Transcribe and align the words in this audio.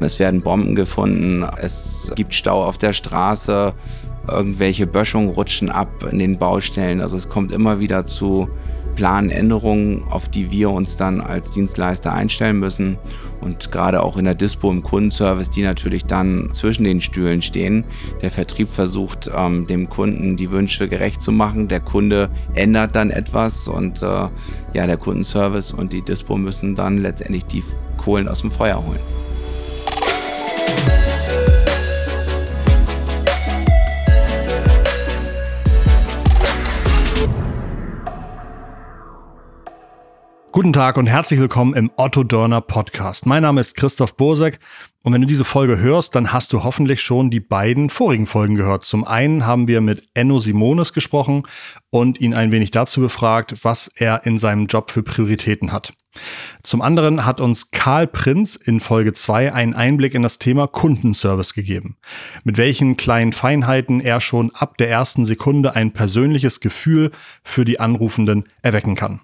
Es 0.00 0.18
werden 0.18 0.42
Bomben 0.42 0.74
gefunden, 0.74 1.44
es 1.60 2.12
gibt 2.14 2.34
Stau 2.34 2.64
auf 2.64 2.78
der 2.78 2.92
Straße, 2.92 3.74
irgendwelche 4.28 4.86
Böschungen 4.86 5.30
rutschen 5.30 5.70
ab 5.70 5.88
in 6.10 6.18
den 6.18 6.38
Baustellen. 6.38 7.00
Also 7.00 7.16
es 7.16 7.28
kommt 7.28 7.52
immer 7.52 7.80
wieder 7.80 8.04
zu 8.06 8.48
Planänderungen, 8.98 10.02
auf 10.10 10.28
die 10.28 10.50
wir 10.50 10.70
uns 10.70 10.96
dann 10.96 11.20
als 11.20 11.52
Dienstleister 11.52 12.12
einstellen 12.12 12.58
müssen. 12.58 12.98
Und 13.40 13.70
gerade 13.70 14.02
auch 14.02 14.16
in 14.16 14.24
der 14.24 14.34
Dispo 14.34 14.70
im 14.72 14.82
Kundenservice, 14.82 15.50
die 15.50 15.62
natürlich 15.62 16.04
dann 16.04 16.50
zwischen 16.52 16.82
den 16.82 17.00
Stühlen 17.00 17.40
stehen. 17.40 17.84
Der 18.22 18.32
Vertrieb 18.32 18.68
versucht, 18.68 19.30
ähm, 19.32 19.68
dem 19.68 19.88
Kunden 19.88 20.36
die 20.36 20.50
Wünsche 20.50 20.88
gerecht 20.88 21.22
zu 21.22 21.30
machen. 21.30 21.68
Der 21.68 21.78
Kunde 21.78 22.28
ändert 22.54 22.96
dann 22.96 23.10
etwas 23.10 23.68
und 23.68 24.02
äh, 24.02 24.06
ja, 24.06 24.86
der 24.86 24.96
Kundenservice 24.96 25.72
und 25.72 25.92
die 25.92 26.02
Dispo 26.02 26.36
müssen 26.36 26.74
dann 26.74 26.98
letztendlich 26.98 27.44
die 27.46 27.62
Kohlen 27.98 28.26
aus 28.26 28.40
dem 28.40 28.50
Feuer 28.50 28.84
holen. 28.84 29.27
Guten 40.58 40.72
Tag 40.72 40.96
und 40.96 41.06
herzlich 41.06 41.38
willkommen 41.38 41.74
im 41.74 41.88
Otto 41.94 42.24
Dörner 42.24 42.60
Podcast. 42.60 43.26
Mein 43.26 43.42
Name 43.42 43.60
ist 43.60 43.76
Christoph 43.76 44.16
Bosek 44.16 44.58
und 45.04 45.12
wenn 45.12 45.20
du 45.20 45.26
diese 45.28 45.44
Folge 45.44 45.78
hörst, 45.78 46.16
dann 46.16 46.32
hast 46.32 46.52
du 46.52 46.64
hoffentlich 46.64 47.00
schon 47.00 47.30
die 47.30 47.38
beiden 47.38 47.90
vorigen 47.90 48.26
Folgen 48.26 48.56
gehört. 48.56 48.84
Zum 48.84 49.04
einen 49.04 49.46
haben 49.46 49.68
wir 49.68 49.80
mit 49.80 50.08
Enno 50.14 50.40
Simones 50.40 50.92
gesprochen 50.92 51.44
und 51.90 52.20
ihn 52.20 52.34
ein 52.34 52.50
wenig 52.50 52.72
dazu 52.72 53.00
befragt, 53.00 53.62
was 53.62 53.86
er 53.94 54.26
in 54.26 54.36
seinem 54.36 54.66
Job 54.66 54.90
für 54.90 55.04
Prioritäten 55.04 55.70
hat. 55.70 55.92
Zum 56.62 56.82
anderen 56.82 57.24
hat 57.24 57.40
uns 57.40 57.70
Karl 57.70 58.06
Prinz 58.06 58.56
in 58.56 58.80
Folge 58.80 59.12
2 59.12 59.52
einen 59.52 59.74
Einblick 59.74 60.14
in 60.14 60.22
das 60.22 60.38
Thema 60.38 60.66
Kundenservice 60.66 61.54
gegeben. 61.54 61.96
Mit 62.44 62.56
welchen 62.56 62.96
kleinen 62.96 63.32
Feinheiten 63.32 64.00
er 64.00 64.20
schon 64.20 64.54
ab 64.54 64.76
der 64.78 64.90
ersten 64.90 65.24
Sekunde 65.24 65.76
ein 65.76 65.92
persönliches 65.92 66.60
Gefühl 66.60 67.10
für 67.42 67.64
die 67.64 67.80
Anrufenden 67.80 68.44
erwecken 68.62 68.94
kann. 68.94 69.20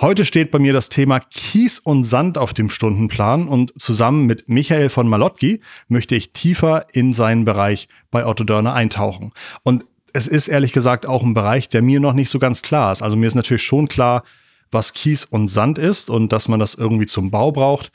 Heute 0.00 0.24
steht 0.24 0.50
bei 0.50 0.58
mir 0.58 0.72
das 0.72 0.88
Thema 0.88 1.20
Kies 1.20 1.78
und 1.78 2.02
Sand 2.02 2.36
auf 2.36 2.52
dem 2.52 2.68
Stundenplan 2.68 3.46
und 3.46 3.72
zusammen 3.80 4.26
mit 4.26 4.48
Michael 4.48 4.88
von 4.88 5.08
Malotki 5.08 5.60
möchte 5.86 6.16
ich 6.16 6.32
tiefer 6.32 6.86
in 6.92 7.12
seinen 7.12 7.44
Bereich 7.44 7.86
bei 8.10 8.26
Otto 8.26 8.42
Dörner 8.42 8.74
eintauchen. 8.74 9.30
Und 9.62 9.84
es 10.12 10.26
ist 10.26 10.48
ehrlich 10.48 10.72
gesagt 10.72 11.06
auch 11.06 11.22
ein 11.22 11.34
Bereich, 11.34 11.68
der 11.68 11.82
mir 11.82 12.00
noch 12.00 12.12
nicht 12.12 12.30
so 12.30 12.40
ganz 12.40 12.62
klar 12.62 12.90
ist. 12.90 13.02
Also 13.02 13.16
mir 13.16 13.26
ist 13.26 13.36
natürlich 13.36 13.62
schon 13.62 13.86
klar, 13.86 14.24
was 14.74 14.92
Kies 14.92 15.24
und 15.24 15.48
Sand 15.48 15.78
ist 15.78 16.10
und 16.10 16.32
dass 16.32 16.48
man 16.48 16.60
das 16.60 16.74
irgendwie 16.74 17.06
zum 17.06 17.30
Bau 17.30 17.52
braucht. 17.52 17.90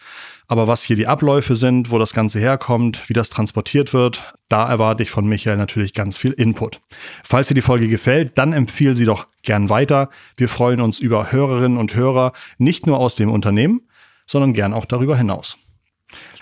Aber 0.47 0.67
was 0.67 0.81
hier 0.81 0.95
die 0.95 1.05
Abläufe 1.05 1.55
sind, 1.55 1.91
wo 1.91 1.99
das 1.99 2.13
Ganze 2.13 2.39
herkommt, 2.39 3.07
wie 3.07 3.13
das 3.13 3.29
transportiert 3.29 3.93
wird, 3.93 4.33
da 4.47 4.67
erwarte 4.67 5.03
ich 5.03 5.11
von 5.11 5.27
Michael 5.27 5.57
natürlich 5.57 5.93
ganz 5.93 6.17
viel 6.17 6.31
Input. 6.31 6.81
Falls 7.23 7.49
dir 7.49 7.53
die 7.53 7.61
Folge 7.61 7.87
gefällt, 7.87 8.37
dann 8.39 8.53
empfehle 8.53 8.95
sie 8.95 9.05
doch 9.05 9.27
gern 9.43 9.69
weiter. 9.69 10.09
Wir 10.37 10.49
freuen 10.49 10.81
uns 10.81 10.97
über 10.97 11.31
Hörerinnen 11.31 11.77
und 11.77 11.93
Hörer, 11.93 12.33
nicht 12.57 12.87
nur 12.87 12.97
aus 12.97 13.15
dem 13.15 13.29
Unternehmen, 13.29 13.81
sondern 14.25 14.53
gern 14.53 14.73
auch 14.73 14.85
darüber 14.85 15.15
hinaus. 15.15 15.57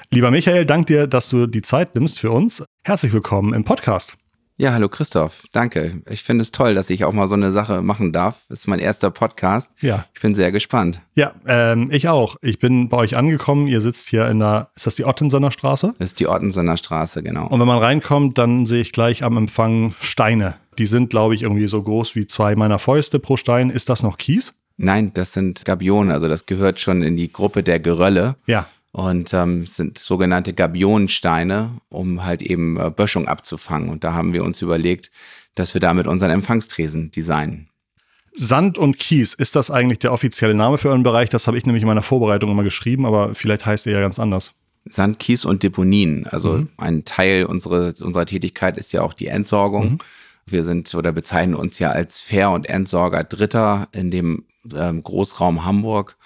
Lieber 0.09 0.31
Michael, 0.31 0.65
dank 0.65 0.87
dir, 0.87 1.07
dass 1.07 1.27
du 1.27 1.47
die 1.47 1.61
Zeit 1.61 1.95
nimmst 1.95 2.19
für 2.19 2.31
uns. 2.31 2.63
Herzlich 2.83 3.11
willkommen 3.11 3.53
im 3.53 3.65
Podcast. 3.65 4.17
Ja, 4.59 4.73
hallo 4.73 4.89
Christoph, 4.89 5.43
danke. 5.51 6.01
Ich 6.09 6.23
finde 6.23 6.41
es 6.41 6.51
toll, 6.51 6.73
dass 6.73 6.89
ich 6.89 7.05
auch 7.05 7.13
mal 7.13 7.27
so 7.27 7.35
eine 7.35 7.51
Sache 7.51 7.83
machen 7.83 8.11
darf. 8.11 8.41
Das 8.49 8.61
ist 8.61 8.67
mein 8.67 8.79
erster 8.79 9.11
Podcast. 9.11 9.71
Ja. 9.81 10.05
Ich 10.15 10.21
bin 10.21 10.33
sehr 10.33 10.51
gespannt. 10.51 10.99
Ja, 11.13 11.35
ähm, 11.45 11.91
ich 11.91 12.09
auch. 12.09 12.37
Ich 12.41 12.57
bin 12.57 12.89
bei 12.89 12.97
euch 12.97 13.15
angekommen. 13.15 13.67
Ihr 13.67 13.81
sitzt 13.81 14.09
hier 14.09 14.27
in 14.27 14.39
der, 14.39 14.71
ist 14.75 14.87
das 14.87 14.95
die 14.95 15.05
Ottensener 15.05 15.51
Straße? 15.51 15.93
Das 15.99 16.07
ist 16.07 16.19
die 16.19 16.27
Ottensener 16.27 16.75
Straße, 16.75 17.21
genau. 17.21 17.45
Und 17.45 17.59
wenn 17.59 17.67
man 17.67 17.77
reinkommt, 17.77 18.39
dann 18.39 18.65
sehe 18.65 18.81
ich 18.81 18.93
gleich 18.93 19.23
am 19.23 19.37
Empfang 19.37 19.93
Steine. 19.99 20.55
Die 20.79 20.87
sind, 20.87 21.11
glaube 21.11 21.35
ich, 21.35 21.43
irgendwie 21.43 21.67
so 21.67 21.83
groß 21.83 22.15
wie 22.15 22.25
zwei 22.25 22.55
meiner 22.55 22.79
Fäuste 22.79 23.19
pro 23.19 23.37
Stein. 23.37 23.69
Ist 23.69 23.89
das 23.89 24.01
noch 24.01 24.17
Kies? 24.17 24.55
Nein, 24.75 25.11
das 25.13 25.33
sind 25.33 25.65
Gabionen. 25.65 26.09
Also 26.09 26.27
das 26.27 26.47
gehört 26.47 26.79
schon 26.79 27.03
in 27.03 27.15
die 27.15 27.31
Gruppe 27.31 27.61
der 27.61 27.79
Gerölle. 27.79 28.37
Ja 28.47 28.65
und 28.97 29.31
ähm, 29.31 29.67
sind 29.67 29.99
sogenannte 29.99 30.53
Gabionensteine, 30.53 31.69
um 31.89 32.25
halt 32.25 32.41
eben 32.41 32.77
äh, 32.77 32.89
Böschung 32.89 33.27
abzufangen. 33.27 33.89
Und 33.89 34.03
da 34.03 34.15
haben 34.15 34.33
wir 34.33 34.43
uns 34.43 34.63
überlegt, 34.63 35.11
dass 35.53 35.75
wir 35.75 35.81
damit 35.81 36.07
unseren 36.07 36.31
Empfangstresen 36.31 37.11
designen. 37.11 37.69
Sand 38.33 38.79
und 38.79 38.97
Kies, 38.97 39.35
ist 39.35 39.55
das 39.55 39.69
eigentlich 39.69 39.99
der 39.99 40.11
offizielle 40.11 40.55
Name 40.55 40.79
für 40.79 40.89
euren 40.89 41.03
Bereich? 41.03 41.29
Das 41.29 41.45
habe 41.45 41.59
ich 41.59 41.65
nämlich 41.67 41.83
in 41.83 41.87
meiner 41.87 42.01
Vorbereitung 42.01 42.49
immer 42.49 42.63
geschrieben, 42.63 43.05
aber 43.05 43.35
vielleicht 43.35 43.67
heißt 43.67 43.85
er 43.85 43.93
ja 43.93 44.01
ganz 44.01 44.17
anders. 44.17 44.55
Sand, 44.83 45.19
Kies 45.19 45.45
und 45.45 45.61
Deponien. 45.61 46.25
Also 46.25 46.53
mhm. 46.53 46.69
ein 46.77 47.05
Teil 47.05 47.45
unserer, 47.45 47.93
unserer 48.01 48.25
Tätigkeit 48.25 48.79
ist 48.79 48.93
ja 48.93 49.03
auch 49.03 49.13
die 49.13 49.27
Entsorgung. 49.27 49.91
Mhm. 49.91 49.97
Wir 50.47 50.63
sind 50.63 50.95
oder 50.95 51.11
bezeichnen 51.11 51.53
uns 51.53 51.77
ja 51.77 51.91
als 51.91 52.19
Fair- 52.19 52.49
und 52.49 52.67
Entsorger 52.67 53.23
Dritter 53.23 53.89
in 53.91 54.09
dem 54.09 54.45
ähm, 54.75 55.03
Großraum 55.03 55.65
Hamburg 55.65 56.17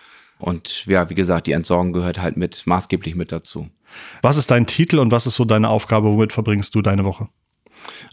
und 0.42 0.86
ja, 0.86 1.10
wie 1.10 1.16
gesagt, 1.16 1.48
die 1.48 1.52
Entsorgung 1.52 1.94
gehört 1.94 2.22
halt 2.22 2.38
mit 2.38 2.66
maßgeblich 2.66 3.16
mit 3.16 3.32
dazu. 3.32 3.70
Was 4.22 4.38
ist 4.38 4.52
dein 4.52 4.68
Titel 4.68 5.00
und 5.00 5.12
was 5.12 5.28
ist 5.28 5.36
so 5.36 5.46
deine 5.46 5.70
Aufgabe? 5.70 6.08
Womit 6.08 6.34
verbringst 6.34 6.74
du 6.76 6.82
deine 6.82 7.04
Woche? 7.06 7.28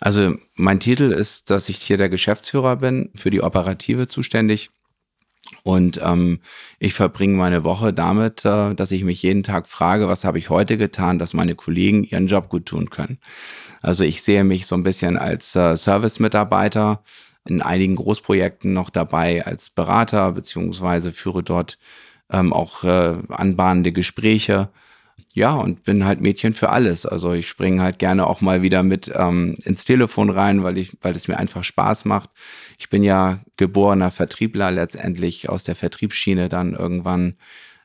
Also 0.00 0.34
mein 0.54 0.80
Titel 0.80 1.12
ist, 1.12 1.50
dass 1.50 1.68
ich 1.68 1.78
hier 1.78 1.96
der 1.96 2.08
Geschäftsführer 2.08 2.76
bin, 2.76 3.10
für 3.14 3.30
die 3.30 3.42
Operative 3.42 4.06
zuständig. 4.06 4.70
Und 5.62 6.00
ähm, 6.02 6.40
ich 6.78 6.94
verbringe 6.94 7.36
meine 7.36 7.64
Woche 7.64 7.92
damit, 7.92 8.44
äh, 8.44 8.74
dass 8.74 8.92
ich 8.92 9.04
mich 9.04 9.22
jeden 9.22 9.42
Tag 9.42 9.66
frage, 9.66 10.08
was 10.08 10.24
habe 10.24 10.38
ich 10.38 10.50
heute 10.50 10.76
getan, 10.76 11.18
dass 11.18 11.32
meine 11.32 11.54
Kollegen 11.54 12.04
ihren 12.04 12.26
Job 12.26 12.48
gut 12.48 12.66
tun 12.66 12.90
können. 12.90 13.18
Also 13.80 14.04
ich 14.04 14.22
sehe 14.22 14.44
mich 14.44 14.66
so 14.66 14.74
ein 14.74 14.82
bisschen 14.82 15.16
als 15.16 15.54
äh, 15.56 15.76
Service-Mitarbeiter, 15.76 17.02
in 17.46 17.62
einigen 17.62 17.96
Großprojekten 17.96 18.72
noch 18.72 18.90
dabei 18.90 19.46
als 19.46 19.70
Berater, 19.70 20.32
beziehungsweise 20.32 21.12
führe 21.12 21.42
dort 21.42 21.78
ähm, 22.30 22.52
auch 22.52 22.84
äh, 22.84 23.16
anbahnende 23.28 23.92
Gespräche. 23.92 24.70
Ja, 25.34 25.54
und 25.54 25.84
bin 25.84 26.04
halt 26.04 26.20
Mädchen 26.20 26.52
für 26.54 26.70
alles. 26.70 27.06
Also 27.06 27.32
ich 27.32 27.48
springe 27.48 27.82
halt 27.82 27.98
gerne 27.98 28.26
auch 28.26 28.40
mal 28.40 28.62
wieder 28.62 28.82
mit 28.82 29.12
ähm, 29.14 29.56
ins 29.64 29.84
Telefon 29.84 30.30
rein, 30.30 30.62
weil 30.62 30.78
ich, 30.78 30.96
weil 31.02 31.14
es 31.14 31.28
mir 31.28 31.38
einfach 31.38 31.64
Spaß 31.64 32.06
macht. 32.06 32.30
Ich 32.78 32.88
bin 32.88 33.02
ja 33.02 33.40
geborener 33.56 34.10
Vertriebler 34.10 34.70
letztendlich 34.70 35.48
aus 35.48 35.64
der 35.64 35.76
Vertriebsschiene 35.76 36.48
dann 36.48 36.74
irgendwann 36.74 37.36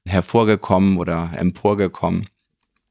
hervorgekommen 0.05 0.97
oder 0.97 1.31
emporgekommen. 1.35 2.27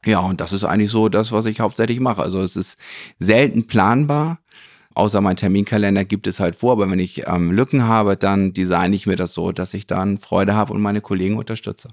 Ja, 0.04 0.20
und 0.20 0.40
das 0.40 0.52
ist 0.52 0.64
eigentlich 0.64 0.90
so 0.90 1.08
das, 1.08 1.32
was 1.32 1.46
ich 1.46 1.60
hauptsächlich 1.60 2.00
mache. 2.00 2.22
Also 2.22 2.40
es 2.40 2.56
ist 2.56 2.78
selten 3.18 3.66
planbar. 3.66 4.41
Außer 4.94 5.20
mein 5.20 5.36
Terminkalender 5.36 6.04
gibt 6.04 6.26
es 6.26 6.40
halt 6.40 6.56
vor, 6.56 6.72
aber 6.72 6.90
wenn 6.90 6.98
ich 6.98 7.26
ähm, 7.26 7.50
Lücken 7.50 7.84
habe, 7.84 8.16
dann 8.16 8.52
designe 8.52 8.94
ich 8.94 9.06
mir 9.06 9.16
das 9.16 9.34
so, 9.34 9.52
dass 9.52 9.74
ich 9.74 9.86
dann 9.86 10.18
Freude 10.18 10.54
habe 10.54 10.72
und 10.72 10.80
meine 10.80 11.00
Kollegen 11.00 11.36
unterstütze. 11.36 11.90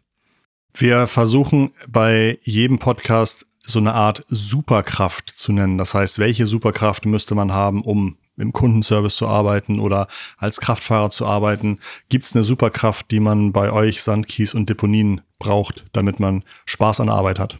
Wir 0.73 1.07
versuchen 1.07 1.71
bei 1.87 2.39
jedem 2.43 2.79
Podcast 2.79 3.47
so 3.63 3.79
eine 3.79 3.93
Art 3.93 4.25
Superkraft 4.29 5.29
zu 5.35 5.51
nennen. 5.51 5.77
Das 5.77 5.93
heißt, 5.93 6.19
welche 6.19 6.47
Superkraft 6.47 7.05
müsste 7.05 7.35
man 7.35 7.51
haben, 7.51 7.81
um 7.81 8.17
im 8.37 8.53
Kundenservice 8.53 9.17
zu 9.17 9.27
arbeiten 9.27 9.79
oder 9.79 10.07
als 10.37 10.59
Kraftfahrer 10.59 11.09
zu 11.09 11.25
arbeiten? 11.25 11.79
Gibt 12.07 12.25
es 12.25 12.35
eine 12.35 12.43
Superkraft, 12.43 13.11
die 13.11 13.19
man 13.19 13.51
bei 13.51 13.71
euch 13.71 14.01
Sandkies 14.01 14.53
und 14.53 14.69
Deponien 14.69 15.21
braucht, 15.37 15.85
damit 15.93 16.19
man 16.19 16.43
Spaß 16.65 17.01
an 17.01 17.07
der 17.07 17.15
Arbeit 17.15 17.39
hat? 17.39 17.59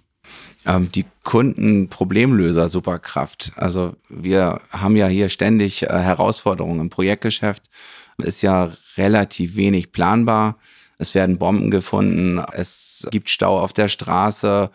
Ähm, 0.69 0.91
die 0.91 1.06
Kundenproblemlöser-Superkraft. 1.24 3.53
Also 3.56 3.96
wir 4.07 4.62
haben 4.69 4.96
ja 4.96 5.07
hier 5.07 5.30
ständig 5.30 5.81
äh, 5.84 5.88
Herausforderungen 5.88 6.80
im 6.80 6.91
Projektgeschäft. 6.91 7.72
Ist 8.19 8.44
ja 8.44 8.72
relativ 8.97 9.56
wenig 9.56 9.91
planbar. 9.91 10.59
Es 10.97 11.16
werden 11.16 11.38
Bomben 11.38 11.72
gefunden, 11.72 12.44
es 12.53 13.07
gibt 13.09 13.30
Stau 13.30 13.57
auf 13.57 13.72
der 13.72 13.88
Straße, 13.88 14.69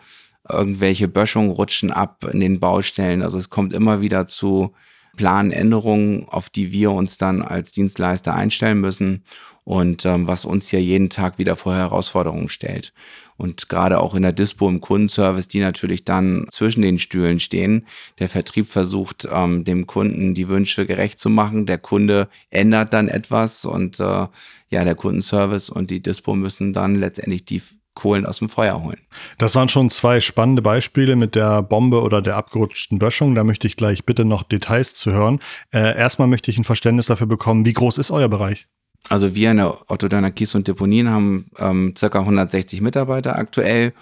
irgendwelche 0.49 1.07
Böschungen 1.07 1.51
rutschen 1.51 1.91
ab 1.91 2.27
in 2.31 2.39
den 2.39 2.59
Baustellen. 2.59 3.21
Also 3.21 3.37
es 3.37 3.51
kommt 3.51 3.73
immer 3.73 4.01
wieder 4.01 4.25
zu 4.25 4.73
Planänderungen, 5.15 6.27
auf 6.27 6.49
die 6.49 6.71
wir 6.71 6.91
uns 6.91 7.17
dann 7.17 7.41
als 7.41 7.71
Dienstleister 7.71 8.33
einstellen 8.33 8.79
müssen 8.79 9.23
und 9.63 10.05
ähm, 10.05 10.27
was 10.27 10.45
uns 10.45 10.71
ja 10.71 10.79
jeden 10.79 11.09
Tag 11.09 11.39
wieder 11.39 11.55
vor 11.55 11.75
Herausforderungen 11.75 12.49
stellt. 12.49 12.93
Und 13.37 13.67
gerade 13.67 13.99
auch 13.99 14.15
in 14.15 14.21
der 14.21 14.31
Dispo 14.31 14.69
im 14.69 14.79
Kundenservice, 14.79 15.47
die 15.47 15.59
natürlich 15.59 16.05
dann 16.05 16.47
zwischen 16.51 16.83
den 16.83 16.99
Stühlen 16.99 17.39
stehen. 17.39 17.85
Der 18.19 18.29
Vertrieb 18.29 18.67
versucht, 18.67 19.27
ähm, 19.29 19.65
dem 19.65 19.87
Kunden 19.87 20.35
die 20.35 20.47
Wünsche 20.47 20.85
gerecht 20.85 21.19
zu 21.19 21.29
machen. 21.29 21.65
Der 21.65 21.79
Kunde 21.79 22.29
ändert 22.49 22.93
dann 22.93 23.09
etwas 23.09 23.65
und 23.65 23.99
äh, 23.99 24.27
ja, 24.69 24.83
der 24.83 24.95
Kundenservice 24.95 25.69
und 25.69 25.89
die 25.89 26.01
Dispo 26.01 26.35
müssen 26.35 26.71
dann 26.71 26.95
letztendlich 26.95 27.43
die 27.43 27.61
Kohlen 27.95 28.25
aus 28.25 28.39
dem 28.39 28.49
Feuer 28.49 28.83
holen. 28.83 28.99
Das 29.37 29.55
waren 29.55 29.69
schon 29.69 29.89
zwei 29.89 30.19
spannende 30.19 30.61
Beispiele 30.61 31.15
mit 31.15 31.33
der 31.33 31.63
Bombe 31.63 32.01
oder 32.01 32.21
der 32.21 32.35
abgerutschten 32.35 32.99
Böschung. 32.99 33.33
Da 33.33 33.43
möchte 33.43 33.65
ich 33.65 33.77
gleich 33.77 34.05
bitte 34.05 34.25
noch 34.25 34.43
Details 34.43 34.93
zu 34.93 35.11
hören. 35.11 35.39
Äh, 35.73 35.97
erstmal 35.97 36.27
möchte 36.27 36.51
ich 36.51 36.57
ein 36.57 36.63
Verständnis 36.63 37.07
dafür 37.07 37.27
bekommen, 37.27 37.65
wie 37.65 37.73
groß 37.73 37.97
ist 37.97 38.11
euer 38.11 38.29
Bereich? 38.29 38.67
Also 39.09 39.35
wir 39.35 39.51
in 39.51 39.57
der 39.57 39.89
Otto 39.89 40.07
Dörner 40.07 40.31
Kies 40.31 40.55
und 40.55 40.67
Deponien 40.67 41.09
haben 41.09 41.49
ähm, 41.57 41.93
circa 41.97 42.19
160 42.19 42.81
Mitarbeiter 42.81 43.37
aktuell 43.37 43.93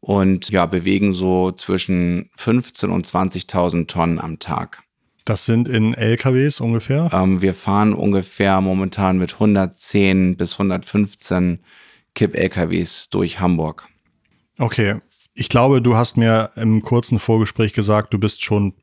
und 0.00 0.50
ja, 0.50 0.66
bewegen 0.66 1.12
so 1.12 1.52
zwischen 1.52 2.30
15.000 2.38 2.86
und 2.88 3.06
20.000 3.06 3.86
Tonnen 3.86 4.18
am 4.18 4.38
Tag. 4.38 4.82
Das 5.24 5.44
sind 5.44 5.68
in 5.68 5.94
LKWs 5.94 6.60
ungefähr? 6.60 7.10
Ähm, 7.12 7.42
wir 7.42 7.54
fahren 7.54 7.92
ungefähr 7.92 8.60
momentan 8.60 9.18
mit 9.18 9.34
110 9.34 10.36
bis 10.36 10.54
115 10.54 11.60
Kipp-LKWs 12.14 13.10
durch 13.10 13.40
Hamburg. 13.40 13.88
Okay. 14.58 14.96
Ich 15.34 15.48
glaube, 15.48 15.80
du 15.80 15.96
hast 15.96 16.16
mir 16.16 16.50
im 16.56 16.82
kurzen 16.82 17.18
Vorgespräch 17.18 17.72
gesagt, 17.72 18.12
du 18.12 18.18
bist 18.18 18.42
schon 18.42 18.74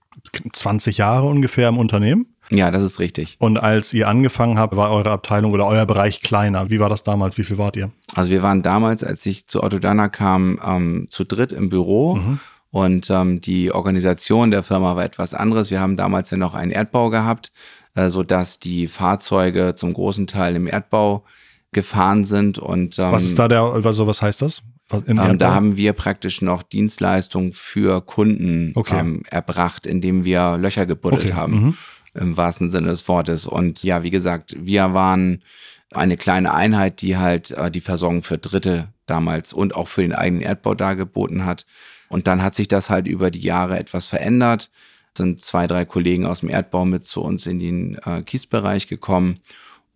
20 0.53 0.97
Jahre 0.97 1.27
ungefähr 1.27 1.69
im 1.69 1.77
Unternehmen. 1.77 2.27
Ja, 2.49 2.71
das 2.71 2.81
ist 2.81 2.99
richtig. 2.99 3.35
Und 3.39 3.57
als 3.57 3.93
ihr 3.93 4.07
angefangen 4.07 4.57
habt, 4.57 4.75
war 4.75 4.91
eure 4.91 5.11
Abteilung 5.11 5.51
oder 5.51 5.67
euer 5.67 5.85
Bereich 5.85 6.21
kleiner. 6.21 6.69
Wie 6.69 6.79
war 6.79 6.89
das 6.89 7.03
damals? 7.03 7.37
Wie 7.37 7.43
viel 7.43 7.57
wart 7.57 7.75
ihr? 7.75 7.91
Also 8.15 8.31
wir 8.31 8.41
waren 8.41 8.61
damals, 8.61 9.03
als 9.03 9.25
ich 9.25 9.47
zu 9.47 9.61
Autodana 9.61 10.07
kam, 10.07 10.59
ähm, 10.65 11.07
zu 11.09 11.25
dritt 11.25 11.51
im 11.51 11.69
Büro. 11.69 12.15
Mhm. 12.15 12.39
Und 12.71 13.09
ähm, 13.09 13.41
die 13.41 13.71
Organisation 13.71 14.51
der 14.51 14.63
Firma 14.63 14.95
war 14.95 15.03
etwas 15.03 15.33
anderes. 15.33 15.71
Wir 15.71 15.81
haben 15.81 15.97
damals 15.97 16.31
ja 16.31 16.37
noch 16.37 16.53
einen 16.53 16.71
Erdbau 16.71 17.09
gehabt, 17.09 17.51
äh, 17.95 18.09
sodass 18.09 18.59
die 18.59 18.87
Fahrzeuge 18.87 19.75
zum 19.75 19.93
großen 19.93 20.27
Teil 20.27 20.55
im 20.55 20.67
Erdbau 20.67 21.25
gefahren 21.71 22.25
sind. 22.25 22.57
Und, 22.59 22.99
ähm, 22.99 23.11
was 23.11 23.23
ist 23.23 23.39
da 23.39 23.47
der, 23.47 23.61
also 23.61 24.07
was 24.07 24.21
heißt 24.21 24.41
das? 24.41 24.63
Ähm, 25.05 25.37
da 25.37 25.53
haben 25.53 25.75
wir 25.75 25.91
praktisch 25.91 26.41
noch 26.41 26.63
Dienstleistungen 26.63 27.51
für 27.51 28.01
Kunden 28.01 28.71
okay. 28.75 28.99
ähm, 28.99 29.23
erbracht, 29.29 29.85
indem 29.85 30.23
wir 30.23 30.57
Löcher 30.57 30.85
gebuddelt 30.85 31.25
okay. 31.25 31.33
haben. 31.33 31.53
Mhm 31.53 31.77
im 32.17 32.35
wahrsten 32.35 32.69
Sinne 32.69 32.87
des 32.87 33.07
Wortes. 33.07 33.45
Und 33.47 33.83
ja, 33.83 34.03
wie 34.03 34.09
gesagt, 34.09 34.55
wir 34.59 34.93
waren 34.93 35.43
eine 35.91 36.17
kleine 36.17 36.53
Einheit, 36.53 37.01
die 37.01 37.17
halt 37.17 37.51
äh, 37.51 37.71
die 37.71 37.79
Versorgung 37.79 38.23
für 38.23 38.37
Dritte 38.37 38.89
damals 39.05 39.53
und 39.53 39.75
auch 39.75 39.87
für 39.87 40.01
den 40.01 40.13
eigenen 40.13 40.41
Erdbau 40.41 40.73
dargeboten 40.73 41.45
hat. 41.45 41.65
Und 42.09 42.27
dann 42.27 42.41
hat 42.41 42.55
sich 42.55 42.67
das 42.67 42.89
halt 42.89 43.07
über 43.07 43.31
die 43.31 43.41
Jahre 43.41 43.79
etwas 43.79 44.07
verändert. 44.07 44.69
Sind 45.17 45.41
zwei, 45.41 45.67
drei 45.67 45.85
Kollegen 45.85 46.25
aus 46.25 46.41
dem 46.41 46.49
Erdbau 46.49 46.85
mit 46.85 47.05
zu 47.05 47.21
uns 47.21 47.47
in 47.47 47.59
den 47.59 47.95
äh, 48.05 48.21
Kiesbereich 48.21 48.87
gekommen. 48.87 49.39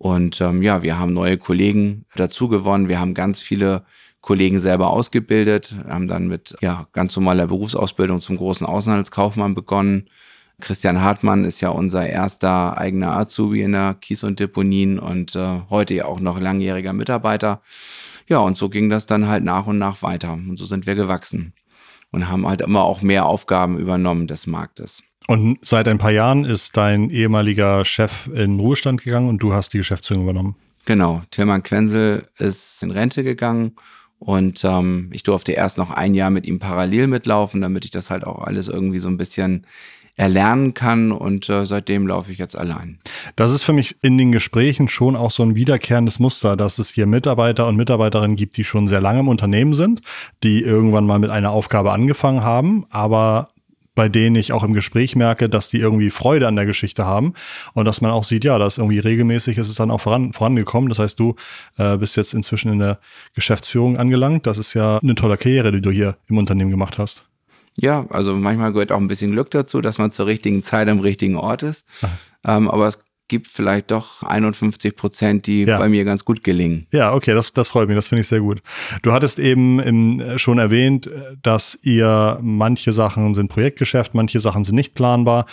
Und 0.02 0.40
ähm, 0.40 0.62
ja, 0.62 0.82
wir 0.82 0.98
haben 0.98 1.12
neue 1.12 1.38
Kollegen 1.38 2.06
dazu 2.16 2.48
gewonnen. 2.48 2.88
Wir 2.88 2.98
haben 2.98 3.14
ganz 3.14 3.40
viele 3.40 3.84
Kollegen 4.20 4.58
selber 4.58 4.90
ausgebildet, 4.90 5.76
haben 5.88 6.08
dann 6.08 6.26
mit 6.26 6.56
ja, 6.60 6.88
ganz 6.92 7.14
normaler 7.14 7.46
Berufsausbildung 7.46 8.20
zum 8.20 8.36
großen 8.36 8.66
Außenhandelskaufmann 8.66 9.54
begonnen 9.54 10.08
Christian 10.62 11.00
Hartmann 11.00 11.44
ist 11.44 11.60
ja 11.60 11.70
unser 11.70 12.08
erster 12.08 12.78
eigener 12.78 13.16
Azubi 13.16 13.62
in 13.62 13.72
der 13.72 13.94
Kies- 13.94 14.24
und 14.24 14.38
Deponien 14.38 14.98
und 14.98 15.34
äh, 15.34 15.60
heute 15.68 15.94
ja 15.94 16.04
auch 16.06 16.20
noch 16.20 16.40
langjähriger 16.40 16.92
Mitarbeiter. 16.92 17.60
Ja, 18.28 18.38
und 18.38 18.56
so 18.56 18.68
ging 18.68 18.88
das 18.88 19.06
dann 19.06 19.26
halt 19.26 19.44
nach 19.44 19.66
und 19.66 19.78
nach 19.78 20.02
weiter. 20.02 20.32
Und 20.32 20.56
so 20.56 20.64
sind 20.64 20.86
wir 20.86 20.94
gewachsen 20.94 21.52
und 22.12 22.28
haben 22.28 22.46
halt 22.46 22.60
immer 22.60 22.82
auch 22.82 23.02
mehr 23.02 23.26
Aufgaben 23.26 23.78
übernommen 23.78 24.28
des 24.28 24.46
Marktes. 24.46 25.02
Und 25.28 25.58
seit 25.62 25.88
ein 25.88 25.98
paar 25.98 26.10
Jahren 26.10 26.44
ist 26.44 26.76
dein 26.76 27.10
ehemaliger 27.10 27.84
Chef 27.84 28.28
in 28.34 28.58
Ruhestand 28.58 29.02
gegangen 29.02 29.28
und 29.28 29.38
du 29.38 29.54
hast 29.54 29.72
die 29.72 29.78
Geschäftsführung 29.78 30.24
übernommen. 30.24 30.56
Genau, 30.84 31.22
Tilman 31.30 31.62
Quenzel 31.62 32.26
ist 32.38 32.82
in 32.82 32.90
Rente 32.90 33.22
gegangen 33.22 33.76
und 34.18 34.64
ähm, 34.64 35.10
ich 35.12 35.22
durfte 35.22 35.52
erst 35.52 35.78
noch 35.78 35.90
ein 35.90 36.14
Jahr 36.14 36.30
mit 36.30 36.46
ihm 36.46 36.58
parallel 36.58 37.06
mitlaufen, 37.06 37.60
damit 37.60 37.84
ich 37.84 37.90
das 37.90 38.10
halt 38.10 38.24
auch 38.24 38.42
alles 38.42 38.68
irgendwie 38.68 38.98
so 38.98 39.08
ein 39.08 39.16
bisschen 39.16 39.66
erlernen 40.14 40.74
kann 40.74 41.10
und 41.10 41.48
äh, 41.48 41.64
seitdem 41.64 42.06
laufe 42.06 42.30
ich 42.32 42.38
jetzt 42.38 42.56
allein. 42.56 42.98
Das 43.34 43.52
ist 43.52 43.62
für 43.62 43.72
mich 43.72 43.96
in 44.02 44.18
den 44.18 44.30
Gesprächen 44.30 44.88
schon 44.88 45.16
auch 45.16 45.30
so 45.30 45.42
ein 45.42 45.54
wiederkehrendes 45.54 46.18
Muster, 46.18 46.56
dass 46.56 46.78
es 46.78 46.90
hier 46.90 47.06
Mitarbeiter 47.06 47.66
und 47.66 47.76
Mitarbeiterinnen 47.76 48.36
gibt, 48.36 48.56
die 48.56 48.64
schon 48.64 48.88
sehr 48.88 49.00
lange 49.00 49.20
im 49.20 49.28
Unternehmen 49.28 49.72
sind, 49.72 50.02
die 50.42 50.62
irgendwann 50.62 51.06
mal 51.06 51.18
mit 51.18 51.30
einer 51.30 51.50
Aufgabe 51.50 51.92
angefangen 51.92 52.44
haben, 52.44 52.84
aber 52.90 53.48
bei 53.94 54.08
denen 54.08 54.36
ich 54.36 54.52
auch 54.52 54.64
im 54.64 54.72
Gespräch 54.72 55.16
merke, 55.16 55.48
dass 55.48 55.68
die 55.68 55.78
irgendwie 55.78 56.10
Freude 56.10 56.48
an 56.48 56.56
der 56.56 56.66
Geschichte 56.66 57.04
haben 57.04 57.34
und 57.74 57.84
dass 57.84 58.00
man 58.00 58.10
auch 58.10 58.24
sieht, 58.24 58.44
ja, 58.44 58.58
dass 58.58 58.78
irgendwie 58.78 58.98
regelmäßig 58.98 59.58
ist 59.58 59.68
es 59.68 59.74
dann 59.74 59.90
auch 59.90 60.00
voran, 60.00 60.32
vorangekommen. 60.32 60.88
Das 60.88 60.98
heißt, 60.98 61.18
du 61.18 61.36
äh, 61.76 61.96
bist 61.96 62.16
jetzt 62.16 62.34
inzwischen 62.34 62.72
in 62.72 62.78
der 62.78 62.98
Geschäftsführung 63.34 63.98
angelangt. 63.98 64.46
Das 64.46 64.58
ist 64.58 64.74
ja 64.74 64.98
eine 64.98 65.14
tolle 65.14 65.36
Karriere, 65.36 65.72
die 65.72 65.82
du 65.82 65.90
hier 65.90 66.16
im 66.28 66.38
Unternehmen 66.38 66.70
gemacht 66.70 66.98
hast. 66.98 67.24
Ja, 67.76 68.06
also 68.10 68.34
manchmal 68.34 68.72
gehört 68.72 68.92
auch 68.92 68.98
ein 68.98 69.08
bisschen 69.08 69.32
Glück 69.32 69.50
dazu, 69.50 69.80
dass 69.80 69.98
man 69.98 70.12
zur 70.12 70.26
richtigen 70.26 70.62
Zeit 70.62 70.88
am 70.88 71.00
richtigen 71.00 71.36
Ort 71.36 71.62
ist. 71.62 71.86
Ähm, 72.44 72.68
aber 72.68 72.88
es 72.88 72.98
gibt 73.32 73.48
vielleicht 73.48 73.90
doch 73.90 74.22
51 74.22 74.94
Prozent, 74.94 75.46
die 75.46 75.64
ja. 75.64 75.78
bei 75.78 75.88
mir 75.88 76.04
ganz 76.04 76.26
gut 76.26 76.44
gelingen. 76.44 76.86
Ja, 76.92 77.14
okay, 77.14 77.32
das, 77.32 77.54
das 77.54 77.66
freut 77.66 77.88
mich, 77.88 77.96
das 77.96 78.08
finde 78.08 78.20
ich 78.20 78.28
sehr 78.28 78.40
gut. 78.40 78.60
Du 79.00 79.10
hattest 79.10 79.38
eben 79.38 79.80
im, 79.80 80.38
schon 80.38 80.58
erwähnt, 80.58 81.08
dass 81.42 81.78
ihr 81.82 82.38
manche 82.42 82.92
Sachen 82.92 83.32
sind 83.32 83.48
Projektgeschäft, 83.48 84.12
manche 84.12 84.38
Sachen 84.38 84.64
sind 84.64 84.74
nicht 84.74 84.94
planbar. 84.94 85.46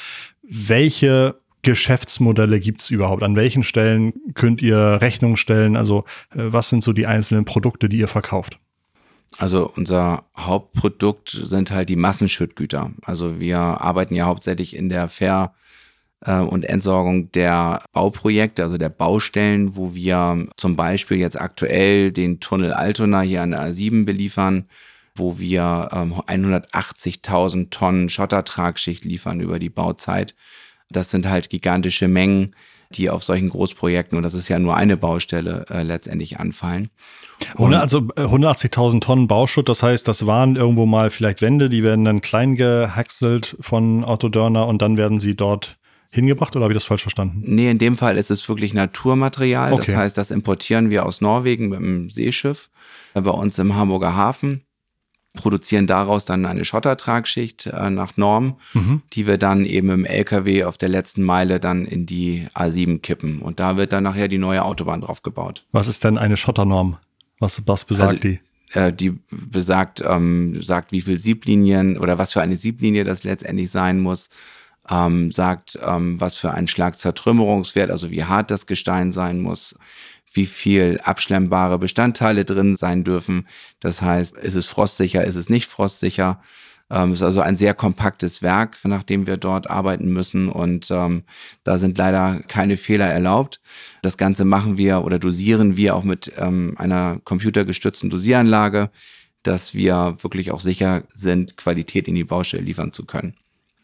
Welche 0.44 1.40
Geschäftsmodelle 1.62 2.60
gibt 2.60 2.81
es 2.81 2.90
überhaupt? 2.90 3.24
An 3.24 3.38
welchen 3.38 3.64
Stellen 3.64 4.12
könnt 4.34 4.62
ihr 4.62 5.00
Rechnung 5.02 5.38
stellen? 5.38 5.78
Also 5.78 6.04
äh, 6.31 6.52
was 6.52 6.68
sind 6.68 6.84
so 6.84 6.92
die 6.92 7.08
einzelnen 7.08 7.46
Produkte, 7.46 7.88
die 7.88 8.00
ihr 8.00 8.10
verkauft? 8.10 8.60
Also 9.38 9.72
unser 9.74 10.26
Hauptprodukt 10.38 11.30
sind 11.30 11.72
halt 11.72 11.88
die 11.88 11.96
Massenschüttgüter. 11.96 12.92
Also 13.04 13.40
wir 13.40 13.58
arbeiten 13.58 14.16
ja 14.16 14.26
hauptsächlich 14.26 14.76
in 14.76 14.90
der 14.90 15.08
Fair- 15.08 15.54
äh, 15.54 15.70
und 16.25 16.66
Entsorgung 16.66 17.31
der 17.31 17.81
Bauprojekte, 17.94 18.63
also 18.63 18.77
der 18.77 18.89
Baustellen, 18.89 19.77
wo 19.77 19.95
wir 19.95 20.48
zum 20.57 20.75
Beispiel 20.75 21.18
jetzt 21.18 21.39
aktuell 21.39 22.12
den 22.12 22.42
Tunnel 22.42 22.74
Altona 22.74 23.21
hier 23.21 23.42
an 23.42 23.51
der 23.51 23.71
A7 23.71 24.04
beliefern, 24.06 24.66
wo 25.16 25.39
wir 25.39 25.89
180.000 25.92 27.56
ähm, 27.56 27.69
Tonnen 27.69 28.10
Schottertragschicht 28.10 29.06
liefern 29.06 29.39
über 29.39 29.60
die 29.60 29.69
Bauzeit. 29.69 30.36
Das 30.89 31.10
sind 31.12 31.30
halt 31.30 31.50
gigantische 31.50 32.07
Mengen, 32.07 32.56
die 32.92 33.10
auf 33.10 33.24
solchen 33.24 33.50
Großprojekten, 33.50 34.18
und 34.18 34.24
das 34.24 34.33
ist 34.33 34.50
ja 34.50 34.57
nur 34.57 34.75
eine 34.75 34.98
Baustelle, 34.98 35.66
äh, 35.69 35.83
letztendlich 35.83 36.39
anfallen. 36.39 36.89
Und 37.56 37.74
also 37.75 38.00
180.000 38.00 38.95
äh, 38.95 39.00
Tonnen 39.00 39.27
Bauschutt, 39.27 39.69
das 39.69 39.83
heißt, 39.83 40.07
das 40.07 40.25
waren 40.25 40.56
irgendwo 40.56 40.86
mal 40.86 41.12
vielleicht 41.12 41.42
Wände, 41.42 41.69
die 41.69 41.83
werden 41.83 42.06
dann 42.06 42.21
klein 42.21 42.56
gehackselt 42.56 43.56
von 43.60 44.04
Otto 44.04 44.30
Dörner 44.30 44.68
und 44.68 44.81
dann 44.81 44.98
werden 44.98 45.19
sie 45.19 45.36
dort 45.36 45.79
hingebracht 46.09 46.56
oder 46.56 46.63
habe 46.63 46.73
ich 46.73 46.77
das 46.77 46.85
falsch 46.85 47.03
verstanden? 47.03 47.41
Nee, 47.44 47.69
in 47.69 47.77
dem 47.77 47.97
Fall 47.97 48.17
ist 48.17 48.31
es 48.31 48.47
wirklich 48.50 48.73
Naturmaterial. 48.73 49.73
Okay. 49.73 49.85
Das 49.88 49.95
heißt, 49.95 50.17
das 50.17 50.31
importieren 50.31 50.89
wir 50.89 51.06
aus 51.06 51.21
Norwegen 51.21 51.69
mit 51.69 51.79
dem 51.79 52.09
Seeschiff 52.09 52.69
äh, 53.13 53.21
bei 53.21 53.31
uns 53.31 53.59
im 53.59 53.75
Hamburger 53.75 54.15
Hafen 54.15 54.63
produzieren 55.35 55.88
daraus 55.88 56.25
dann 56.25 56.45
eine 56.45 56.65
Schottertragschicht 56.65 57.67
äh, 57.67 57.89
nach 57.89 58.17
Norm, 58.17 58.57
mhm. 58.73 59.01
die 59.13 59.28
wir 59.28 59.37
dann 59.37 59.66
eben 59.66 59.89
im 59.89 60.06
LKW 60.06 60.63
auf 60.63 60.78
der 60.78 60.89
letzten 60.89 61.23
Meile 61.23 61.59
dann 61.59 61.85
in 61.85 62.06
die 62.06 62.47
A7 62.54 62.99
kippen. 62.99 63.42
Und 63.42 63.59
da 63.59 63.78
wird 63.78 63.92
dann 63.92 64.04
nachher 64.04 64.28
die 64.28 64.37
neue 64.37 64.63
Autobahn 64.63 65.01
drauf 65.01 65.21
gebaut. 65.21 65.66
Was 65.71 65.87
ist 65.87 66.04
denn 66.04 66.18
eine 66.18 66.37
Schotternorm? 66.37 66.97
Was, 67.39 67.61
was 67.68 67.85
besagt 67.85 68.09
also, 68.09 68.19
die? 68.19 68.39
Äh, 68.73 68.92
die 68.92 69.19
besagt, 69.30 70.04
ähm, 70.06 70.61
sagt, 70.61 70.92
wie 70.92 71.01
viel 71.01 71.19
Sieblinien 71.19 71.97
oder 71.97 72.18
was 72.18 72.33
für 72.33 72.42
eine 72.42 72.57
Sieblinie 72.57 73.04
das 73.04 73.23
letztendlich 73.23 73.69
sein 73.69 73.99
muss. 73.99 74.30
Ähm, 74.92 75.31
sagt, 75.31 75.78
ähm, 75.86 76.19
was 76.19 76.36
für 76.36 76.52
ein 76.52 76.68
Schlagzertrümmerungswert, 76.68 77.92
also 77.92 78.10
wie 78.10 78.24
hart 78.24 78.50
das 78.50 78.66
Gestein 78.66 79.12
sein 79.12 79.40
muss, 79.42 79.76
wie 80.31 80.46
viel 80.46 81.00
abschlemmbare 81.04 81.80
Bestandteile 81.80 82.46
drin 82.46 82.76
sein 82.76 83.04
dürfen. 83.04 83.48
Das 83.80 84.02
heißt, 84.02 84.38
ist 84.38 84.56
es 84.56 84.68
frostsicher, 84.68 85.24
ist 85.24 85.36
es 85.36 85.50
nicht 85.50 85.68
frostsicher. 85.68 86.40
Ähm, 86.92 87.14
ist 87.14 87.22
also 87.22 87.42
ein 87.42 87.56
sehr 87.56 87.76
kompaktes 87.76 88.42
Werk, 88.42 88.80
nach 88.84 89.04
dem 89.04 89.28
wir 89.28 89.38
dort 89.38 89.69
arbeiten 89.69 90.12
müssen 90.12 90.50
und 90.50 90.90
ähm, 90.90 91.24
da 91.64 91.78
sind 91.78 91.98
leider 92.00 92.42
keine 92.48 92.78
Fehler 92.78 93.06
erlaubt. 93.06 93.62
Das 94.02 94.18
Ganze 94.18 94.44
machen 94.44 94.78
wir 94.78 95.04
oder 95.04 95.19
dosieren 95.19 95.78
wir 95.78 95.96
auch 95.96 96.04
mit 96.04 96.31
ähm, 96.38 96.74
einer 96.78 97.19
computergestützten 97.24 98.10
Dosieranlage, 98.10 98.90
dass 99.44 99.76
wir 99.76 100.18
wirklich 100.22 100.52
auch 100.52 100.60
sicher 100.62 101.04
sind, 101.14 101.58
Qualität 101.58 102.08
in 102.08 102.16
die 102.16 102.24
Baustelle 102.24 102.64
liefern 102.64 102.92
zu 102.92 103.06
können. 103.06 103.36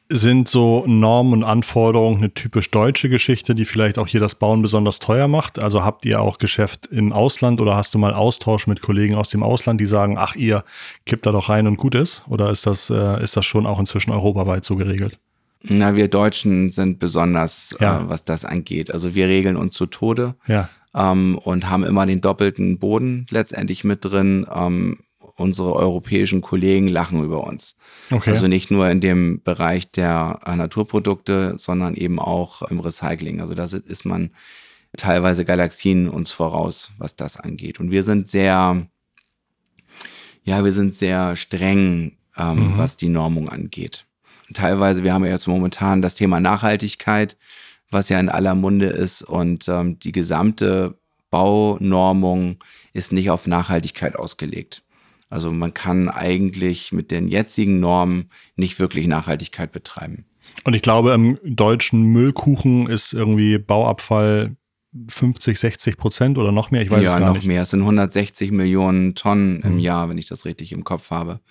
Sind 0.08 0.48
so 0.48 0.84
Normen 0.86 1.34
und 1.34 1.44
Anforderungen 1.44 2.18
eine 2.18 2.34
typisch 2.34 2.70
deutsche 2.70 3.10
Geschichte, 3.10 3.56
die 3.56 3.66
vielleicht 3.66 3.98
auch 3.98 4.08
hier 4.08 4.20
das 4.20 4.36
Bauen 4.36 4.62
besonders 4.62 5.00
teuer 5.00 5.28
macht? 5.28 5.58
Also 5.58 5.84
habt 5.84 6.06
ihr 6.06 6.22
auch 6.22 6.38
Geschäft 6.38 6.86
im 6.88 7.12
Ausland 7.12 7.60
oder 7.60 7.76
hast 7.76 7.96
du 7.96 7.98
mal 7.98 8.14
Austausch 8.14 8.68
mit 8.68 8.82
Kollegen 8.82 9.16
aus 9.16 9.30
dem 9.30 9.42
Ausland, 9.42 9.82
die 9.82 9.88
sagen, 9.88 10.18
ach 10.20 10.36
ihr 10.36 10.64
kippt 11.08 11.26
da 11.26 11.32
doch 11.32 11.50
rein 11.50 11.66
und 11.66 11.78
gut 11.78 11.96
ist? 11.96 12.24
Oder 12.28 12.52
ist 12.52 12.68
das, 12.68 12.92
äh, 12.92 13.24
ist 13.24 13.36
das 13.36 13.46
schon 13.46 13.66
auch 13.66 13.80
inzwischen 13.80 14.12
europaweit 14.12 14.64
so 14.64 14.76
geregelt? 14.76 15.18
Na, 15.64 15.96
wir 15.96 16.08
Deutschen 16.08 16.72
sind 16.72 17.00
besonders, 17.00 17.76
ja. 17.80 18.02
äh, 18.02 18.10
was 18.10 18.24
das 18.24 18.46
angeht. 18.46 18.92
Also 18.92 19.16
wir 19.16 19.28
regeln 19.28 19.58
uns 19.58 19.74
zu 19.74 19.88
Tode 19.88 20.36
ja. 20.48 20.70
ähm, 20.94 21.40
und 21.40 21.70
haben 21.70 21.84
immer 21.84 22.06
den 22.06 22.22
doppelten 22.22 22.78
Boden 22.78 23.26
letztendlich 23.32 23.84
mit 23.84 24.06
drin. 24.06 24.46
Ähm, 24.54 25.00
unsere 25.36 25.74
europäischen 25.74 26.42
Kollegen 26.42 26.88
lachen 26.88 27.24
über 27.24 27.46
uns. 27.46 27.76
Okay. 28.10 28.30
Also 28.32 28.48
nicht 28.48 28.72
nur 28.72 28.90
in 28.90 29.02
dem 29.02 29.42
Bereich 29.44 29.92
der 29.92 30.40
äh, 30.46 30.56
Naturprodukte, 30.56 31.56
sondern 31.58 31.96
eben 31.96 32.20
auch 32.20 32.62
im 32.64 32.80
Recycling. 32.80 33.42
Also 33.42 33.54
da 33.54 33.66
ist 33.66 34.06
man 34.06 34.32
teilweise 34.98 35.44
Galaxien 35.44 36.08
uns 36.10 36.32
voraus, 36.32 36.92
was 36.98 37.16
das 37.16 37.38
angeht. 37.38 37.80
Und 37.80 37.92
wir 37.92 38.04
sind 38.04 38.30
sehr, 38.30 38.88
Ja, 40.44 40.64
wir 40.64 40.72
sind 40.72 40.96
sehr 40.96 41.36
streng, 41.36 42.18
ähm, 42.38 42.74
mhm. 42.74 42.78
was 42.78 42.96
die 42.96 43.10
Normung 43.10 43.50
angeht. 43.50 44.06
Teilweise, 44.54 45.04
wir 45.04 45.14
haben 45.14 45.26
ja 45.26 45.32
jetzt 45.32 45.48
momentan 45.48 46.02
das 46.02 46.16
Thema 46.16 46.40
Nachhaltigkeit, 46.40 47.36
was 47.90 48.10
ja 48.10 48.20
in 48.20 48.30
aller 48.30 48.56
Munde 48.56 48.88
ist 48.88 49.22
und 49.22 49.68
ähm, 49.68 50.00
die 50.00 50.12
gesamte 50.12 50.98
Baunormung 51.30 52.58
ist 52.94 53.12
nicht 53.12 53.30
auf 53.30 53.48
Nachhaltigkeit 53.48 54.16
ausgelegt. 54.16 54.84
Also 55.36 55.52
man 55.52 55.74
kann 55.74 56.08
eigentlich 56.08 56.94
mit 56.94 57.12
den 57.12 57.28
jetzigen 57.28 57.82
Normen 57.82 58.30
nicht 58.56 58.80
wirklich 58.80 59.06
Nachhaltigkeit 59.06 59.74
betreiben. 59.74 60.24
Und 60.64 60.76
ich 60.76 60.82
glaube, 60.82 61.12
im 61.12 61.38
deutschen 61.44 62.04
Müllkuchen 62.04 62.88
ist 62.88 63.12
irgendwie 63.12 63.58
Bauabfall 63.58 64.56
50, 65.10 65.60
60 65.60 65.98
Prozent 65.98 66.38
oder 66.38 66.54
noch 66.54 66.72
mehr? 66.72 66.82
Ich 66.82 66.90
weiß 66.90 67.02
ja, 67.02 67.16
es 67.16 67.20
gar 67.20 67.34
noch 67.34 67.44
mehr. 67.44 67.64
Es 67.64 67.72
sind 67.72 67.82
160 67.82 68.52
Millionen 68.52 69.14
Tonnen 69.14 69.62
im 69.64 69.74
mhm. 69.74 69.80
Jahr, 69.80 70.08
wenn 70.08 70.18
ich 70.18 70.28
das 70.28 70.46
richtig 70.46 70.72
im 70.72 70.86
Kopf 70.86 71.12
habe. 71.12 71.42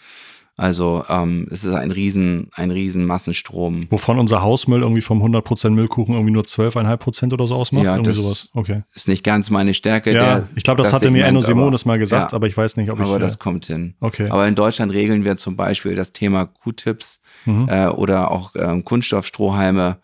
Also 0.56 1.02
ähm, 1.08 1.48
es 1.50 1.64
ist 1.64 1.74
ein 1.74 1.90
riesen, 1.90 2.48
ein 2.54 2.70
riesen 2.70 3.06
Massenstrom. 3.06 3.88
Wovon 3.90 4.20
unser 4.20 4.42
Hausmüll 4.42 4.82
irgendwie 4.82 5.00
vom 5.00 5.20
100% 5.20 5.70
Müllkuchen 5.70 6.14
irgendwie 6.14 6.32
nur 6.32 6.44
12,5% 6.44 7.32
oder 7.32 7.48
so 7.48 7.56
ausmacht? 7.56 7.84
Ja, 7.84 7.96
irgendwie 7.96 8.12
das 8.12 8.22
sowas. 8.22 8.48
Okay. 8.54 8.82
ist 8.94 9.08
nicht 9.08 9.24
ganz 9.24 9.50
meine 9.50 9.74
Stärke. 9.74 10.12
Ja, 10.12 10.24
der, 10.24 10.48
ich 10.54 10.62
glaube, 10.62 10.82
das, 10.82 10.92
das 10.92 10.94
hatte 10.94 11.10
mir 11.10 11.24
Enno 11.24 11.40
Simonis 11.40 11.84
mal 11.86 11.98
gesagt, 11.98 12.30
ja, 12.30 12.36
aber 12.36 12.46
ich 12.46 12.56
weiß 12.56 12.76
nicht, 12.76 12.88
ob 12.90 12.98
aber 12.98 13.04
ich... 13.04 13.10
Aber 13.10 13.18
das 13.18 13.40
kommt 13.40 13.66
hin. 13.66 13.94
Okay. 13.98 14.28
Aber 14.30 14.46
in 14.46 14.54
Deutschland 14.54 14.92
regeln 14.92 15.24
wir 15.24 15.36
zum 15.36 15.56
Beispiel 15.56 15.96
das 15.96 16.12
Thema 16.12 16.44
Q-Tips 16.44 17.20
mhm. 17.46 17.68
äh, 17.68 17.88
oder 17.88 18.30
auch 18.30 18.52
ähm, 18.54 18.84
Kunststoffstrohhalme, 18.84 19.98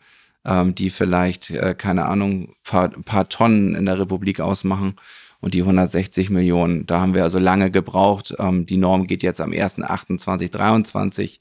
ähm, 0.44 0.74
die 0.74 0.90
vielleicht, 0.90 1.50
äh, 1.50 1.76
keine 1.78 2.06
Ahnung, 2.06 2.54
paar, 2.64 2.88
paar 2.88 3.28
Tonnen 3.28 3.76
in 3.76 3.86
der 3.86 4.00
Republik 4.00 4.40
ausmachen 4.40 4.96
und 5.40 5.54
die 5.54 5.60
160 5.60 6.30
Millionen. 6.30 6.86
Da 6.86 7.00
haben 7.00 7.14
wir 7.14 7.22
also 7.22 7.38
lange 7.38 7.70
gebraucht. 7.70 8.34
Ähm, 8.38 8.66
die 8.66 8.76
Norm 8.76 9.06
geht 9.06 9.22
jetzt 9.22 9.40
am 9.40 9.50
1.8.2023 9.50 11.38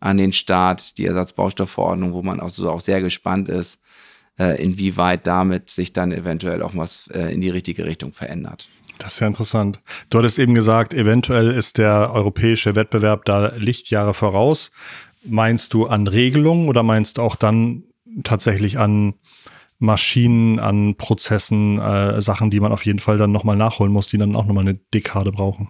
an 0.00 0.16
den 0.16 0.32
Start, 0.32 0.98
die 0.98 1.06
Ersatzbaustoffverordnung, 1.06 2.12
wo 2.12 2.22
man 2.22 2.40
also 2.40 2.70
auch 2.70 2.80
sehr 2.80 3.00
gespannt 3.00 3.48
ist, 3.48 3.80
äh, 4.38 4.62
inwieweit 4.62 5.26
damit 5.26 5.70
sich 5.70 5.92
dann 5.92 6.12
eventuell 6.12 6.62
auch 6.62 6.76
was 6.76 7.08
äh, 7.08 7.32
in 7.32 7.40
die 7.40 7.50
richtige 7.50 7.84
Richtung 7.84 8.12
verändert. 8.12 8.68
Das 8.98 9.14
ist 9.14 9.20
ja 9.20 9.26
interessant. 9.28 9.80
Du 10.10 10.18
hattest 10.18 10.38
eben 10.38 10.54
gesagt, 10.54 10.92
eventuell 10.92 11.52
ist 11.52 11.78
der 11.78 12.10
europäische 12.12 12.74
Wettbewerb 12.74 13.24
da 13.24 13.54
Lichtjahre 13.56 14.12
voraus. 14.12 14.72
Meinst 15.24 15.72
du 15.72 15.86
an 15.86 16.06
Regelungen 16.06 16.68
oder 16.68 16.82
meinst 16.82 17.18
du 17.18 17.22
auch 17.22 17.36
dann 17.36 17.84
tatsächlich 18.24 18.78
an 18.78 19.14
Maschinen, 19.78 20.58
an 20.58 20.96
Prozessen, 20.96 21.78
äh, 21.78 22.20
Sachen, 22.20 22.50
die 22.50 22.60
man 22.60 22.72
auf 22.72 22.84
jeden 22.84 22.98
Fall 22.98 23.16
dann 23.16 23.32
nochmal 23.32 23.56
nachholen 23.56 23.92
muss, 23.92 24.08
die 24.08 24.18
dann 24.18 24.34
auch 24.34 24.46
nochmal 24.46 24.66
eine 24.66 24.78
Dekade 24.92 25.30
brauchen. 25.30 25.68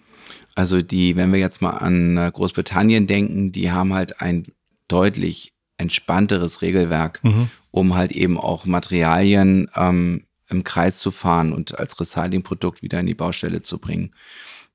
Also 0.55 0.83
die, 0.83 1.17
wenn 1.17 1.33
wir 1.33 1.39
jetzt 1.39 1.61
mal 1.61 1.77
an 1.77 2.17
äh, 2.17 2.31
Großbritannien 2.33 3.07
denken, 3.07 3.53
die 3.53 3.71
haben 3.71 3.93
halt 3.93 4.21
ein 4.21 4.45
deutlich 4.89 5.53
entspannteres 5.77 6.63
Regelwerk, 6.63 7.23
mhm. 7.23 7.51
um 7.71 7.95
halt 7.95 8.13
eben 8.13 8.39
auch 8.39 8.65
Materialien 8.65 9.71
ähm, 9.77 10.25
im 10.49 10.65
Kreis 10.65 10.99
zu 10.99 11.11
fahren 11.11 11.53
und 11.53 11.79
als 11.79 12.01
Recyclingprodukt 12.01 12.83
wieder 12.83 12.99
in 13.01 13.07
die 13.07 13.15
Baustelle 13.15 13.63
zu 13.63 13.79
bringen. 13.79 14.15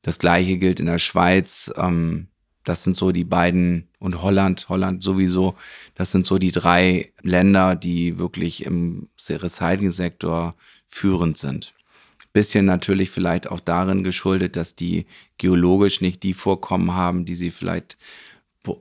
Das 0.04 0.20
gleiche 0.20 0.58
gilt 0.58 0.80
in 0.80 0.86
der 0.86 1.00
Schweiz. 1.00 1.74
Ähm, 1.76 2.28
das 2.64 2.84
sind 2.84 2.96
so 2.96 3.12
die 3.12 3.24
beiden 3.24 3.90
und 4.00 4.22
Holland, 4.22 4.70
Holland 4.70 5.04
sowieso. 5.04 5.56
Das 5.96 6.12
sind 6.12 6.26
so 6.26 6.38
die 6.38 6.52
drei 6.52 7.12
Länder, 7.22 7.76
die 7.76 8.18
wirklich 8.20 8.66
im 8.66 9.10
Recycling-Sektor 9.30 10.56
führend 10.86 11.38
sind. 11.38 11.74
Bisschen 12.32 12.66
natürlich 12.66 13.12
vielleicht 13.12 13.50
auch 13.50 13.60
darin 13.60 14.04
geschuldet, 14.04 14.56
dass 14.56 14.76
die 14.76 15.06
geologisch 15.38 16.02
nicht 16.02 16.24
die 16.24 16.34
Vorkommen 16.34 16.94
haben, 16.94 17.26
die 17.26 17.36
sie 17.36 17.52
vielleicht 17.52 17.98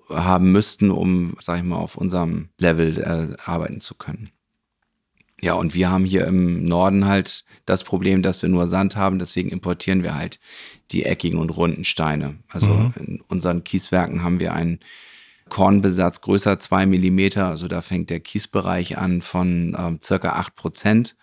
haben 0.09 0.53
müssten, 0.53 0.91
um, 0.91 1.37
sag 1.41 1.59
ich 1.59 1.65
mal, 1.65 1.77
auf 1.77 1.97
unserem 1.97 2.49
Level 2.59 2.99
äh, 2.99 3.37
arbeiten 3.45 3.81
zu 3.81 3.95
können. 3.95 4.31
Ja, 5.43 5.55
und 5.55 5.75
wir 5.75 5.91
haben 5.91 6.05
hier 6.05 6.27
im 6.27 6.65
Norden 6.65 7.07
halt 7.07 7.45
das 7.67 7.83
Problem, 7.83 8.23
dass 8.23 8.41
wir 8.43 8.49
nur 8.49 8.69
Sand 8.69 8.95
haben, 8.95 9.19
deswegen 9.19 9.51
importieren 9.51 10.05
wir 10.05 10.15
halt 10.15 10.39
die 10.93 11.05
eckigen 11.05 11.39
und 11.39 11.51
runden 11.51 11.85
Steine. 11.85 12.37
Also 12.49 12.69
mhm. 12.69 12.95
in 12.99 13.21
unseren 13.23 13.65
Kieswerken 13.65 14.23
haben 14.23 14.39
wir 14.39 14.55
einen 14.55 14.79
Kornbesatz 15.49 16.21
größer 16.21 16.61
zwei 16.61 16.87
Millimeter, 16.87 17.49
also 17.49 17.67
da 17.67 17.81
fängt 17.81 18.09
der 18.09 18.21
Kiesbereich 18.21 18.99
an 18.99 19.21
von 19.21 19.77
ähm, 19.79 19.99
circa 20.01 20.35
acht 20.35 20.55
Prozent. 20.55 21.17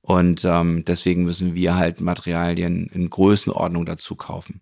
Und 0.00 0.44
ähm, 0.44 0.84
deswegen 0.86 1.24
müssen 1.24 1.54
wir 1.54 1.76
halt 1.76 2.00
Materialien 2.00 2.86
in 2.86 3.10
Größenordnung 3.10 3.84
dazu 3.84 4.14
kaufen. 4.14 4.60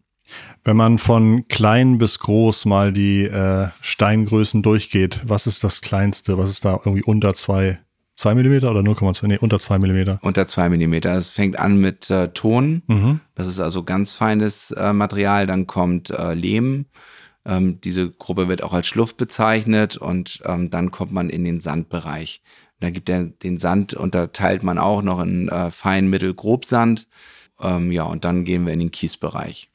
Wenn 0.64 0.76
man 0.76 0.98
von 0.98 1.46
klein 1.46 1.98
bis 1.98 2.18
groß 2.18 2.64
mal 2.64 2.92
die 2.92 3.24
äh, 3.24 3.68
Steingrößen 3.80 4.62
durchgeht, 4.62 5.20
was 5.24 5.46
ist 5.46 5.62
das 5.62 5.82
Kleinste? 5.82 6.36
Was 6.36 6.50
ist 6.50 6.64
da 6.64 6.80
irgendwie 6.84 7.04
unter 7.04 7.34
zwei 7.34 7.78
2 8.16 8.34
mm 8.34 8.64
oder 8.64 8.80
0,2? 8.80 9.26
Nee, 9.26 9.38
unter 9.38 9.58
2 9.58 9.78
mm. 9.78 10.18
Unter 10.22 10.46
2 10.46 10.68
mm. 10.70 10.94
Es 11.06 11.28
fängt 11.28 11.58
an 11.58 11.80
mit 11.80 12.10
äh, 12.10 12.28
Ton. 12.28 12.82
Mhm. 12.86 13.20
Das 13.34 13.46
ist 13.46 13.60
also 13.60 13.84
ganz 13.84 14.14
feines 14.14 14.70
äh, 14.72 14.92
Material. 14.92 15.46
Dann 15.46 15.66
kommt 15.66 16.10
äh, 16.10 16.34
Lehm. 16.34 16.86
Ähm, 17.44 17.80
diese 17.82 18.10
Gruppe 18.10 18.48
wird 18.48 18.62
auch 18.62 18.72
als 18.72 18.86
Schluff 18.86 19.16
bezeichnet. 19.16 19.96
Und 19.96 20.40
ähm, 20.46 20.70
dann 20.70 20.90
kommt 20.90 21.12
man 21.12 21.28
in 21.28 21.44
den 21.44 21.60
Sandbereich. 21.60 22.42
Da 22.80 22.90
gibt 22.90 23.08
er 23.08 23.24
den 23.24 23.58
Sand, 23.58 23.94
unterteilt 23.94 24.62
man 24.62 24.78
auch 24.78 25.02
noch 25.02 25.20
in 25.20 25.48
äh, 25.48 25.70
Fein, 25.70 26.08
Mittel, 26.08 26.34
Grobsand. 26.34 27.08
Ähm, 27.60 27.92
ja, 27.92 28.04
und 28.04 28.24
dann 28.24 28.44
gehen 28.44 28.66
wir 28.66 28.72
in 28.72 28.80
den 28.80 28.90
Kiesbereich. 28.90 29.70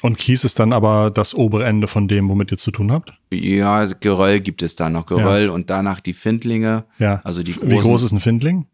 Und 0.00 0.18
Kies 0.18 0.44
ist 0.44 0.58
dann 0.58 0.72
aber 0.72 1.10
das 1.10 1.34
obere 1.34 1.64
Ende 1.64 1.86
von 1.86 2.08
dem, 2.08 2.28
womit 2.28 2.50
ihr 2.50 2.58
zu 2.58 2.70
tun 2.70 2.90
habt? 2.90 3.12
Ja, 3.32 3.84
Geröll 3.84 4.40
gibt 4.40 4.62
es 4.62 4.74
da 4.74 4.88
noch. 4.88 5.06
Geröll 5.06 5.46
ja. 5.46 5.50
und 5.50 5.70
danach 5.70 6.00
die 6.00 6.14
Findlinge. 6.14 6.84
Ja. 6.98 7.20
Also 7.24 7.42
die 7.42 7.52
großen, 7.52 7.70
Wie 7.70 7.78
groß 7.78 8.02
ist 8.02 8.12
ein 8.12 8.20
Findling? 8.20 8.66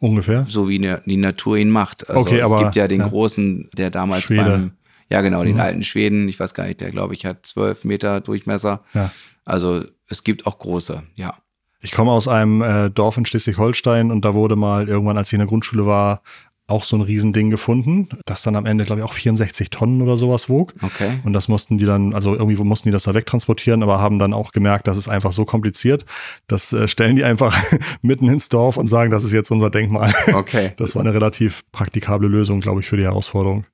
Ungefähr? 0.00 0.44
So 0.46 0.68
wie 0.68 0.78
die 0.78 1.16
Natur 1.16 1.56
ihn 1.56 1.70
macht. 1.70 2.08
Also 2.08 2.20
okay, 2.20 2.38
es 2.38 2.44
aber, 2.44 2.62
gibt 2.64 2.76
ja 2.76 2.86
den 2.86 3.00
ja. 3.00 3.08
großen, 3.08 3.68
der 3.76 3.90
damals 3.90 4.24
Schwede. 4.24 4.44
beim, 4.44 4.70
ja 5.10 5.22
genau, 5.22 5.42
den 5.42 5.54
mhm. 5.54 5.60
alten 5.60 5.82
Schweden, 5.82 6.28
ich 6.28 6.38
weiß 6.38 6.54
gar 6.54 6.66
nicht, 6.66 6.80
der 6.80 6.90
glaube 6.90 7.14
ich 7.14 7.24
hat 7.24 7.46
zwölf 7.46 7.84
Meter 7.84 8.20
Durchmesser. 8.20 8.82
Ja. 8.94 9.10
Also 9.44 9.84
es 10.08 10.22
gibt 10.22 10.46
auch 10.46 10.58
große, 10.58 11.02
ja. 11.16 11.34
Ich 11.80 11.92
komme 11.92 12.10
aus 12.10 12.26
einem 12.26 12.60
äh, 12.60 12.90
Dorf 12.90 13.16
in 13.16 13.24
Schleswig-Holstein 13.24 14.10
und 14.10 14.24
da 14.24 14.34
wurde 14.34 14.56
mal 14.56 14.88
irgendwann, 14.88 15.16
als 15.16 15.28
ich 15.28 15.34
in 15.34 15.38
der 15.38 15.46
Grundschule 15.46 15.86
war, 15.86 16.22
auch 16.68 16.84
so 16.84 16.96
ein 16.96 17.02
Riesending 17.02 17.48
gefunden, 17.48 18.10
das 18.26 18.42
dann 18.42 18.54
am 18.54 18.66
Ende, 18.66 18.84
glaube 18.84 19.00
ich, 19.00 19.04
auch 19.04 19.14
64 19.14 19.70
Tonnen 19.70 20.02
oder 20.02 20.18
sowas 20.18 20.50
wog. 20.50 20.74
Okay. 20.82 21.18
Und 21.24 21.32
das 21.32 21.48
mussten 21.48 21.78
die 21.78 21.86
dann, 21.86 22.14
also 22.14 22.34
irgendwie 22.34 22.62
mussten 22.62 22.88
die 22.88 22.92
das 22.92 23.04
da 23.04 23.14
wegtransportieren, 23.14 23.82
aber 23.82 24.00
haben 24.00 24.18
dann 24.18 24.34
auch 24.34 24.52
gemerkt, 24.52 24.86
das 24.86 24.98
ist 24.98 25.08
einfach 25.08 25.32
so 25.32 25.46
kompliziert. 25.46 26.04
Das 26.46 26.74
äh, 26.74 26.86
stellen 26.86 27.16
die 27.16 27.24
einfach 27.24 27.58
mitten 28.02 28.28
ins 28.28 28.50
Dorf 28.50 28.76
und 28.76 28.86
sagen, 28.86 29.10
das 29.10 29.24
ist 29.24 29.32
jetzt 29.32 29.50
unser 29.50 29.70
Denkmal. 29.70 30.12
Okay. 30.32 30.72
Das 30.78 30.94
war 30.94 31.02
eine 31.02 31.12
relativ 31.12 31.64
praktikable 31.72 32.28
Lösung, 32.28 32.60
glaube 32.60 32.80
ich, 32.80 32.86
für 32.86 32.96
die 32.96 33.02
Herausforderung. 33.04 33.64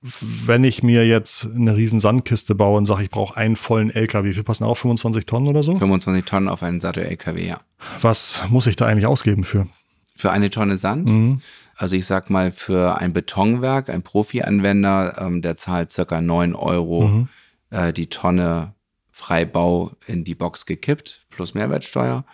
Wenn 0.00 0.62
ich 0.64 0.82
mir 0.82 1.06
jetzt 1.06 1.48
eine 1.54 1.76
riesen 1.76 1.98
Sandkiste 1.98 2.54
baue 2.54 2.76
und 2.76 2.84
sage, 2.84 3.02
ich 3.02 3.10
brauche 3.10 3.36
einen 3.36 3.56
vollen 3.56 3.90
LKW, 3.90 4.28
wie 4.28 4.34
viel 4.34 4.42
passen 4.42 4.64
auch 4.64 4.76
25 4.76 5.26
Tonnen 5.26 5.48
oder 5.48 5.62
so? 5.62 5.76
25 5.76 6.24
Tonnen 6.24 6.48
auf 6.48 6.62
einen 6.62 6.80
Sattel-LKW, 6.80 7.46
ja. 7.46 7.60
Was 8.00 8.42
muss 8.50 8.66
ich 8.66 8.76
da 8.76 8.86
eigentlich 8.86 9.06
ausgeben 9.06 9.44
für? 9.44 9.66
Für 10.14 10.30
eine 10.30 10.50
Tonne 10.50 10.76
Sand? 10.76 11.08
Mhm. 11.08 11.40
Also 11.76 11.96
ich 11.96 12.06
sag 12.06 12.30
mal, 12.30 12.52
für 12.52 12.98
ein 12.98 13.12
Betonwerk, 13.12 13.90
ein 13.90 14.02
Profi-Anwender, 14.02 15.16
ähm, 15.18 15.42
der 15.42 15.56
zahlt 15.56 15.92
circa 15.92 16.20
9 16.20 16.54
Euro 16.54 17.08
mhm. 17.08 17.28
äh, 17.70 17.92
die 17.92 18.08
Tonne 18.08 18.74
Freibau 19.10 19.92
in 20.06 20.24
die 20.24 20.34
Box 20.34 20.66
gekippt, 20.66 21.26
plus 21.30 21.54
Mehrwertsteuer. 21.54 22.24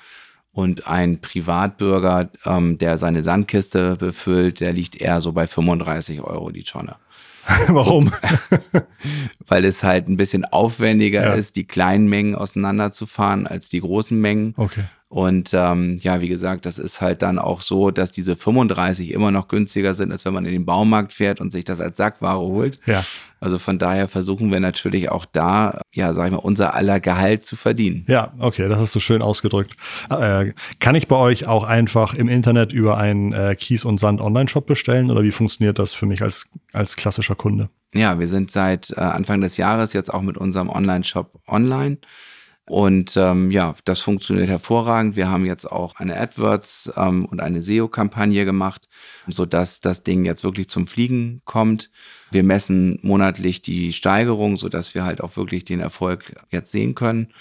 Und 0.52 0.88
ein 0.88 1.20
Privatbürger, 1.20 2.30
ähm, 2.44 2.76
der 2.78 2.98
seine 2.98 3.22
Sandkiste 3.22 3.96
befüllt, 3.96 4.60
der 4.60 4.72
liegt 4.72 4.96
eher 4.96 5.20
so 5.20 5.32
bei 5.32 5.46
35 5.46 6.22
Euro 6.22 6.50
die 6.50 6.64
Tonne. 6.64 6.96
Warum? 7.68 8.10
Weil 9.46 9.64
es 9.64 9.82
halt 9.82 10.08
ein 10.08 10.16
bisschen 10.16 10.44
aufwendiger 10.44 11.22
ja. 11.22 11.32
ist, 11.34 11.56
die 11.56 11.66
kleinen 11.66 12.08
Mengen 12.08 12.34
auseinanderzufahren 12.34 13.46
als 13.46 13.68
die 13.68 13.80
großen 13.80 14.20
Mengen. 14.20 14.54
Okay. 14.56 14.84
Und 15.10 15.50
ähm, 15.54 15.98
ja, 16.02 16.20
wie 16.20 16.28
gesagt, 16.28 16.64
das 16.66 16.78
ist 16.78 17.00
halt 17.00 17.22
dann 17.22 17.40
auch 17.40 17.62
so, 17.62 17.90
dass 17.90 18.12
diese 18.12 18.36
35 18.36 19.10
immer 19.10 19.32
noch 19.32 19.48
günstiger 19.48 19.92
sind, 19.92 20.12
als 20.12 20.24
wenn 20.24 20.32
man 20.32 20.46
in 20.46 20.52
den 20.52 20.64
Baumarkt 20.64 21.12
fährt 21.12 21.40
und 21.40 21.50
sich 21.50 21.64
das 21.64 21.80
als 21.80 21.96
Sackware 21.96 22.38
holt. 22.38 22.78
Ja. 22.86 23.04
Also 23.40 23.58
von 23.58 23.80
daher 23.80 24.06
versuchen 24.06 24.52
wir 24.52 24.60
natürlich 24.60 25.10
auch 25.10 25.24
da, 25.24 25.80
ja, 25.92 26.14
sag 26.14 26.26
ich 26.26 26.30
mal, 26.30 26.38
unser 26.38 26.74
aller 26.74 27.00
Gehalt 27.00 27.44
zu 27.44 27.56
verdienen. 27.56 28.04
Ja, 28.06 28.32
okay, 28.38 28.68
das 28.68 28.78
hast 28.78 28.94
du 28.94 29.00
schön 29.00 29.20
ausgedrückt. 29.20 29.74
Äh, 30.10 30.52
kann 30.78 30.94
ich 30.94 31.08
bei 31.08 31.16
euch 31.16 31.48
auch 31.48 31.64
einfach 31.64 32.14
im 32.14 32.28
Internet 32.28 32.72
über 32.72 32.96
einen 32.96 33.32
äh, 33.32 33.56
Kies- 33.58 33.84
und 33.84 33.98
Sand-Online-Shop 33.98 34.64
bestellen 34.64 35.10
oder 35.10 35.24
wie 35.24 35.32
funktioniert 35.32 35.80
das 35.80 35.92
für 35.92 36.06
mich 36.06 36.22
als, 36.22 36.48
als 36.72 36.94
klassischer 36.94 37.34
Kunde? 37.34 37.68
Ja, 37.92 38.20
wir 38.20 38.28
sind 38.28 38.52
seit 38.52 38.92
äh, 38.92 39.00
Anfang 39.00 39.40
des 39.40 39.56
Jahres 39.56 39.92
jetzt 39.92 40.14
auch 40.14 40.22
mit 40.22 40.38
unserem 40.38 40.68
Online-Shop 40.68 41.40
online. 41.48 41.98
Und 42.68 43.16
ähm, 43.16 43.50
ja, 43.50 43.74
das 43.84 43.98
funktioniert 44.00 44.48
hervorragend. 44.48 45.16
Wir 45.16 45.28
haben 45.28 45.44
jetzt 45.44 45.70
auch 45.70 45.96
eine 45.96 46.16
AdWords 46.16 46.92
ähm, 46.96 47.24
und 47.24 47.40
eine 47.40 47.62
SEO-Kampagne 47.62 48.44
gemacht, 48.44 48.88
sodass 49.26 49.80
das 49.80 50.04
Ding 50.04 50.24
jetzt 50.24 50.44
wirklich 50.44 50.68
zum 50.68 50.86
Fliegen 50.86 51.42
kommt. 51.44 51.90
Wir 52.30 52.44
messen 52.44 53.00
monatlich 53.02 53.60
die 53.60 53.92
Steigerung, 53.92 54.56
sodass 54.56 54.94
wir 54.94 55.04
halt 55.04 55.20
auch 55.20 55.36
wirklich 55.36 55.64
den 55.64 55.80
Erfolg 55.80 56.32
jetzt 56.50 56.70
sehen 56.70 56.94
können. 56.94 57.32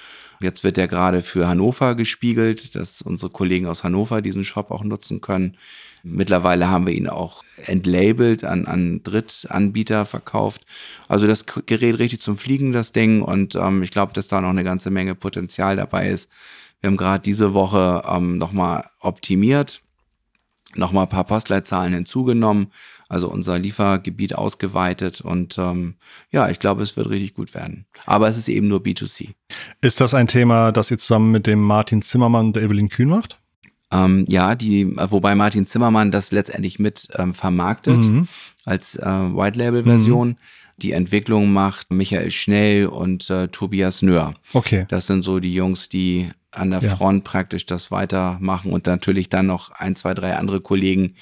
Jetzt 0.41 0.63
wird 0.63 0.77
der 0.77 0.87
gerade 0.87 1.21
für 1.21 1.47
Hannover 1.47 1.95
gespiegelt, 1.95 2.75
dass 2.75 3.01
unsere 3.01 3.29
Kollegen 3.29 3.67
aus 3.67 3.83
Hannover 3.83 4.21
diesen 4.21 4.45
Shop 4.45 4.71
auch 4.71 4.83
nutzen 4.83 5.19
können. 5.19 5.57
Mittlerweile 6.03 6.69
haben 6.69 6.87
wir 6.87 6.93
ihn 6.93 7.09
auch 7.09 7.43
entlabelt, 7.65 8.45
an, 8.45 8.65
an 8.65 9.03
Drittanbieter 9.03 10.05
verkauft. 10.05 10.65
Also 11.09 11.27
das 11.27 11.45
Gerät 11.45 11.99
richtig 11.99 12.21
zum 12.21 12.37
Fliegen, 12.37 12.71
das 12.71 12.93
Ding. 12.93 13.21
Und 13.21 13.55
ähm, 13.55 13.83
ich 13.83 13.91
glaube, 13.91 14.13
dass 14.13 14.29
da 14.29 14.39
noch 14.39 14.49
eine 14.49 14.63
ganze 14.63 14.91
Menge 14.91 15.15
Potenzial 15.15 15.75
dabei 15.75 16.09
ist. 16.09 16.29
Wir 16.79 16.87
haben 16.87 16.97
gerade 16.97 17.21
diese 17.21 17.53
Woche 17.53 18.03
ähm, 18.07 18.37
nochmal 18.37 18.85
optimiert, 19.01 19.81
nochmal 20.75 21.03
ein 21.03 21.09
paar 21.09 21.25
Postleitzahlen 21.25 21.93
hinzugenommen, 21.93 22.67
also 23.09 23.29
unser 23.29 23.59
Liefergebiet 23.59 24.35
ausgeweitet 24.35 25.19
und 25.19 25.57
ähm, 25.57 25.95
ja, 26.31 26.49
ich 26.49 26.59
glaube, 26.59 26.83
es 26.83 26.95
wird 26.95 27.09
richtig 27.09 27.33
gut 27.33 27.53
werden. 27.55 27.85
Aber 28.05 28.29
es 28.29 28.37
ist 28.37 28.47
eben 28.47 28.67
nur 28.67 28.79
B2C. 28.79 29.31
Ist 29.81 29.99
das 29.99 30.13
ein 30.13 30.27
Thema, 30.27 30.71
das 30.71 30.91
ihr 30.91 30.99
zusammen 30.99 31.31
mit 31.31 31.47
dem 31.47 31.59
Martin 31.59 32.03
Zimmermann 32.03 32.47
und 32.47 32.55
der 32.55 32.63
Evelyn 32.63 32.87
Kühn 32.89 33.09
macht? 33.09 33.39
Ähm, 33.91 34.25
ja, 34.27 34.53
die, 34.53 34.95
wobei 34.95 35.33
Martin 35.33 35.65
Zimmermann 35.65 36.11
das 36.11 36.31
letztendlich 36.31 36.77
mit 36.77 37.07
ähm, 37.17 37.33
vermarktet 37.33 38.05
mhm. 38.05 38.27
als 38.65 38.95
äh, 38.95 39.05
White 39.05 39.57
Label 39.57 39.83
Version. 39.83 40.29
Mhm. 40.29 40.37
Die 40.77 40.91
Entwicklung 40.91 41.51
macht 41.51 41.91
Michael 41.91 42.29
Schnell 42.29 42.85
und 42.85 43.29
äh, 43.31 43.47
Tobias 43.47 44.03
Nöhr. 44.03 44.35
Okay. 44.53 44.85
Das 44.87 45.07
sind 45.07 45.23
so 45.23 45.39
die 45.39 45.53
Jungs, 45.53 45.89
die 45.89 46.29
an 46.51 46.71
der 46.71 46.81
ja. 46.81 46.95
Front 46.95 47.23
praktisch 47.23 47.65
das 47.65 47.91
weitermachen 47.91 48.71
und 48.71 48.85
natürlich 48.85 49.29
dann 49.29 49.47
noch 49.47 49.71
ein, 49.71 49.95
zwei, 49.95 50.13
drei 50.13 50.35
andere 50.35 50.61
Kollegen, 50.61 51.15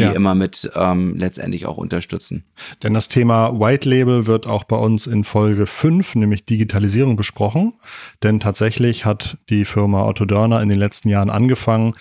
die 0.00 0.06
ja. 0.06 0.12
immer 0.12 0.34
mit 0.34 0.70
ähm, 0.74 1.16
letztendlich 1.16 1.66
auch 1.66 1.76
unterstützen. 1.76 2.44
Denn 2.82 2.94
das 2.94 3.08
Thema 3.08 3.58
White 3.58 3.88
Label 3.88 4.26
wird 4.26 4.46
auch 4.46 4.64
bei 4.64 4.76
uns 4.76 5.06
in 5.06 5.24
Folge 5.24 5.66
5, 5.66 6.16
nämlich 6.16 6.44
Digitalisierung, 6.44 7.16
besprochen. 7.16 7.74
Denn 8.22 8.40
tatsächlich 8.40 9.04
hat 9.04 9.38
die 9.48 9.64
Firma 9.64 10.04
Otto 10.04 10.24
Dörner 10.24 10.62
in 10.62 10.68
den 10.68 10.78
letzten 10.78 11.08
Jahren 11.08 11.30
angefangen, 11.30 11.94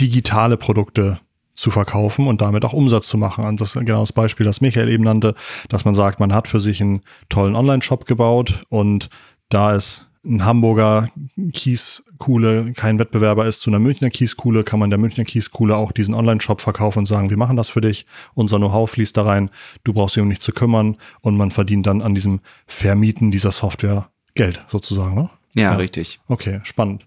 digitale 0.00 0.56
Produkte 0.56 1.20
zu 1.54 1.70
verkaufen 1.70 2.26
und 2.26 2.40
damit 2.42 2.64
auch 2.64 2.72
Umsatz 2.72 3.06
zu 3.06 3.16
machen. 3.16 3.44
Und 3.44 3.60
das 3.60 3.76
ist 3.76 3.86
genau 3.86 4.00
das 4.00 4.12
Beispiel, 4.12 4.44
das 4.44 4.60
Michael 4.60 4.88
eben 4.88 5.04
nannte, 5.04 5.34
dass 5.68 5.84
man 5.84 5.94
sagt, 5.94 6.18
man 6.18 6.34
hat 6.34 6.48
für 6.48 6.60
sich 6.60 6.80
einen 6.80 7.02
tollen 7.28 7.54
Online-Shop 7.54 8.06
gebaut 8.06 8.64
und 8.68 9.08
da 9.48 9.74
ist 9.74 10.08
ein 10.24 10.44
Hamburger 10.44 11.08
Kieskuhle 11.52 12.72
kein 12.74 12.98
Wettbewerber 12.98 13.46
ist 13.46 13.60
zu 13.60 13.70
einer 13.70 13.78
Münchner 13.78 14.10
Kieskuhle, 14.10 14.64
kann 14.64 14.78
man 14.78 14.90
der 14.90 14.98
Münchner 14.98 15.24
Kieskuhle 15.24 15.76
auch 15.76 15.92
diesen 15.92 16.14
Online-Shop 16.14 16.60
verkaufen 16.60 17.00
und 17.00 17.06
sagen, 17.06 17.30
wir 17.30 17.36
machen 17.36 17.56
das 17.56 17.70
für 17.70 17.80
dich, 17.80 18.06
unser 18.34 18.58
Know-how 18.58 18.90
fließt 18.90 19.16
da 19.16 19.24
rein, 19.24 19.50
du 19.84 19.92
brauchst 19.92 20.16
dich 20.16 20.22
um 20.22 20.28
nichts 20.28 20.44
zu 20.44 20.52
kümmern 20.52 20.96
und 21.20 21.36
man 21.36 21.50
verdient 21.50 21.86
dann 21.86 22.02
an 22.02 22.14
diesem 22.14 22.40
Vermieten 22.66 23.30
dieser 23.30 23.52
Software 23.52 24.08
Geld 24.34 24.64
sozusagen, 24.68 25.14
ne? 25.14 25.30
Ja, 25.54 25.62
ja. 25.62 25.74
richtig. 25.76 26.20
Okay, 26.26 26.60
spannend. 26.64 27.06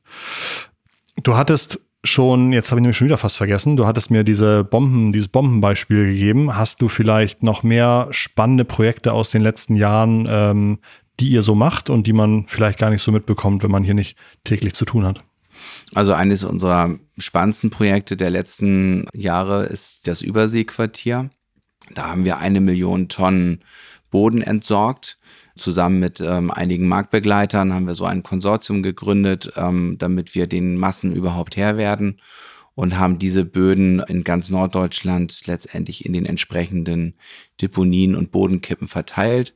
Du 1.21 1.35
hattest 1.35 1.81
schon, 2.03 2.53
jetzt 2.53 2.71
habe 2.71 2.79
ich 2.79 2.83
nämlich 2.83 2.97
schon 2.97 3.07
wieder 3.07 3.17
fast 3.17 3.37
vergessen, 3.37 3.75
du 3.75 3.85
hattest 3.85 4.11
mir 4.11 4.23
diese 4.23 4.63
Bomben, 4.63 5.11
dieses 5.11 5.27
Bombenbeispiel 5.27 6.05
gegeben. 6.05 6.55
Hast 6.55 6.81
du 6.81 6.87
vielleicht 6.87 7.43
noch 7.43 7.63
mehr 7.63 8.07
spannende 8.11 8.65
Projekte 8.65 9.11
aus 9.13 9.29
den 9.29 9.41
letzten 9.41 9.75
Jahren, 9.75 10.27
ähm, 10.29 10.79
die 11.19 11.29
ihr 11.29 11.41
so 11.41 11.55
macht 11.55 11.89
und 11.89 12.07
die 12.07 12.13
man 12.13 12.45
vielleicht 12.47 12.79
gar 12.79 12.89
nicht 12.89 13.01
so 13.01 13.11
mitbekommt, 13.11 13.63
wenn 13.63 13.71
man 13.71 13.83
hier 13.83 13.93
nicht 13.93 14.17
täglich 14.43 14.73
zu 14.73 14.85
tun 14.85 15.05
hat? 15.05 15.23
Also 15.93 16.13
eines 16.13 16.43
unserer 16.43 16.99
spannendsten 17.17 17.69
Projekte 17.69 18.17
der 18.17 18.29
letzten 18.29 19.07
Jahre 19.13 19.65
ist 19.65 20.07
das 20.07 20.21
Überseequartier. 20.21 21.29
Da 21.93 22.09
haben 22.09 22.25
wir 22.25 22.37
eine 22.37 22.61
Million 22.61 23.09
Tonnen 23.09 23.63
Boden 24.11 24.41
entsorgt. 24.41 25.17
Zusammen 25.55 25.99
mit 25.99 26.21
ähm, 26.21 26.51
einigen 26.51 26.87
Marktbegleitern 26.87 27.73
haben 27.73 27.87
wir 27.87 27.95
so 27.95 28.05
ein 28.05 28.21
Konsortium 28.21 28.83
gegründet, 28.83 29.51
ähm, 29.55 29.95
damit 29.97 30.35
wir 30.35 30.45
den 30.45 30.77
Massen 30.77 31.15
überhaupt 31.15 31.57
Herr 31.57 31.77
werden 31.77 32.21
und 32.75 32.99
haben 32.99 33.17
diese 33.17 33.43
Böden 33.43 33.99
in 34.01 34.23
ganz 34.23 34.49
Norddeutschland 34.49 35.47
letztendlich 35.47 36.05
in 36.05 36.13
den 36.13 36.27
entsprechenden 36.27 37.15
Deponien 37.59 38.15
und 38.15 38.31
Bodenkippen 38.31 38.87
verteilt. 38.87 39.55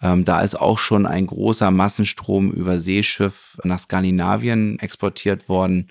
Ähm, 0.00 0.24
da 0.24 0.42
ist 0.42 0.54
auch 0.54 0.78
schon 0.78 1.06
ein 1.06 1.26
großer 1.26 1.70
Massenstrom 1.70 2.50
über 2.50 2.78
Seeschiff 2.78 3.58
nach 3.64 3.80
Skandinavien 3.80 4.78
exportiert 4.78 5.48
worden, 5.48 5.90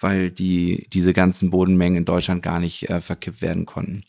weil 0.00 0.30
die, 0.30 0.86
diese 0.92 1.12
ganzen 1.12 1.50
Bodenmengen 1.50 1.98
in 1.98 2.04
Deutschland 2.04 2.42
gar 2.42 2.58
nicht 2.58 2.90
äh, 2.90 3.00
verkippt 3.00 3.42
werden 3.42 3.64
konnten. 3.64 4.04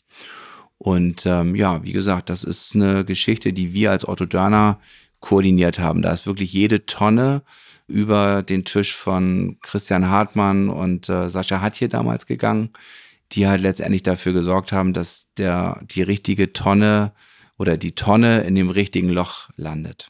Und 0.78 1.24
ähm, 1.26 1.54
ja, 1.54 1.82
wie 1.84 1.92
gesagt, 1.92 2.28
das 2.28 2.44
ist 2.44 2.74
eine 2.74 3.04
Geschichte, 3.04 3.52
die 3.52 3.72
wir 3.72 3.92
als 3.92 4.06
Otto 4.06 4.26
Dörner 4.26 4.80
koordiniert 5.20 5.78
haben. 5.78 6.02
Da 6.02 6.12
ist 6.12 6.26
wirklich 6.26 6.52
jede 6.52 6.86
Tonne 6.86 7.42
über 7.86 8.42
den 8.42 8.64
Tisch 8.64 8.94
von 8.94 9.58
Christian 9.62 10.08
Hartmann 10.08 10.68
und 10.68 11.08
äh, 11.08 11.30
Sascha 11.30 11.60
Hatje 11.60 11.88
damals 11.88 12.26
gegangen, 12.26 12.70
die 13.32 13.46
halt 13.46 13.60
letztendlich 13.60 14.02
dafür 14.02 14.32
gesorgt 14.32 14.72
haben, 14.72 14.92
dass 14.92 15.28
der, 15.38 15.80
die 15.82 16.02
richtige 16.02 16.52
Tonne 16.52 17.12
oder 17.58 17.76
die 17.76 17.94
Tonne 17.94 18.42
in 18.42 18.54
dem 18.54 18.70
richtigen 18.70 19.10
Loch 19.10 19.48
landet. 19.56 20.08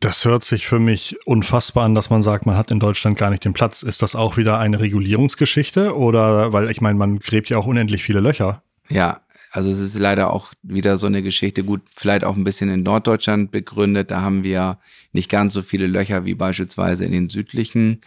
Das 0.00 0.24
hört 0.24 0.42
sich 0.42 0.66
für 0.66 0.80
mich 0.80 1.16
unfassbar 1.26 1.84
an, 1.84 1.94
dass 1.94 2.10
man 2.10 2.24
sagt, 2.24 2.44
man 2.44 2.56
hat 2.56 2.72
in 2.72 2.80
Deutschland 2.80 3.16
gar 3.16 3.30
nicht 3.30 3.44
den 3.44 3.52
Platz. 3.52 3.84
Ist 3.84 4.02
das 4.02 4.16
auch 4.16 4.36
wieder 4.36 4.58
eine 4.58 4.80
Regulierungsgeschichte 4.80 5.96
oder 5.96 6.52
weil 6.52 6.70
ich 6.70 6.80
meine, 6.80 6.98
man 6.98 7.20
gräbt 7.20 7.50
ja 7.50 7.58
auch 7.58 7.66
unendlich 7.66 8.02
viele 8.02 8.18
Löcher? 8.18 8.64
Ja, 8.88 9.20
also 9.52 9.70
es 9.70 9.78
ist 9.78 9.98
leider 9.98 10.32
auch 10.32 10.52
wieder 10.62 10.96
so 10.96 11.06
eine 11.06 11.22
Geschichte, 11.22 11.62
gut, 11.62 11.82
vielleicht 11.94 12.24
auch 12.24 12.34
ein 12.34 12.42
bisschen 12.42 12.70
in 12.70 12.82
Norddeutschland 12.82 13.52
begründet. 13.52 14.10
Da 14.10 14.22
haben 14.22 14.42
wir 14.42 14.78
nicht 15.12 15.30
ganz 15.30 15.52
so 15.52 15.62
viele 15.62 15.86
Löcher 15.86 16.24
wie 16.24 16.34
beispielsweise 16.34 17.04
in 17.04 17.12
den 17.12 17.28
südlichen 17.28 18.00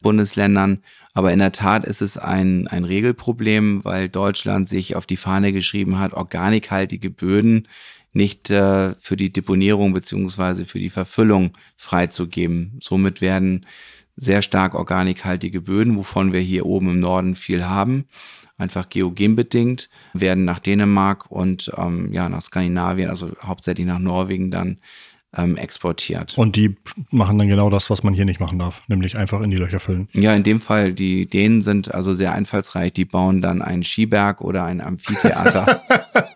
Bundesländern. 0.00 0.82
Aber 1.12 1.32
in 1.32 1.40
der 1.40 1.52
Tat 1.52 1.84
ist 1.84 2.02
es 2.02 2.16
ein, 2.16 2.68
ein 2.68 2.84
Regelproblem, 2.84 3.84
weil 3.84 4.08
Deutschland 4.08 4.68
sich 4.68 4.94
auf 4.94 5.06
die 5.06 5.16
Fahne 5.16 5.52
geschrieben 5.52 5.98
hat, 5.98 6.14
organikhaltige 6.14 7.10
Böden 7.10 7.66
nicht 8.12 8.50
äh, 8.50 8.94
für 8.96 9.16
die 9.16 9.32
Deponierung 9.32 9.92
beziehungsweise 9.92 10.64
für 10.64 10.78
die 10.78 10.90
Verfüllung 10.90 11.52
freizugeben. 11.76 12.78
Somit 12.80 13.20
werden 13.20 13.66
sehr 14.16 14.42
stark 14.42 14.74
organikhaltige 14.74 15.60
Böden, 15.60 15.96
wovon 15.96 16.32
wir 16.32 16.40
hier 16.40 16.66
oben 16.66 16.90
im 16.90 17.00
Norden 17.00 17.36
viel 17.36 17.64
haben, 17.64 18.06
einfach 18.58 18.88
geogenbedingt, 18.88 19.88
werden 20.12 20.44
nach 20.44 20.60
Dänemark 20.60 21.30
und 21.30 21.72
ähm, 21.76 22.12
ja 22.12 22.28
nach 22.28 22.42
Skandinavien, 22.42 23.08
also 23.08 23.30
hauptsächlich 23.42 23.86
nach 23.86 23.98
Norwegen 23.98 24.50
dann 24.50 24.78
ähm, 25.36 25.56
exportiert. 25.56 26.36
Und 26.36 26.56
die 26.56 26.76
machen 27.10 27.38
dann 27.38 27.48
genau 27.48 27.70
das, 27.70 27.90
was 27.90 28.02
man 28.02 28.14
hier 28.14 28.24
nicht 28.24 28.40
machen 28.40 28.58
darf, 28.58 28.82
nämlich 28.88 29.16
einfach 29.16 29.40
in 29.40 29.50
die 29.50 29.56
Löcher 29.56 29.80
füllen. 29.80 30.08
Ja, 30.12 30.34
in 30.34 30.42
dem 30.42 30.60
Fall, 30.60 30.92
die 30.92 31.26
Dänen 31.26 31.62
sind 31.62 31.94
also 31.94 32.12
sehr 32.12 32.32
einfallsreich, 32.32 32.92
die 32.92 33.04
bauen 33.04 33.40
dann 33.40 33.62
einen 33.62 33.82
Skiberg 33.82 34.40
oder 34.40 34.64
ein 34.64 34.80
Amphitheater. 34.80 35.80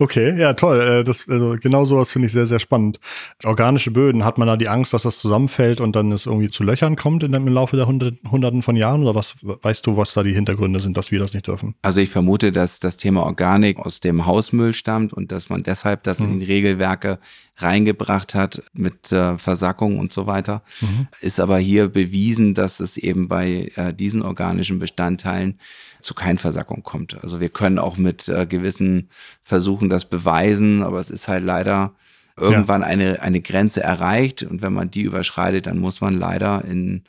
Okay, 0.00 0.38
ja, 0.38 0.52
toll. 0.54 0.80
Äh, 0.80 1.04
das, 1.04 1.28
also 1.28 1.56
genau 1.60 1.84
sowas 1.84 2.12
finde 2.12 2.26
ich 2.26 2.32
sehr, 2.32 2.46
sehr 2.46 2.60
spannend. 2.60 3.00
Organische 3.44 3.90
Böden, 3.90 4.24
hat 4.24 4.38
man 4.38 4.46
da 4.46 4.56
die 4.56 4.68
Angst, 4.68 4.94
dass 4.94 5.02
das 5.02 5.18
zusammenfällt 5.18 5.80
und 5.80 5.96
dann 5.96 6.12
es 6.12 6.26
irgendwie 6.26 6.50
zu 6.50 6.62
Löchern 6.62 6.96
kommt 6.96 7.24
in, 7.24 7.34
im 7.34 7.48
Laufe 7.48 7.76
der 7.76 7.86
Hunderten 7.86 8.62
von 8.62 8.76
Jahren? 8.76 9.02
Oder 9.02 9.14
was 9.14 9.36
weißt 9.42 9.86
du, 9.86 9.96
was 9.96 10.14
da 10.14 10.22
die 10.22 10.32
Hintergründe 10.32 10.80
sind, 10.80 10.96
dass 10.96 11.10
wir 11.10 11.18
das 11.18 11.34
nicht 11.34 11.48
dürfen? 11.48 11.74
Also 11.82 12.00
ich 12.00 12.10
vermute, 12.10 12.52
dass 12.52 12.78
das 12.80 12.96
Thema 12.96 13.24
Organik 13.24 13.78
aus 13.78 14.00
dem 14.00 14.26
Hausmüll 14.26 14.72
stammt 14.72 15.12
und 15.12 15.32
dass 15.32 15.48
man 15.48 15.62
deshalb 15.64 16.04
das 16.04 16.20
mhm. 16.20 16.32
in 16.32 16.40
die 16.40 16.46
Regelwerke 16.46 17.18
reingebracht 17.56 18.34
hat 18.34 18.62
mit 18.72 19.10
äh, 19.10 19.36
Versackung 19.36 19.98
und 19.98 20.12
so 20.12 20.26
weiter. 20.26 20.62
Mhm. 20.80 21.08
Ist 21.20 21.40
aber 21.40 21.58
hier 21.58 21.88
bewiesen, 21.88 22.54
dass 22.54 22.78
es 22.78 22.96
eben 22.96 23.26
bei 23.26 23.72
äh, 23.74 23.92
diesen 23.92 24.22
organischen 24.22 24.78
Bestandteilen 24.78 25.58
zu 26.00 26.14
keinen 26.14 26.38
Versackung 26.38 26.82
kommt. 26.82 27.22
Also 27.22 27.40
wir 27.40 27.48
können 27.48 27.78
auch 27.78 27.96
mit 27.96 28.28
äh, 28.28 28.46
gewissen 28.46 29.08
Versuchen 29.42 29.88
das 29.88 30.04
beweisen, 30.04 30.82
aber 30.82 31.00
es 31.00 31.10
ist 31.10 31.28
halt 31.28 31.44
leider 31.44 31.94
irgendwann 32.36 32.82
ja. 32.82 32.86
eine, 32.86 33.22
eine 33.22 33.40
Grenze 33.40 33.82
erreicht 33.82 34.42
und 34.42 34.62
wenn 34.62 34.72
man 34.72 34.90
die 34.90 35.02
überschreitet, 35.02 35.66
dann 35.66 35.78
muss 35.78 36.00
man 36.00 36.18
leider 36.18 36.64
in, 36.64 37.02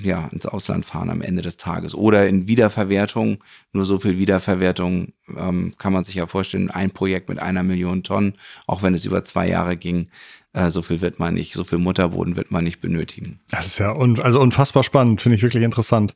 ja, 0.00 0.28
ins 0.32 0.46
Ausland 0.46 0.86
fahren 0.86 1.10
am 1.10 1.20
Ende 1.20 1.42
des 1.42 1.58
Tages. 1.58 1.94
Oder 1.94 2.26
in 2.26 2.48
Wiederverwertung, 2.48 3.38
nur 3.72 3.84
so 3.84 3.98
viel 3.98 4.18
Wiederverwertung 4.18 5.12
ähm, 5.36 5.74
kann 5.76 5.92
man 5.92 6.04
sich 6.04 6.14
ja 6.14 6.26
vorstellen, 6.26 6.70
ein 6.70 6.90
Projekt 6.90 7.28
mit 7.28 7.38
einer 7.38 7.62
Million 7.62 8.02
Tonnen, 8.02 8.34
auch 8.66 8.82
wenn 8.82 8.94
es 8.94 9.04
über 9.04 9.24
zwei 9.24 9.48
Jahre 9.48 9.76
ging, 9.76 10.08
äh, 10.54 10.70
so 10.70 10.82
viel 10.82 11.00
wird 11.00 11.18
man 11.18 11.34
nicht, 11.34 11.54
so 11.54 11.64
viel 11.64 11.78
Mutterboden 11.78 12.36
wird 12.36 12.50
man 12.50 12.64
nicht 12.64 12.80
benötigen. 12.80 13.40
Das 13.50 13.66
ist 13.66 13.78
ja 13.78 13.92
un 13.92 14.18
also 14.20 14.40
unfassbar 14.40 14.82
spannend, 14.82 15.22
finde 15.22 15.36
ich 15.36 15.42
wirklich 15.42 15.62
interessant. 15.62 16.14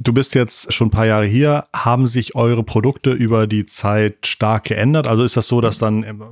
Du 0.00 0.12
bist 0.12 0.36
jetzt 0.36 0.72
schon 0.72 0.88
ein 0.88 0.92
paar 0.92 1.06
Jahre 1.06 1.26
hier. 1.26 1.66
Haben 1.74 2.06
sich 2.06 2.36
eure 2.36 2.62
Produkte 2.62 3.10
über 3.10 3.48
die 3.48 3.66
Zeit 3.66 4.28
stark 4.28 4.64
geändert? 4.64 5.08
Also 5.08 5.24
ist 5.24 5.36
das 5.36 5.48
so, 5.48 5.60
dass 5.60 5.78
dann 5.78 6.22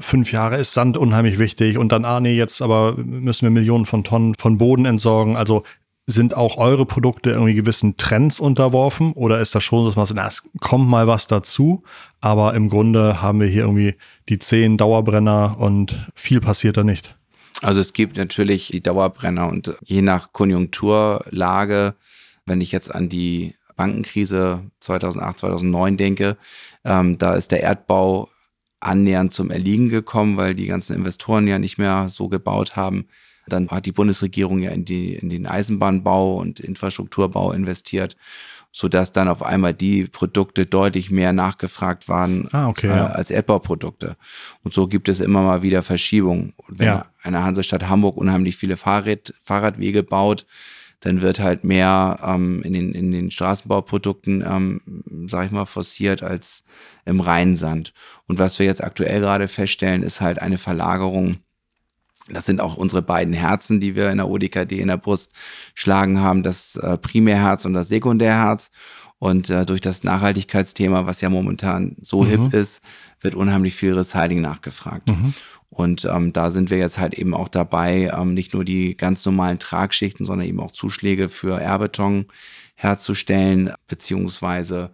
fünf 0.00 0.32
Jahre 0.32 0.56
ist 0.56 0.72
Sand 0.72 0.96
unheimlich 0.96 1.38
wichtig 1.38 1.76
und 1.76 1.92
dann, 1.92 2.06
ah 2.06 2.18
nee, 2.18 2.34
jetzt 2.34 2.62
aber 2.62 2.96
müssen 2.96 3.44
wir 3.44 3.50
Millionen 3.50 3.84
von 3.84 4.04
Tonnen 4.04 4.34
von 4.36 4.56
Boden 4.56 4.86
entsorgen. 4.86 5.36
Also 5.36 5.64
sind 6.06 6.34
auch 6.34 6.56
eure 6.56 6.86
Produkte 6.86 7.28
irgendwie 7.28 7.52
gewissen 7.52 7.98
Trends 7.98 8.40
unterworfen 8.40 9.12
oder 9.12 9.40
ist 9.40 9.54
das 9.54 9.62
schon 9.62 9.80
so, 9.80 9.86
dass 9.86 9.96
man 9.96 10.06
sagt, 10.06 10.16
na, 10.16 10.26
es 10.26 10.48
kommt 10.58 10.88
mal 10.88 11.06
was 11.06 11.26
dazu, 11.26 11.82
aber 12.22 12.54
im 12.54 12.70
Grunde 12.70 13.20
haben 13.20 13.40
wir 13.40 13.48
hier 13.48 13.64
irgendwie 13.64 13.96
die 14.30 14.38
zehn 14.38 14.78
Dauerbrenner 14.78 15.56
und 15.58 16.06
viel 16.14 16.40
passiert 16.40 16.78
da 16.78 16.84
nicht? 16.84 17.14
Also 17.60 17.80
es 17.82 17.92
gibt 17.92 18.16
natürlich 18.16 18.68
die 18.68 18.82
Dauerbrenner 18.82 19.48
und 19.48 19.76
je 19.84 20.00
nach 20.00 20.32
Konjunkturlage, 20.32 21.94
wenn 22.48 22.60
ich 22.60 22.72
jetzt 22.72 22.94
an 22.94 23.08
die 23.08 23.54
Bankenkrise 23.76 24.62
2008, 24.80 25.38
2009 25.38 25.96
denke, 25.96 26.36
ähm, 26.84 27.18
da 27.18 27.34
ist 27.34 27.52
der 27.52 27.62
Erdbau 27.62 28.28
annähernd 28.80 29.32
zum 29.32 29.50
Erliegen 29.50 29.88
gekommen, 29.88 30.36
weil 30.36 30.54
die 30.54 30.66
ganzen 30.66 30.96
Investoren 30.96 31.46
ja 31.46 31.58
nicht 31.58 31.78
mehr 31.78 32.08
so 32.08 32.28
gebaut 32.28 32.76
haben. 32.76 33.06
Dann 33.48 33.68
hat 33.68 33.86
die 33.86 33.92
Bundesregierung 33.92 34.58
ja 34.60 34.70
in, 34.70 34.84
die, 34.84 35.14
in 35.14 35.30
den 35.30 35.46
Eisenbahnbau 35.46 36.36
und 36.36 36.60
Infrastrukturbau 36.60 37.52
investiert, 37.52 38.16
sodass 38.72 39.12
dann 39.12 39.28
auf 39.28 39.42
einmal 39.42 39.74
die 39.74 40.04
Produkte 40.04 40.66
deutlich 40.66 41.10
mehr 41.10 41.32
nachgefragt 41.32 42.08
waren 42.08 42.48
ah, 42.52 42.68
okay, 42.68 42.88
äh, 42.88 42.96
ja. 42.96 43.06
als 43.06 43.30
Erdbauprodukte. 43.30 44.16
Und 44.62 44.74
so 44.74 44.86
gibt 44.86 45.08
es 45.08 45.20
immer 45.20 45.42
mal 45.42 45.62
wieder 45.62 45.82
Verschiebungen. 45.82 46.52
Wenn 46.68 46.86
Ja. 46.86 47.06
eine 47.22 47.42
Hansestadt 47.42 47.88
Hamburg 47.88 48.16
unheimlich 48.16 48.56
viele 48.56 48.76
Fahrrad, 48.76 49.32
Fahrradwege 49.40 50.02
baut, 50.02 50.44
dann 51.00 51.22
wird 51.22 51.40
halt 51.40 51.64
mehr 51.64 52.18
ähm, 52.24 52.62
in, 52.62 52.72
den, 52.72 52.92
in 52.92 53.12
den 53.12 53.30
Straßenbauprodukten, 53.30 54.44
ähm, 54.46 55.04
sag 55.26 55.46
ich 55.46 55.52
mal, 55.52 55.66
forciert 55.66 56.22
als 56.22 56.64
im 57.04 57.20
Rheinsand. 57.20 57.92
Und 58.26 58.38
was 58.38 58.58
wir 58.58 58.66
jetzt 58.66 58.82
aktuell 58.82 59.20
gerade 59.20 59.48
feststellen, 59.48 60.02
ist 60.02 60.20
halt 60.20 60.40
eine 60.40 60.58
Verlagerung. 60.58 61.38
Das 62.30 62.46
sind 62.46 62.60
auch 62.60 62.76
unsere 62.76 63.00
beiden 63.00 63.32
Herzen, 63.32 63.80
die 63.80 63.94
wir 63.94 64.10
in 64.10 64.18
der 64.18 64.28
ODKD 64.28 64.80
in 64.80 64.88
der 64.88 64.98
Brust 64.98 65.30
schlagen 65.74 66.20
haben, 66.20 66.42
das 66.42 66.76
äh, 66.76 66.98
Primärherz 66.98 67.64
und 67.64 67.72
das 67.72 67.88
Sekundärherz. 67.88 68.70
Und 69.18 69.50
äh, 69.50 69.66
durch 69.66 69.80
das 69.80 70.04
Nachhaltigkeitsthema, 70.04 71.06
was 71.06 71.20
ja 71.20 71.28
momentan 71.28 71.96
so 72.00 72.24
hip 72.24 72.54
ist, 72.54 72.82
wird 73.20 73.34
unheimlich 73.34 73.74
viel 73.74 73.94
Recycling 73.94 74.40
nachgefragt. 74.40 75.10
Und 75.70 76.04
ähm, 76.06 76.32
da 76.32 76.50
sind 76.50 76.70
wir 76.70 76.78
jetzt 76.78 76.98
halt 76.98 77.14
eben 77.14 77.34
auch 77.34 77.48
dabei, 77.48 78.10
ähm, 78.16 78.34
nicht 78.34 78.54
nur 78.54 78.64
die 78.64 78.96
ganz 78.96 79.24
normalen 79.26 79.58
Tragschichten, 79.58 80.24
sondern 80.24 80.48
eben 80.48 80.60
auch 80.60 80.72
Zuschläge 80.72 81.28
für 81.28 81.60
Airbeton 81.60 82.26
herzustellen, 82.74 83.72
beziehungsweise 83.86 84.90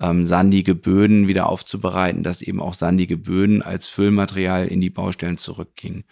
ähm, 0.00 0.26
sandige 0.26 0.74
Böden 0.74 1.28
wieder 1.28 1.46
aufzubereiten, 1.46 2.22
dass 2.22 2.42
eben 2.42 2.60
auch 2.60 2.74
sandige 2.74 3.16
Böden 3.16 3.62
als 3.62 3.88
Füllmaterial 3.88 4.66
in 4.66 4.80
die 4.80 4.90
Baustellen 4.90 5.36
zurückgingen. 5.36 6.04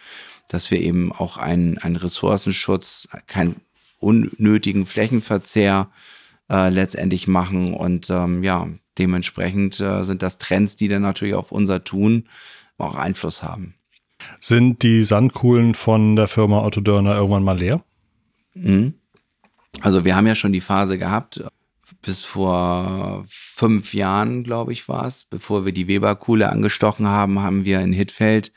Dass 0.49 0.71
wir 0.71 0.81
eben 0.81 1.13
auch 1.13 1.37
einen, 1.37 1.79
einen 1.79 1.97
Ressourcenschutz, 1.97 3.09
keinen 3.27 3.57
unnötigen 3.99 4.85
Flächenverzehr 4.85 5.89
äh, 6.53 6.69
letztendlich 6.69 7.27
machen. 7.27 7.75
Und 7.75 8.11
ähm, 8.11 8.45
ja, 8.45 8.69
dementsprechend 8.99 9.81
äh, 9.81 10.05
sind 10.05 10.23
das 10.23 10.39
Trends, 10.39 10.77
die 10.77 10.89
dann 10.89 11.03
natürlich 11.03 11.35
auf 11.35 11.51
unser 11.51 11.83
Tun 11.83 12.29
auch 12.79 12.95
Einfluss 12.95 13.43
haben. 13.43 13.75
Sind 14.39 14.83
die 14.83 15.03
Sandkuhlen 15.03 15.75
von 15.75 16.15
der 16.15 16.29
Firma 16.29 16.63
Otto 16.63 16.81
Dörner 16.81 17.17
irgendwann 17.17 17.43
mal 17.43 17.59
leer? 17.59 17.83
Mhm. 18.55 18.95
Also 19.81 20.05
wir 20.05 20.15
haben 20.15 20.27
ja 20.27 20.35
schon 20.35 20.53
die 20.53 20.61
Phase 20.61 20.99
gehabt, 20.99 21.43
bis 22.03 22.23
vor 22.23 23.25
fünf 23.27 23.95
Jahren, 23.95 24.45
glaube 24.45 24.73
ich, 24.73 24.89
war 24.89 25.07
es, 25.07 25.25
bevor 25.25 25.65
wir 25.65 25.73
die 25.73 25.89
Weberkuhle 25.89 26.51
angestochen 26.51 27.07
haben, 27.07 27.41
haben 27.41 27.65
wir 27.65 27.81
in 27.81 27.93
Hittfeld 27.93 28.53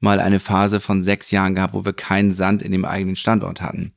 mal 0.00 0.20
eine 0.20 0.40
Phase 0.40 0.80
von 0.80 1.02
sechs 1.02 1.30
Jahren 1.30 1.54
gehabt, 1.54 1.74
wo 1.74 1.84
wir 1.84 1.92
keinen 1.92 2.32
Sand 2.32 2.62
in 2.62 2.72
dem 2.72 2.84
eigenen 2.84 3.16
Standort 3.16 3.62
hatten. 3.62 3.92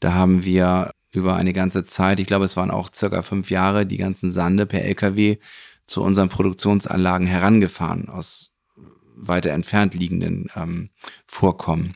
Da 0.00 0.14
haben 0.14 0.44
wir 0.44 0.92
über 1.10 1.36
eine 1.36 1.52
ganze 1.52 1.84
Zeit, 1.86 2.20
ich 2.20 2.26
glaube, 2.26 2.44
es 2.44 2.56
waren 2.56 2.70
auch 2.70 2.90
circa 2.94 3.22
fünf 3.22 3.50
Jahre, 3.50 3.86
die 3.86 3.96
ganzen 3.96 4.30
Sande 4.30 4.66
per 4.66 4.84
LKW 4.84 5.38
zu 5.86 6.02
unseren 6.02 6.28
Produktionsanlagen 6.28 7.26
herangefahren 7.26 8.08
aus 8.08 8.52
weiter 9.16 9.50
entfernt 9.50 9.94
liegenden 9.94 10.48
ähm, 10.54 10.90
Vorkommen. 11.26 11.94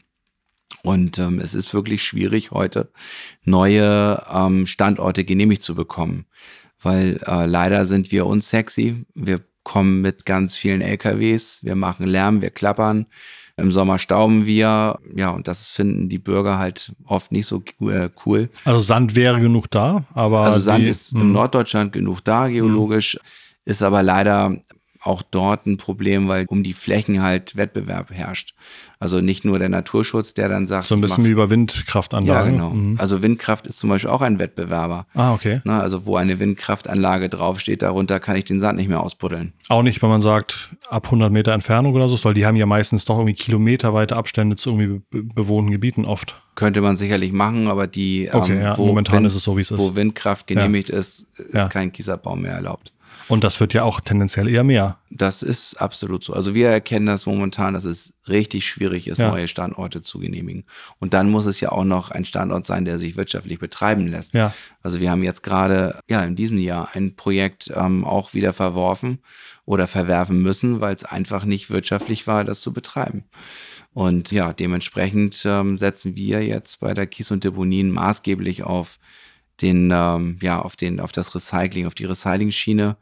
Und 0.82 1.18
ähm, 1.18 1.38
es 1.38 1.54
ist 1.54 1.72
wirklich 1.74 2.02
schwierig, 2.02 2.50
heute 2.50 2.90
neue 3.44 4.24
ähm, 4.28 4.66
Standorte 4.66 5.24
genehmigt 5.24 5.62
zu 5.62 5.74
bekommen, 5.74 6.26
weil 6.80 7.20
äh, 7.26 7.46
leider 7.46 7.86
sind 7.86 8.10
wir 8.10 8.26
unsexy. 8.26 9.04
Wir 9.14 9.40
kommen 9.62 10.00
mit 10.00 10.26
ganz 10.26 10.56
vielen 10.56 10.80
LKWs, 10.80 11.62
wir 11.62 11.76
machen 11.76 12.06
Lärm, 12.06 12.42
wir 12.42 12.50
klappern. 12.50 13.06
Im 13.62 13.70
Sommer 13.72 13.98
stauben 13.98 14.44
wir, 14.44 14.98
ja, 15.14 15.30
und 15.30 15.46
das 15.48 15.68
finden 15.68 16.08
die 16.08 16.18
Bürger 16.18 16.58
halt 16.58 16.92
oft 17.06 17.30
nicht 17.32 17.46
so 17.46 17.62
äh, 17.80 18.08
cool. 18.26 18.50
Also 18.64 18.80
Sand 18.80 19.14
wäre 19.14 19.40
genug 19.40 19.70
da, 19.70 20.04
aber 20.14 20.40
Also 20.40 20.60
Sand 20.60 20.84
die- 20.84 20.88
ist 20.90 21.12
in 21.12 21.32
Norddeutschland 21.32 21.92
genug 21.92 22.22
da, 22.24 22.48
geologisch, 22.48 23.18
ist 23.64 23.82
aber 23.82 24.02
leider 24.02 24.56
auch 25.04 25.22
dort 25.22 25.66
ein 25.66 25.78
Problem, 25.78 26.28
weil 26.28 26.46
um 26.48 26.62
die 26.62 26.72
Flächen 26.74 27.22
halt 27.22 27.56
Wettbewerb 27.56 28.10
herrscht. 28.12 28.54
Also 29.00 29.20
nicht 29.20 29.44
nur 29.44 29.58
der 29.58 29.68
Naturschutz, 29.68 30.32
der 30.32 30.48
dann 30.48 30.68
sagt, 30.68 30.86
so 30.86 30.94
ein 30.94 31.00
bisschen 31.00 31.24
mach- 31.24 31.30
wie 31.30 31.40
ja, 31.40 31.50
Windkraftanlagen. 31.50 32.52
genau. 32.52 32.70
Mhm. 32.70 32.94
Also 33.00 33.20
Windkraft 33.20 33.66
ist 33.66 33.80
zum 33.80 33.90
Beispiel 33.90 34.10
auch 34.10 34.20
ein 34.22 34.38
Wettbewerber. 34.38 35.06
Ah, 35.14 35.32
okay. 35.34 35.60
Ne, 35.64 35.80
also 35.80 36.06
wo 36.06 36.14
eine 36.16 36.38
Windkraftanlage 36.38 37.28
draufsteht, 37.28 37.82
darunter 37.82 38.20
kann 38.20 38.36
ich 38.36 38.44
den 38.44 38.60
Sand 38.60 38.78
nicht 38.78 38.88
mehr 38.88 39.00
ausbuddeln. 39.00 39.52
Auch 39.68 39.82
nicht, 39.82 40.00
wenn 40.02 40.08
man 40.08 40.22
sagt, 40.22 40.70
ab 40.88 41.06
100 41.06 41.32
Meter 41.32 41.52
Entfernung 41.52 41.94
oder 41.94 42.06
so, 42.08 42.22
weil 42.24 42.34
die 42.34 42.46
haben 42.46 42.54
ja 42.56 42.66
meistens 42.66 43.04
doch 43.04 43.16
irgendwie 43.18 43.34
kilometerweite 43.34 44.16
Abstände 44.16 44.54
zu 44.56 44.70
irgendwie 44.70 45.00
be 45.10 45.22
bewohnten 45.34 45.72
Gebieten 45.72 46.04
oft. 46.04 46.36
Könnte 46.54 46.80
man 46.80 46.96
sicherlich 46.96 47.32
machen, 47.32 47.66
aber 47.66 47.86
die, 47.88 48.26
ähm, 48.26 48.34
Okay, 48.34 48.60
ja, 48.62 48.76
momentan 48.76 49.24
ist 49.24 49.34
es 49.34 49.42
so, 49.42 49.56
wie 49.56 49.62
es 49.62 49.70
ist. 49.72 49.80
wo 49.80 49.96
Windkraft 49.96 50.46
genehmigt 50.46 50.90
ist, 50.90 51.26
ist 51.38 51.54
Ja. 51.54 51.66
kein 51.68 51.92
Kiesabbau 51.92 52.36
mehr 52.36 52.52
erlaubt. 52.52 52.92
Und 53.28 53.44
das 53.44 53.60
wird 53.60 53.74
ja 53.74 53.84
auch 53.84 54.00
tendenziell 54.00 54.48
eher 54.48 54.64
mehr. 54.64 54.98
Das 55.10 55.42
ist 55.42 55.74
absolut 55.80 56.24
so. 56.24 56.32
Also 56.32 56.54
wir 56.54 56.68
erkennen 56.68 57.06
das 57.06 57.26
momentan, 57.26 57.74
dass 57.74 57.84
es 57.84 58.14
richtig 58.28 58.66
schwierig 58.66 59.08
ist, 59.08 59.18
Ja. 59.18 59.30
neue 59.30 59.48
Standorte 59.48 60.02
zu 60.02 60.18
genehmigen. 60.18 60.64
Und 60.98 61.14
dann 61.14 61.30
muss 61.30 61.46
es 61.46 61.60
ja 61.60 61.72
auch 61.72 61.84
noch 61.84 62.10
ein 62.10 62.24
Standort 62.24 62.66
sein, 62.66 62.84
der 62.84 62.98
sich 62.98 63.16
wirtschaftlich 63.16 63.58
betreiben 63.58 64.06
lässt. 64.08 64.34
Ja. 64.34 64.54
Also 64.82 65.00
wir 65.00 65.10
haben 65.10 65.22
jetzt 65.22 65.42
gerade, 65.42 66.00
ja, 66.08 66.22
in 66.24 66.36
diesem 66.36 66.58
Jahr 66.58 66.90
ein 66.94 67.16
Projekt 67.16 67.72
ähm, 67.74 68.04
auch 68.04 68.34
wieder 68.34 68.52
verworfen 68.52 69.18
oder 69.64 69.86
verwerfen 69.86 70.42
müssen, 70.42 70.80
weil 70.80 70.94
es 70.94 71.04
einfach 71.04 71.44
nicht 71.44 71.70
wirtschaftlich 71.70 72.26
war, 72.26 72.44
das 72.44 72.60
zu 72.60 72.72
betreiben. 72.72 73.24
Und 73.94 74.32
ja, 74.32 74.52
dementsprechend 74.52 75.42
ähm, 75.44 75.76
setzen 75.76 76.16
wir 76.16 76.44
jetzt 76.44 76.80
bei 76.80 76.94
der 76.94 77.06
Kies 77.06 77.30
und 77.30 77.44
Deponien 77.44 77.90
maßgeblich 77.90 78.62
auf 78.64 78.98
den, 79.60 79.90
ähm, 79.94 80.38
ja, 80.42 80.60
auf 80.60 80.76
den, 80.76 81.00
auf 81.00 81.12
das 81.12 81.34
Recycling, 81.34 81.86
auf 81.86 81.94
die 81.94 82.04
Recycling-Schiene. 82.06 82.96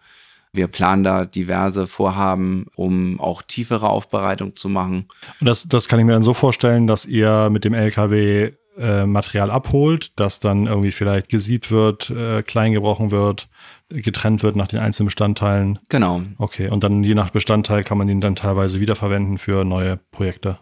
Wir 0.53 0.67
planen 0.67 1.05
da 1.05 1.25
diverse 1.25 1.87
Vorhaben, 1.87 2.67
um 2.75 3.21
auch 3.21 3.43
tiefere 3.43 3.89
Aufbereitung 3.89 4.57
zu 4.57 4.69
machen. 4.69 5.07
Und 5.41 5.47
das, 5.47 5.69
das 5.69 5.87
kann 5.87 6.01
ich 6.01 6.05
mir 6.05 6.13
dann 6.13 6.25
so 6.25 6.35
vorstellen, 6.35 6.87
dass 6.89 7.07
ihr 7.07 7.49
mit 7.51 7.65
dem 7.65 7.73
LKW 7.73 8.51
äh, 8.79 9.07
Material 9.07 9.51
abholt, 9.51 10.19
das 10.19 10.41
dann 10.41 10.67
irgendwie 10.67 10.91
vielleicht 10.91 11.29
gesiebt 11.29 11.71
wird, 11.71 12.11
äh, 12.11 12.43
klein 12.43 12.73
gebrochen 12.73 13.11
wird, 13.13 13.49
getrennt 13.91 14.43
wird 14.43 14.57
nach 14.57 14.69
den 14.69 14.81
einzelnen 14.81 15.07
Bestandteilen. 15.07 15.79
Genau, 15.89 16.23
Okay, 16.39 16.69
und 16.69 16.83
dann 16.83 17.05
je 17.05 17.15
nach 17.15 17.31
Bestandteil 17.31 17.85
kann 17.85 17.99
man 17.99 18.09
ihn 18.09 18.21
dann 18.21 18.37
teilweise 18.37 18.81
wiederverwenden 18.81 19.39
für 19.39 19.65
neue 19.65 19.99
Projekte. 20.11 20.59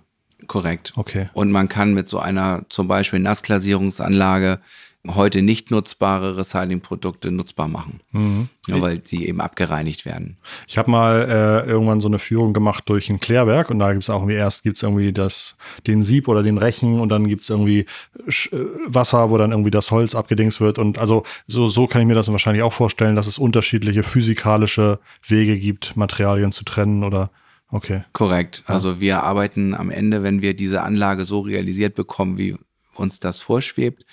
korrekt. 0.46 0.92
Okay. 0.96 1.28
Und 1.32 1.50
man 1.50 1.68
kann 1.68 1.94
mit 1.94 2.08
so 2.08 2.18
einer 2.18 2.62
zum 2.68 2.88
Beispiel 2.88 3.20
Nassglasierungsanlage 3.20 4.60
heute 5.14 5.42
nicht 5.42 5.70
nutzbare 5.70 6.36
Recyclingprodukte 6.36 7.30
nutzbar 7.30 7.68
machen, 7.68 8.00
Mhm. 8.12 8.48
ja, 8.66 8.80
weil 8.80 9.00
sie 9.04 9.26
eben 9.26 9.40
abgereinigt 9.40 10.04
werden. 10.04 10.36
Ich 10.66 10.78
habe 10.78 10.90
mal 10.90 11.28
äh, 11.66 11.68
irgendwann 11.70 12.00
so 12.00 12.08
eine 12.08 12.18
Führung 12.18 12.52
gemacht 12.52 12.84
durch 12.88 13.08
ein 13.10 13.20
Klärwerk 13.20 13.70
und 13.70 13.78
da 13.78 13.92
gibt 13.92 14.02
es 14.02 14.10
auch 14.10 14.20
irgendwie 14.20 14.34
erst 14.36 14.62
gibt's 14.62 14.82
irgendwie 14.82 15.12
das, 15.12 15.56
den 15.86 16.02
Sieb 16.02 16.28
oder 16.28 16.42
den 16.42 16.58
Rechen 16.58 17.00
und 17.00 17.08
dann 17.08 17.28
gibt 17.28 17.42
es 17.42 17.50
irgendwie 17.50 17.86
Sch 18.28 18.52
äh, 18.52 18.64
Wasser, 18.86 19.30
wo 19.30 19.38
dann 19.38 19.50
irgendwie 19.52 19.70
das 19.70 19.90
Holz 19.90 20.14
abgedingst 20.14 20.60
wird. 20.60 20.78
Und 20.78 20.98
also 20.98 21.24
so, 21.46 21.66
so 21.66 21.86
kann 21.86 22.00
ich 22.00 22.06
mir 22.06 22.14
das 22.14 22.30
wahrscheinlich 22.30 22.62
auch 22.62 22.72
vorstellen, 22.72 23.16
dass 23.16 23.26
es 23.26 23.38
unterschiedliche 23.38 24.02
physikalische 24.02 24.98
Wege 25.26 25.58
gibt, 25.58 25.96
Materialien 25.96 26.52
zu 26.52 26.64
trennen 26.64 27.04
oder 27.04 27.30
okay. 27.70 28.04
Korrekt. 28.12 28.62
Also 28.66 29.00
wir 29.00 29.22
arbeiten 29.22 29.74
am 29.74 29.90
Ende, 29.90 30.22
wenn 30.22 30.42
wir 30.42 30.54
diese 30.54 30.82
Anlage 30.82 31.24
so 31.24 31.40
realisiert 31.40 31.94
bekommen, 31.94 32.38
wie 32.38 32.56
uns 32.94 33.20
das 33.20 33.40
vorschwebt, 33.40 34.04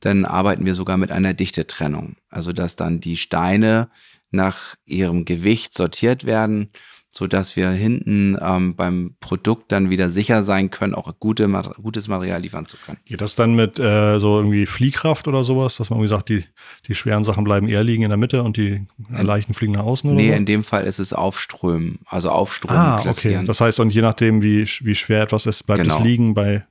dann 0.00 0.24
arbeiten 0.24 0.64
wir 0.64 0.74
sogar 0.74 0.96
mit 0.96 1.10
einer 1.12 1.34
Dichtetrennung. 1.34 2.16
Also 2.30 2.52
dass 2.52 2.76
dann 2.76 3.00
die 3.00 3.16
Steine 3.16 3.88
nach 4.30 4.74
ihrem 4.84 5.24
Gewicht 5.24 5.74
sortiert 5.74 6.24
werden, 6.24 6.68
so 7.10 7.26
dass 7.26 7.56
wir 7.56 7.70
hinten 7.70 8.36
ähm, 8.40 8.76
beim 8.76 9.16
Produkt 9.18 9.72
dann 9.72 9.88
wieder 9.88 10.10
sicher 10.10 10.42
sein 10.42 10.70
können, 10.70 10.94
auch 10.94 11.10
gute, 11.18 11.48
gutes 11.82 12.06
Material 12.06 12.42
liefern 12.42 12.66
zu 12.66 12.76
können. 12.76 12.98
Geht 13.06 13.22
das 13.22 13.34
dann 13.34 13.54
mit 13.56 13.78
äh, 13.78 14.18
so 14.20 14.36
irgendwie 14.36 14.66
Fliehkraft 14.66 15.26
oder 15.26 15.42
sowas, 15.42 15.76
dass 15.78 15.88
man 15.88 15.98
irgendwie 15.98 16.10
sagt, 16.10 16.28
die, 16.28 16.44
die 16.86 16.94
schweren 16.94 17.24
Sachen 17.24 17.44
bleiben 17.44 17.66
eher 17.66 17.82
liegen 17.82 18.02
in 18.02 18.10
der 18.10 18.18
Mitte 18.18 18.42
und 18.42 18.58
die 18.58 18.86
leichten 19.08 19.54
fliegen 19.54 19.72
nach 19.72 19.84
außen 19.84 20.10
oder 20.10 20.16
Nee, 20.18 20.28
so? 20.28 20.36
in 20.36 20.44
dem 20.44 20.62
Fall 20.62 20.84
ist 20.84 20.98
es 20.98 21.14
Aufströmen, 21.14 22.00
also 22.04 22.28
Aufströmen 22.30 22.78
Ah, 22.78 23.00
okay. 23.08 23.42
Das 23.46 23.62
heißt, 23.62 23.80
und 23.80 23.88
je 23.90 24.02
nachdem, 24.02 24.42
wie, 24.42 24.68
wie 24.82 24.94
schwer 24.94 25.22
etwas 25.22 25.46
ist, 25.46 25.62
bleibt 25.64 25.86
es 25.86 25.94
Genau. 25.94 26.04
liegen 26.04 26.34
bei. 26.34 26.66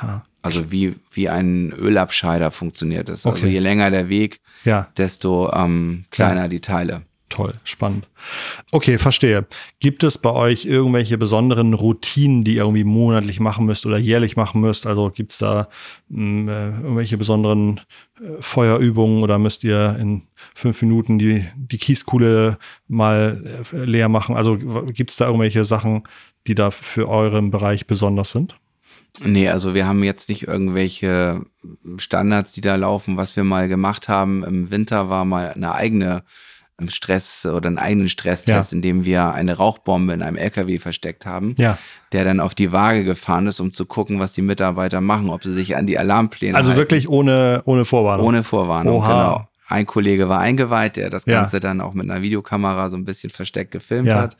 Ha. 0.00 0.24
Also 0.42 0.72
wie, 0.72 0.94
wie 1.12 1.28
ein 1.28 1.72
Ölabscheider 1.72 2.50
funktioniert 2.50 3.08
es. 3.08 3.24
Also 3.26 3.38
Okay. 3.38 3.52
je 3.52 3.58
länger 3.60 3.90
der 3.90 4.08
Weg, 4.08 4.40
Ja, 4.64 4.88
desto 4.96 5.50
ähm, 5.52 6.04
kleiner 6.10 6.48
die 6.48 6.60
Teile. 6.60 7.02
toll, 7.28 7.54
spannend. 7.64 8.08
Okay, 8.72 8.98
verstehe. 8.98 9.46
Gibt 9.80 10.04
es 10.04 10.18
bei 10.18 10.30
euch 10.30 10.66
irgendwelche 10.66 11.16
besonderen 11.16 11.72
Routinen, 11.74 12.44
die 12.44 12.56
ihr 12.56 12.62
irgendwie 12.62 12.84
monatlich 12.84 13.40
machen 13.40 13.64
müsst 13.66 13.86
oder 13.86 13.96
jährlich 13.96 14.36
machen 14.36 14.60
müsst? 14.60 14.86
Also 14.86 15.10
gibt 15.10 15.32
es 15.32 15.38
da 15.38 15.68
mh, 16.10 16.52
äh, 16.52 16.68
irgendwelche 16.82 17.16
besonderen 17.16 17.80
äh, 18.20 18.40
Feuerübungen 18.42 19.22
oder 19.22 19.38
müsst 19.38 19.64
ihr 19.64 19.96
in 19.98 20.22
fünf 20.54 20.82
Minuten 20.82 21.18
die, 21.18 21.44
die 21.56 21.78
Kieskuhle 21.78 22.58
mal 22.88 23.62
äh, 23.72 23.76
leer 23.84 24.08
machen? 24.10 24.36
Also 24.36 24.58
gibt 24.92 25.10
es 25.10 25.16
da 25.16 25.26
irgendwelche 25.26 25.64
Sachen, 25.64 26.02
die 26.46 26.54
da 26.54 26.70
für 26.70 27.08
euren 27.08 27.50
Bereich 27.50 27.86
besonders 27.86 28.32
sind? 28.32 28.56
Nee, 29.24 29.48
also 29.48 29.74
wir 29.74 29.86
haben 29.86 30.02
jetzt 30.02 30.28
nicht 30.28 30.46
irgendwelche 30.48 31.42
Standards, 31.98 32.52
die 32.52 32.60
da 32.62 32.76
laufen. 32.76 33.16
Was 33.16 33.36
wir 33.36 33.44
mal 33.44 33.68
gemacht 33.68 34.08
haben 34.08 34.42
im 34.44 34.70
Winter 34.70 35.10
war 35.10 35.24
mal 35.24 35.52
eine 35.52 35.74
eigene 35.74 36.22
ähm, 36.80 36.88
Stress 36.88 37.44
oder 37.44 37.66
einen 37.68 37.76
eigenen 37.78 38.08
Stresstest, 38.08 38.72
Ja. 38.72 38.76
in 38.76 38.80
dem 38.80 39.04
wir 39.04 39.32
eine 39.32 39.54
Rauchbombe 39.58 40.14
in 40.14 40.22
einem 40.22 40.36
LKW 40.38 40.78
versteckt 40.78 41.26
haben, 41.26 41.54
Ja. 41.58 41.76
der 42.12 42.24
dann 42.24 42.40
auf 42.40 42.54
die 42.54 42.72
Waage 42.72 43.04
gefahren 43.04 43.46
ist, 43.46 43.60
um 43.60 43.74
zu 43.74 43.84
gucken, 43.84 44.18
was 44.18 44.32
die 44.32 44.40
Mitarbeiter 44.42 45.02
machen, 45.02 45.28
ob 45.28 45.42
sie 45.44 45.52
sich 45.52 45.76
an 45.76 45.86
die 45.86 45.98
Alarmpläne 45.98 46.56
Also 46.56 46.70
halten. 46.70 46.80
wirklich 46.80 47.08
ohne, 47.10 47.60
ohne 47.66 47.84
Vorwarnung. 47.84 48.26
ohne 48.26 48.42
Vorwarnung. 48.42 48.96
Oha. 48.96 49.08
Genau. 49.08 49.48
Ein 49.68 49.86
Kollege 49.86 50.28
war 50.30 50.40
eingeweiht, 50.40 50.96
der 50.96 51.10
das 51.10 51.26
Ja. 51.26 51.40
Ganze 51.40 51.60
dann 51.60 51.82
auch 51.82 51.92
mit 51.92 52.10
einer 52.10 52.22
Videokamera 52.22 52.88
so 52.88 52.96
ein 52.96 53.04
bisschen 53.04 53.28
versteckt 53.30 53.70
gefilmt 53.72 54.12
hat. 54.12 54.36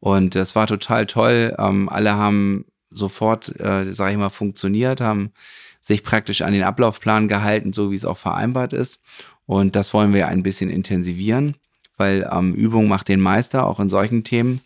Und 0.00 0.34
es 0.36 0.54
war 0.56 0.66
total 0.66 1.06
toll. 1.06 1.54
Ähm, 1.58 1.88
alle 1.88 2.12
haben 2.14 2.64
sofort, 2.90 3.58
äh, 3.60 3.92
sage 3.92 4.12
ich 4.12 4.18
mal, 4.18 4.30
funktioniert, 4.30 5.00
haben 5.00 5.30
sich 5.80 6.02
praktisch 6.02 6.42
an 6.42 6.52
den 6.52 6.64
Ablaufplan 6.64 7.28
gehalten, 7.28 7.72
so 7.72 7.90
wie 7.90 7.96
es 7.96 8.04
auch 8.04 8.16
vereinbart 8.16 8.72
ist. 8.72 9.00
Und 9.46 9.76
das 9.76 9.94
wollen 9.94 10.12
wir 10.12 10.28
ein 10.28 10.42
bisschen 10.42 10.70
intensivieren, 10.70 11.56
weil 11.96 12.28
ähm, 12.30 12.54
Übung 12.54 12.88
macht 12.88 13.08
den 13.08 13.20
Meister, 13.20 13.66
auch 13.66 13.80
in 13.80 13.90
solchen 13.90 14.24
Themen, 14.24 14.60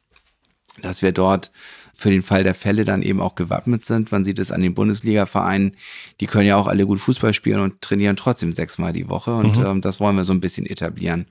dass 0.80 1.02
wir 1.02 1.12
dort 1.12 1.52
für 1.94 2.10
den 2.10 2.22
Fall 2.22 2.42
der 2.42 2.54
Fälle 2.54 2.84
dann 2.84 3.02
eben 3.02 3.20
auch 3.20 3.36
gewappnet 3.36 3.84
sind. 3.84 4.10
Man 4.10 4.24
sieht 4.24 4.38
es 4.40 4.50
an 4.50 4.62
den 4.62 4.74
Bundesliga-Vereinen, 4.74 5.76
die 6.20 6.26
können 6.26 6.48
ja 6.48 6.56
auch 6.56 6.66
alle 6.66 6.86
gut 6.86 6.98
Fußball 6.98 7.32
spielen 7.34 7.60
und 7.60 7.80
trainieren 7.80 8.16
trotzdem 8.16 8.52
sechsmal 8.52 8.92
die 8.92 9.08
Woche. 9.08 9.36
Und 9.36 9.58
ähm, 9.58 9.80
das 9.82 10.00
wollen 10.00 10.16
wir 10.16 10.24
so 10.24 10.32
ein 10.32 10.40
bisschen 10.40 10.66
etablieren, 10.66 11.26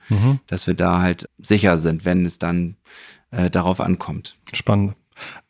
dass 0.46 0.66
wir 0.66 0.74
da 0.74 1.02
halt 1.02 1.28
sicher 1.38 1.76
sind, 1.76 2.06
wenn 2.06 2.24
es 2.24 2.38
dann 2.38 2.76
äh, 3.32 3.50
darauf 3.50 3.80
ankommt. 3.80 4.38
Spannend. 4.54 4.94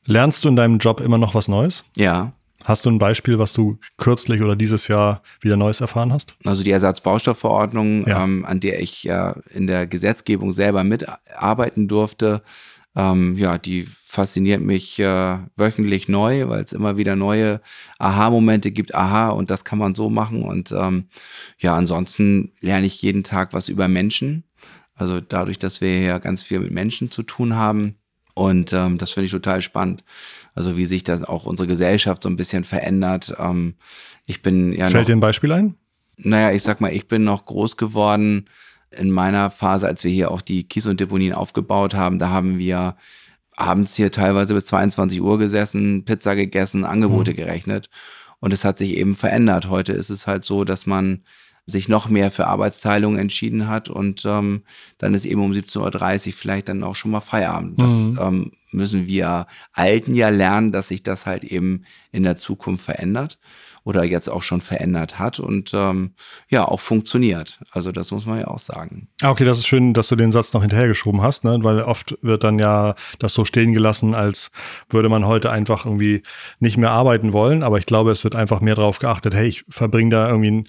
Lernst 0.07 0.45
du 0.45 0.49
in 0.49 0.57
deinem 0.57 0.79
Job 0.79 1.01
immer 1.01 1.19
noch 1.19 1.35
was 1.35 1.49
Neues? 1.49 1.85
Ja, 1.97 2.33
Hast 2.65 2.87
du 2.87 2.91
ein 2.91 2.99
Beispiel, 2.99 3.41
was 3.41 3.53
du 3.55 3.79
kürzlich 3.97 4.41
oder 4.41 4.55
dieses 4.55 4.87
Jahr 4.87 5.23
wieder 5.41 5.57
Neues 5.57 5.81
erfahren 5.81 6.13
hast? 6.13 6.37
Also 6.45 6.63
die 6.63 6.71
Ersatzbaustoffverordnung, 6.71 8.07
Ja. 8.07 8.23
ähm, 8.23 8.45
an 8.45 8.61
der 8.61 8.81
ich 8.81 9.03
ja 9.03 9.35
in 9.51 9.67
der 9.67 9.87
Gesetzgebung 9.87 10.53
selber 10.53 10.85
mitarbeiten 10.85 11.89
durfte, 11.89 12.43
ähm, 12.95 13.37
ja, 13.37 13.59
die 13.59 13.85
fasziniert 13.85 14.61
mich 14.61 14.99
äh, 15.01 15.39
wöchentlich 15.57 16.09
neu, 16.09 16.49
weil 16.49 16.63
es 16.63 16.73
immer 16.73 16.97
wieder 16.97 17.17
neue 17.17 17.61
Aha-Momente 17.99 18.71
gibt. 18.71 18.95
Aha, 18.95 19.31
und 19.31 19.51
das 19.51 19.65
kann 19.65 19.79
man 19.81 19.95
so 19.95 20.09
machen. 20.11 20.43
Und 20.43 20.71
ähm, 20.73 21.07
ja, 21.59 21.75
ansonsten 21.75 22.53
lerne 22.61 22.87
ich 22.87 23.01
jeden 23.03 23.25
Tag 23.25 23.55
was 23.55 23.69
über 23.71 23.89
Menschen. 23.89 24.45
Also 24.95 25.21
dadurch, 25.21 25.59
dass 25.59 25.81
wir 25.81 25.99
ja 26.01 26.19
ganz 26.19 26.43
viel 26.45 26.61
mit 26.61 26.71
Menschen 26.71 27.11
zu 27.11 27.23
tun 27.25 27.57
haben. 27.57 27.97
Und 28.35 28.73
ähm, 28.73 28.99
das 28.99 29.11
finde 29.11 29.27
ich 29.27 29.33
total 29.33 29.61
spannend. 29.63 30.05
Also 30.55 30.77
wie 30.77 30.85
sich 30.85 31.05
das 31.05 31.25
auch 31.25 31.47
unsere 31.47 31.67
Gesellschaft 31.67 32.23
so 32.23 32.29
ein 32.29 32.37
bisschen 32.37 32.65
verändert. 32.65 33.35
Ähm, 33.39 33.75
ich 34.27 34.43
bin 34.43 34.73
ja 34.73 34.87
noch 34.87 34.93
Fällt 34.93 35.09
dir 35.09 35.17
ein 35.17 35.21
Beispiel 35.21 35.53
ein? 35.53 35.77
naja, 36.25 36.53
ich 36.53 36.63
sag 36.63 36.81
mal, 36.81 36.93
ich 36.93 37.09
bin 37.09 37.25
noch 37.25 37.47
groß 37.47 37.77
geworden 37.77 38.47
in 38.91 39.11
meiner 39.11 39.51
Phase, 39.51 39.87
als 39.87 40.05
wir 40.05 40.11
hier 40.11 40.31
auch 40.31 40.43
die 40.43 40.65
Kies 40.65 40.87
und 40.87 41.01
Deponien 41.01 41.35
aufgebaut 41.35 41.95
haben. 41.95 42.19
Da 42.19 42.29
haben 42.29 42.59
wir 42.59 42.97
abends 43.57 43.95
hier 43.95 44.11
teilweise 44.11 44.55
bis 44.55 44.67
22 44.67 45.21
Uhr 45.21 45.39
gesessen, 45.39 46.05
Pizza 46.05 46.35
gegessen, 46.35 46.85
Angebote 46.85 47.35
gerechnet. 47.35 47.89
Und 48.41 48.53
es 48.53 48.65
hat 48.65 48.79
sich 48.79 48.97
eben 48.97 49.15
verändert. 49.15 49.69
Heute 49.69 49.93
ist 49.93 50.11
es 50.11 50.27
halt 50.27 50.45
so, 50.45 50.65
dass 50.65 50.85
man 50.85 51.23
sich 51.67 51.89
noch 51.89 52.09
mehr 52.09 52.31
für 52.31 52.47
Arbeitsteilung 52.49 53.17
entschieden 53.19 53.69
hat 53.69 53.89
und 53.89 54.25
ähm, 54.27 54.63
dann 54.99 55.15
ist 55.15 55.25
eben 55.25 55.41
um 55.43 55.53
17.30 55.53 56.27
Uhr 56.29 56.33
vielleicht 56.33 56.69
dann 56.69 56.83
auch 56.83 56.97
schon 56.97 57.13
mal 57.13 57.21
Feierabend. 57.21 57.81
Das 57.81 57.93
Mhm. 57.93 58.19
ähm, 58.21 58.53
müssen 58.73 59.07
wir 59.07 59.47
Alten 59.73 60.15
ja 60.15 60.29
lernen, 60.31 60.73
dass 60.73 60.89
sich 60.89 61.03
das 61.03 61.27
halt 61.27 61.45
eben 61.45 61.85
in 62.11 62.23
der 62.25 62.37
Zukunft 62.37 62.85
verändert 62.85 63.39
oder 63.85 64.05
jetzt 64.05 64.31
auch 64.31 64.43
schon 64.45 64.61
verändert 64.61 65.19
hat 65.19 65.41
und 65.41 65.73
ähm, 65.75 66.13
ja 66.49 66.67
auch 66.67 66.79
funktioniert. 66.79 67.59
Also 67.73 67.91
das 67.91 68.13
muss 68.13 68.27
man 68.27 68.39
ja 68.39 68.47
auch 68.47 68.61
sagen. 68.61 69.09
Ah, 69.21 69.31
okay, 69.31 69.45
das 69.45 69.59
ist 69.59 69.67
schön, 69.67 69.93
dass 69.93 70.07
du 70.09 70.15
den 70.15 70.31
Satz 70.31 70.53
noch 70.53 70.61
hinterhergeschoben 70.63 71.21
hast, 71.21 71.43
ne? 71.45 71.59
weil 71.63 71.83
oft 71.83 72.17
wird 72.23 72.45
dann 72.45 72.61
ja 72.61 72.95
das 73.19 73.35
so 73.35 73.45
stehen 73.45 73.73
gelassen, 73.73 74.15
als 74.15 74.53
würde 74.89 75.09
man 75.09 75.27
heute 75.27 75.51
einfach 75.51 75.85
irgendwie 75.85 76.23
nicht 76.61 76.77
mehr 76.77 76.93
arbeiten 76.93 77.33
wollen. 77.33 77.65
Aber 77.65 77.77
ich 77.79 77.87
glaube, 77.87 78.13
es 78.13 78.23
wird 78.23 78.37
einfach 78.37 78.61
mehr 78.61 78.77
darauf 78.77 79.01
geachtet, 79.01 79.35
hey, 79.35 79.49
ich 79.49 79.65
verbringe 79.69 80.11
da 80.11 80.29
irgendwie 80.29 80.49
einen 80.49 80.69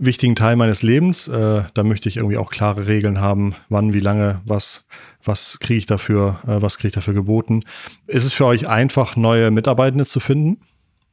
wichtigen 0.00 0.34
Teil 0.34 0.56
meines 0.56 0.82
Lebens. 0.82 1.28
Äh, 1.28 1.62
da 1.74 1.82
möchte 1.84 2.08
ich 2.08 2.16
irgendwie 2.16 2.38
auch 2.38 2.50
klare 2.50 2.86
Regeln 2.86 3.20
haben, 3.20 3.54
wann, 3.68 3.92
wie 3.92 4.00
lange, 4.00 4.40
was, 4.44 4.84
was 5.22 5.58
kriege 5.60 5.78
ich 5.78 5.86
dafür, 5.86 6.40
äh, 6.44 6.60
was 6.62 6.78
kriege 6.78 6.88
ich 6.88 6.94
dafür 6.94 7.14
geboten. 7.14 7.62
Ist 8.06 8.24
es 8.24 8.32
für 8.32 8.46
euch 8.46 8.68
einfach, 8.68 9.16
neue 9.16 9.50
Mitarbeitende 9.50 10.06
zu 10.06 10.18
finden? 10.18 10.58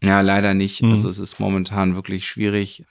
Ja, 0.04 0.21
leider 0.21 0.54
nicht. 0.54 0.82
Mhm. 0.82 0.91
Also 0.91 1.10
es 1.10 1.19
ist 1.19 1.39
momentan 1.39 1.95
wirklich 1.95 2.28
schwierig, 2.28 2.84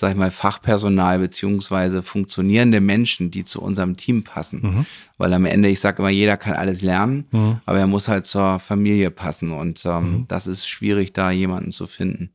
sag 0.00 0.12
ich 0.12 0.16
mal, 0.16 0.30
Fachpersonal 0.30 1.18
beziehungsweise 1.18 2.04
funktionierende 2.04 2.80
Menschen, 2.80 3.32
die 3.32 3.42
zu 3.42 3.60
unserem 3.60 3.96
Team 3.96 4.22
passen. 4.22 4.60
Mhm. 4.62 4.86
Weil 5.16 5.32
am 5.32 5.44
Ende, 5.44 5.68
ich 5.68 5.80
sage 5.80 6.00
immer, 6.00 6.08
jeder 6.08 6.36
kann 6.36 6.54
alles 6.54 6.82
lernen, 6.82 7.24
aber 7.66 7.80
er 7.80 7.88
muss 7.88 8.06
halt 8.06 8.24
zur 8.24 8.60
Familie 8.60 9.10
passen. 9.10 9.50
Und 9.50 9.84
ähm, 9.84 10.12
Mhm. 10.12 10.24
das 10.28 10.46
ist 10.46 10.68
schwierig, 10.68 11.14
da 11.14 11.32
jemanden 11.32 11.72
zu 11.72 11.88
finden. 11.88 12.30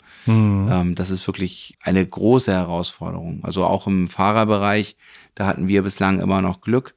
Ähm, 0.69 0.95
das 0.95 1.09
ist 1.09 1.25
wirklich 1.25 1.77
eine 1.81 2.05
große 2.05 2.51
Herausforderung. 2.51 3.39
Also 3.43 3.63
auch 3.63 3.87
im 3.87 4.09
Fahrerbereich, 4.09 4.97
da 5.33 5.47
hatten 5.47 5.69
wir 5.69 5.83
bislang 5.83 6.19
immer 6.19 6.41
noch 6.41 6.59
Glück, 6.59 6.95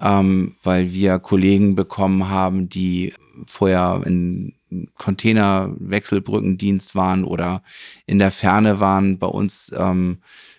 ähm, 0.00 0.54
weil 0.62 0.92
wir 0.92 1.18
Kollegen 1.18 1.74
bekommen 1.74 2.28
haben, 2.28 2.68
die 2.68 3.12
vorher 3.46 4.02
in 4.06 4.52
Containerwechselbrückendienst 4.96 6.94
waren 6.94 7.24
oder 7.24 7.62
in 8.06 8.18
der 8.18 8.30
Ferne 8.30 8.80
waren. 8.80 9.18
Bei 9.18 9.28
uns 9.28 9.72
ähm, 9.76 10.18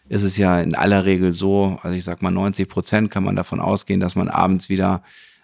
ist 0.09 0.23
es 0.23 0.37
ja 0.37 0.61
in 0.61 0.75
aller 0.75 1.05
Regel 1.05 1.33
so, 1.33 1.79
also 1.83 1.97
ich 1.97 2.03
sag 2.03 2.21
mal 2.21 2.31
90 2.31 2.69
Prozent 2.69 3.11
kann 3.11 3.23
man 3.23 3.35
davon 3.35 3.59
ausgehen, 3.59 3.99
dass 3.99 4.15
man 4.15 4.29
abends 4.29 4.69
wieder 4.69 5.03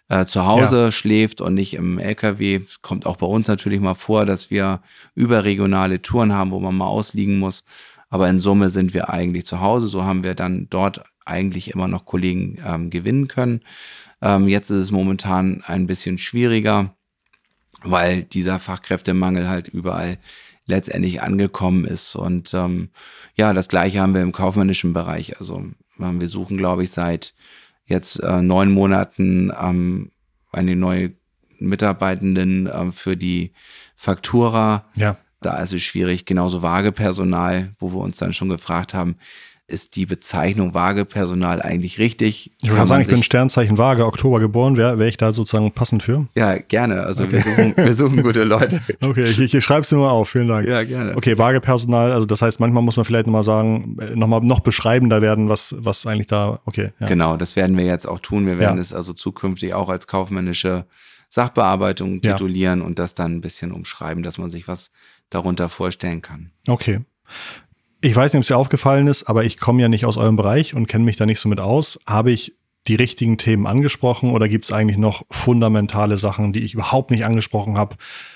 äh, 0.09 0.25
zu 0.25 0.45
Hause 0.45 0.91
schläft 0.91 1.41
und 1.41 1.53
nicht 1.53 1.73
im 1.73 1.99
LKW. 1.99 2.61
Es 2.67 2.81
kommt 2.81 3.05
auch 3.05 3.17
bei 3.17 3.25
uns 3.25 3.47
natürlich 3.47 3.79
mal 3.79 3.95
vor, 3.95 4.25
dass 4.25 4.49
wir 4.49 4.81
überregionale 5.15 6.01
Touren 6.01 6.33
haben, 6.33 6.51
wo 6.51 6.59
man 6.59 6.75
mal 6.75 6.87
ausliegen 6.87 7.39
muss. 7.39 7.65
Aber 8.09 8.29
in 8.29 8.39
Summe 8.39 8.69
sind 8.69 8.93
wir 8.93 9.09
eigentlich 9.09 9.45
zu 9.45 9.59
Hause. 9.59 9.87
So 9.87 10.03
haben 10.03 10.23
wir 10.23 10.35
dann 10.35 10.67
dort 10.69 11.03
eigentlich 11.25 11.71
immer 11.71 11.87
noch 11.87 12.05
Kollegen 12.05 12.59
ähm, 12.65 12.89
gewinnen 12.89 13.27
können. 13.27 13.61
Ähm, 14.21 14.47
jetzt 14.47 14.69
ist 14.69 14.83
es 14.83 14.91
momentan 14.91 15.63
ein 15.65 15.87
bisschen 15.87 16.17
schwieriger, 16.17 16.95
weil 17.83 18.23
dieser 18.23 18.59
Fachkräftemangel 18.59 19.47
halt 19.49 19.67
überall 19.67 20.17
letztendlich 20.65 21.21
angekommen 21.21 21.85
ist. 21.85 22.15
Und 22.15 22.53
ähm, 22.53 22.89
ja, 23.35 23.53
das 23.53 23.67
gleiche 23.67 23.99
haben 23.99 24.13
wir 24.13 24.21
im 24.21 24.31
kaufmännischen 24.31 24.93
Bereich. 24.93 25.37
Also 25.39 25.65
ähm, 25.99 26.21
wir 26.21 26.27
suchen, 26.27 26.57
glaube 26.57 26.83
ich, 26.83 26.91
seit 26.91 27.33
jetzt 27.85 28.21
äh, 28.21 28.41
neun 28.41 28.71
Monaten 28.71 29.51
ähm, 29.59 30.11
eine 30.51 30.75
neue 30.75 31.11
Mitarbeitenden 31.59 32.69
ähm, 32.73 32.93
für 32.93 33.17
die 33.17 33.51
Faktura. 33.95 34.85
Ja. 34.95 35.17
Da 35.41 35.61
ist 35.61 35.73
es 35.73 35.81
schwierig, 35.81 36.25
genauso 36.25 36.61
Waagepersonal, 36.61 37.73
wo 37.77 37.91
wir 37.91 37.99
uns 37.99 38.17
dann 38.17 38.33
schon 38.33 38.49
gefragt 38.49 38.93
haben, 38.93 39.17
ist 39.65 39.95
die 39.95 40.05
Bezeichnung 40.05 40.73
Waagepersonal 40.73 41.61
eigentlich 41.61 41.97
richtig? 41.97 42.51
Ich 42.61 42.67
Kann 42.67 42.77
würde 42.77 42.87
sagen, 42.87 43.01
ich 43.01 43.07
bin 43.07 43.23
Sternzeichen 43.23 43.77
Waage, 43.77 44.05
Oktober 44.05 44.39
geboren. 44.41 44.75
Wäre 44.75 44.99
wär 44.99 45.07
ich 45.07 45.15
da 45.17 45.31
sozusagen 45.31 45.71
passend 45.71 46.03
für? 46.03 46.27
Ja, 46.35 46.57
gerne. 46.57 47.03
Also 47.03 47.31
wir, 47.31 47.41
suchen, 47.41 47.73
wir 47.77 47.93
suchen 47.93 48.23
gute 48.23 48.43
Leute. 48.43 48.81
Okay, 49.01 49.23
ich, 49.23 49.53
ich 49.53 49.63
schreibe 49.63 49.81
es 49.81 49.91
mir 49.91 49.99
mal 49.99 50.09
auf. 50.09 50.29
Vielen 50.29 50.49
Dank. 50.49 50.67
Ja, 50.67 50.83
gerne. 50.83 51.15
Okay, 51.15 51.37
Waagepersonal, 51.37 52.11
also 52.11 52.25
das 52.25 52.41
heißt, 52.41 52.59
manchmal 52.59 52.83
muss 52.83 52.97
man 52.97 53.05
vielleicht 53.05 53.25
nochmal 53.25 53.43
sagen, 53.45 53.97
äh, 54.01 54.15
nochmal 54.15 54.41
noch 54.41 54.59
beschreibender 54.59 55.21
werden, 55.21 55.47
was, 55.49 55.73
was 55.79 56.05
eigentlich 56.05 56.27
da, 56.27 56.59
okay. 56.65 56.91
Ja. 56.99 57.07
Genau, 57.07 57.37
das 57.37 57.55
werden 57.55 57.77
wir 57.77 57.85
jetzt 57.85 58.05
auch 58.07 58.19
tun. 58.19 58.45
Wir 58.45 58.59
werden 58.59 58.75
Ja. 58.75 58.81
es 58.81 58.93
also 58.93 59.13
zukünftig 59.13 59.73
auch 59.73 59.87
als 59.89 60.07
kaufmännische 60.07 60.85
Sachbearbeitung 61.29 62.19
Ja. 62.21 62.33
titulieren 62.33 62.81
und 62.81 62.99
das 62.99 63.15
dann 63.15 63.35
ein 63.37 63.41
bisschen 63.41 63.71
umschreiben, 63.71 64.23
dass 64.23 64.37
man 64.37 64.49
sich 64.49 64.67
was 64.67 64.91
darunter 65.29 65.69
vorstellen 65.69 66.21
kann. 66.21 66.51
Okay. 66.67 66.99
Ich 68.05 68.13
weiß 68.13 68.33
nicht, 68.33 68.39
ob 68.39 68.41
es 68.41 68.47
dir 68.47 68.57
aufgefallen 68.57 69.07
ist, 69.07 69.29
aber 69.29 69.45
ich 69.45 69.57
komme 69.57 69.81
ja 69.81 69.87
nicht 69.87 70.05
aus 70.05 70.17
eurem 70.17 70.35
Bereich 70.35 70.73
und 70.73 70.87
kenne 70.87 71.05
mich 71.05 71.15
da 71.15 71.25
nicht 71.25 71.39
so 71.39 71.47
mit 71.47 71.61
aus. 71.61 71.97
Habe 72.05 72.31
ich 72.31 72.57
die 72.85 72.95
richtigen 72.95 73.37
Themen 73.37 73.65
angesprochen 73.65 74.31
oder 74.31 74.49
gibt 74.49 74.65
es 74.65 74.73
eigentlich 74.73 74.97
noch 74.97 75.23
fundamentale 75.31 76.17
Sachen, 76.17 76.51
die 76.51 76.65
ich 76.65 76.73
überhaupt 76.73 77.11
nicht 77.11 77.23
angesprochen 77.23 77.77
habe, 77.77 77.95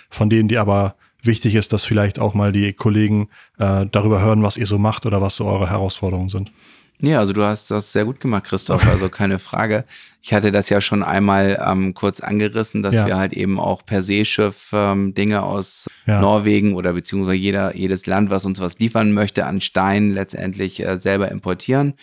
von 0.10 0.30
denen 0.30 0.48
die 0.48 0.58
aber 0.58 0.96
wichtig 1.22 1.54
ist, 1.56 1.74
dass 1.74 1.84
vielleicht 1.84 2.18
auch 2.18 2.34
mal 2.34 2.54
die 2.54 2.72
Kollegen 2.72 3.28
äh, 3.60 3.86
darüber 3.92 4.22
hören, 4.22 4.42
was 4.42 4.56
ihr 4.56 4.68
so 4.68 4.78
macht 4.78 5.06
oder 5.06 5.22
was 5.22 5.36
so 5.36 5.44
eure 5.44 5.70
Herausforderungen 5.70 6.30
sind. 6.30 6.54
Ja, 7.00 7.20
also 7.20 7.32
du 7.32 7.44
hast 7.44 7.70
das 7.70 7.94
sehr 7.94 8.06
gut 8.06 8.20
gemacht, 8.20 8.46
Christoph, 8.46 8.88
also 8.88 9.08
keine 9.10 9.38
Frage. 9.38 9.86
Ich 10.24 10.34
hatte 10.34 10.52
das 10.52 10.70
ja 10.70 10.82
schon 10.82 11.04
einmal 11.04 11.64
ähm, 11.64 11.94
kurz 11.94 12.22
angerissen, 12.22 12.82
dass 12.82 12.96
ja. 12.96 13.06
wir 13.06 13.18
halt 13.18 13.34
eben 13.34 13.60
auch 13.60 13.86
per 13.86 14.02
Seeschiff 14.02 14.72
ähm, 14.74 15.14
Dinge 15.14 15.44
aus 15.44 15.88
ja. 16.08 16.20
Norwegen 16.20 16.74
oder 16.74 16.94
beziehungsweise 16.94 17.36
jeder, 17.36 17.76
jedes 17.76 18.08
Land, 18.08 18.32
was 18.32 18.46
uns 18.46 18.60
was 18.60 18.80
liefern 18.80 19.14
möchte, 19.14 19.46
an 19.46 19.62
Stein 19.62 20.12
letztendlich 20.12 20.84
äh, 20.84 21.00
selber 21.00 21.30
importieren. 21.30 21.94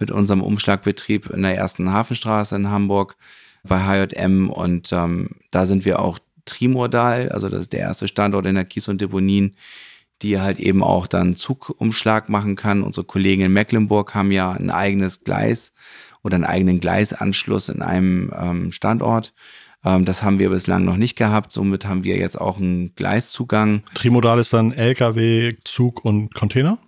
Mit 0.00 0.10
unserem 0.10 0.42
Umschlagbetrieb 0.42 1.30
in 1.30 1.42
der 1.42 1.56
ersten 1.56 1.92
Hafenstraße 1.92 2.56
in 2.56 2.70
Hamburg 2.70 3.16
bei 3.62 3.78
HJM 3.78 4.50
und 4.50 4.90
ähm, 4.92 5.30
da 5.50 5.66
sind 5.66 5.84
wir 5.84 6.00
auch 6.00 6.18
trimodal, 6.44 7.28
also 7.28 7.48
das 7.48 7.62
ist 7.62 7.72
der 7.72 7.80
erste 7.80 8.08
Standort 8.08 8.46
in 8.46 8.54
der 8.54 8.64
Kies- 8.64 8.88
und 8.88 9.00
Deponien, 9.00 9.54
die 10.22 10.40
halt 10.40 10.58
eben 10.58 10.82
auch 10.82 11.06
dann 11.06 11.36
Zugumschlag 11.36 12.28
machen 12.28 12.56
kann. 12.56 12.82
Unsere 12.82 13.06
Kollegen 13.06 13.42
in 13.42 13.52
Mecklenburg 13.52 14.14
haben 14.14 14.32
ja 14.32 14.52
ein 14.52 14.70
eigenes 14.70 15.24
Gleis 15.24 15.72
oder 16.22 16.34
einen 16.34 16.44
eigenen 16.44 16.80
Gleisanschluss 16.80 17.68
in 17.68 17.82
einem 17.82 18.30
ähm, 18.38 18.72
Standort. 18.72 19.32
Ähm, 19.84 20.04
das 20.04 20.22
haben 20.22 20.38
wir 20.38 20.50
bislang 20.50 20.84
noch 20.84 20.96
nicht 20.96 21.16
gehabt. 21.16 21.52
Somit 21.52 21.86
haben 21.86 22.04
wir 22.04 22.16
jetzt 22.16 22.40
auch 22.40 22.58
einen 22.58 22.94
Gleiszugang. 22.94 23.82
Trimodal 23.94 24.38
ist 24.38 24.52
dann 24.52 24.72
LKW, 24.72 25.56
Zug 25.64 26.04
und 26.04 26.34
Container? 26.34 26.78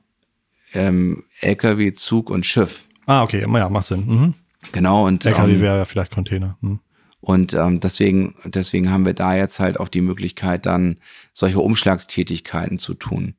Ähm, 0.74 1.24
LKW, 1.40 1.92
Zug 1.94 2.30
und 2.30 2.46
Schiff. 2.46 2.86
Ah, 3.06 3.22
okay, 3.22 3.40
ja, 3.40 3.68
macht 3.68 3.86
Sinn. 3.86 4.06
Mhm. 4.06 4.34
Genau. 4.72 5.06
Und, 5.06 5.24
LKW 5.24 5.54
ähm, 5.54 5.60
wäre 5.60 5.78
ja 5.78 5.84
vielleicht 5.84 6.12
Container. 6.12 6.56
Mhm. 6.60 6.80
Und 7.22 7.54
ähm, 7.54 7.78
deswegen, 7.78 8.34
deswegen 8.44 8.90
haben 8.90 9.06
wir 9.06 9.14
da 9.14 9.36
jetzt 9.36 9.60
halt 9.60 9.78
auch 9.78 9.88
die 9.88 10.00
Möglichkeit, 10.00 10.66
dann 10.66 10.96
solche 11.32 11.60
Umschlagstätigkeiten 11.60 12.80
zu 12.80 12.94
tun. 12.94 13.36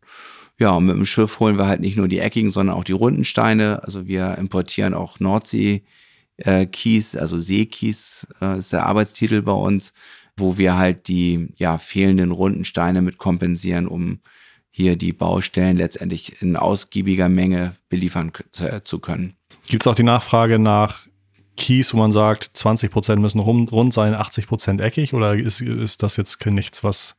Ja, 0.58 0.72
und 0.72 0.86
mit 0.86 0.96
dem 0.96 1.06
Schiff 1.06 1.42
holen 1.42 1.58
wir 1.58 1.68
halt 1.68 1.82
nicht 1.82 1.98
nur 1.98 2.08
die 2.08 2.20
eckigen, 2.20 2.52
sondern 2.52 2.78
auch 2.78 2.86
die 2.86 2.94
runden 2.94 3.26
Steine. 3.26 3.84
Also 3.84 4.08
wir 4.08 4.38
importieren 4.38 4.94
auch 4.94 5.20
Nordsee-Kies, 5.20 7.16
äh, 7.16 7.20
also 7.20 7.40
Seekies 7.40 8.26
äh, 8.40 8.58
ist 8.58 8.72
der 8.72 8.86
Arbeitstitel 8.86 9.42
bei 9.42 9.52
uns, 9.52 9.94
wo 10.38 10.58
wir 10.58 10.78
halt 10.78 11.10
die 11.10 11.50
ja, 11.58 11.78
fehlenden 11.78 12.32
runden 12.32 12.64
Steine 12.64 13.02
mit 13.02 13.18
kompensieren, 13.18 13.86
um 13.86 14.22
hier 14.70 14.96
die 14.96 15.12
Baustellen 15.12 15.76
letztendlich 15.76 16.42
in 16.42 16.56
ausgiebiger 16.56 17.28
Menge 17.28 17.76
beliefern 17.90 18.32
zu 18.86 19.00
können. 19.00 19.36
Gibt 19.68 19.84
es 19.84 19.88
auch 19.88 19.96
die 19.96 20.04
Nachfrage 20.04 20.58
nach 20.58 21.06
Keys, 21.58 21.94
wo 21.94 21.98
man 21.98 22.12
sagt, 22.12 22.52
20 22.54 22.92
Prozent 22.92 23.22
müssen 23.22 23.40
rund, 23.40 23.72
rund 23.72 23.94
sein, 23.94 24.14
80 24.14 24.48
Prozent 24.48 24.82
eckig? 24.82 25.14
Oder 25.14 25.36
ist, 25.36 25.62
ist 25.62 26.04
das 26.04 26.18
jetzt 26.18 26.44
nichts, 26.46 26.84
was, 26.84 27.16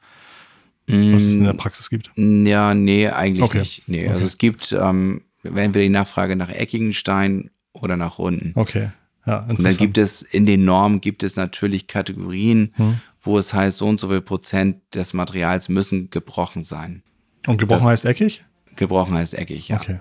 was 0.86 1.22
es 1.22 1.34
in 1.34 1.44
der 1.44 1.52
Praxis 1.54 1.90
gibt? 1.90 2.10
Ja, 2.16 2.74
nee, 2.74 3.08
eigentlich 3.08 3.42
okay. 3.42 3.58
nicht. 3.58 3.88
Nee, 3.88 4.00
also 4.00 4.10
okay. 4.10 4.14
also 4.14 4.26
es 4.26 4.38
gibt, 4.38 4.72
ähm, 4.72 5.22
wenn 5.42 5.74
wir 5.74 5.82
die 5.82 5.88
Nachfrage 5.88 6.36
nach 6.36 6.48
eckigen 6.48 6.92
Steinen 6.92 7.50
oder 7.72 7.96
nach 7.96 8.18
runden. 8.18 8.52
Okay. 8.54 8.90
Ja, 9.26 9.38
und 9.38 9.62
dann 9.62 9.76
gibt 9.76 9.96
es 9.96 10.20
in 10.20 10.44
den 10.44 10.64
Normen 10.64 11.00
gibt 11.00 11.22
es 11.22 11.36
natürlich 11.36 11.86
Kategorien, 11.86 12.74
hm. 12.74 12.98
wo 13.22 13.38
es 13.38 13.54
heißt, 13.54 13.78
so 13.78 13.86
und 13.86 13.98
so 13.98 14.08
viel 14.08 14.20
Prozent 14.20 14.82
des 14.94 15.14
Materials 15.14 15.70
müssen 15.70 16.10
gebrochen 16.10 16.62
sein. 16.62 17.02
Und 17.46 17.56
gebrochen 17.56 17.84
das, 17.84 17.88
heißt 17.88 18.04
eckig? 18.04 18.44
Gebrochen 18.76 19.14
heißt 19.14 19.34
eckig, 19.34 19.68
ja. 19.68 19.80
Okay. 19.80 20.00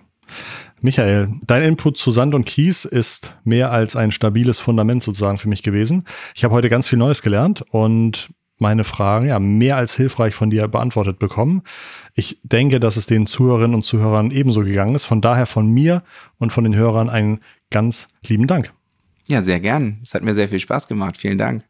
Michael, 0.81 1.29
dein 1.47 1.63
Input 1.63 1.97
zu 1.97 2.11
Sand 2.11 2.35
und 2.35 2.45
Kies 2.45 2.83
ist 2.83 3.35
mehr 3.45 3.71
als 3.71 3.95
ein 3.95 4.11
stabiles 4.11 4.59
Fundament 4.59 5.01
sozusagen 5.01 5.37
für 5.37 5.47
mich 5.47 5.63
gewesen. 5.63 6.03
Ich 6.35 6.43
habe 6.43 6.53
heute 6.53 6.69
ganz 6.69 6.87
viel 6.87 6.99
Neues 6.99 7.21
gelernt 7.21 7.63
und 7.71 8.29
meine 8.59 8.83
Fragen 8.83 9.27
ja 9.27 9.39
mehr 9.39 9.77
als 9.77 9.95
hilfreich 9.95 10.35
von 10.35 10.49
dir 10.49 10.67
beantwortet 10.67 11.19
bekommen. 11.19 11.63
Ich 12.15 12.39
denke, 12.43 12.79
dass 12.79 12.97
es 12.97 13.05
den 13.05 13.25
Zuhörerinnen 13.25 13.75
und 13.75 13.83
Zuhörern 13.83 14.31
ebenso 14.31 14.61
gegangen 14.61 14.95
ist. 14.95 15.05
Von 15.05 15.21
daher 15.21 15.45
von 15.45 15.71
mir 15.71 16.03
und 16.37 16.51
von 16.51 16.63
den 16.63 16.75
Hörern 16.75 17.09
einen 17.09 17.39
ganz 17.69 18.09
lieben 18.25 18.47
Dank. 18.47 18.73
Ja, 19.27 19.41
sehr 19.41 19.59
gern. 19.59 19.99
Es 20.03 20.13
hat 20.13 20.23
mir 20.23 20.33
sehr 20.33 20.49
viel 20.49 20.59
Spaß 20.59 20.87
gemacht. 20.87 21.17
Vielen 21.17 21.37
Dank. 21.37 21.63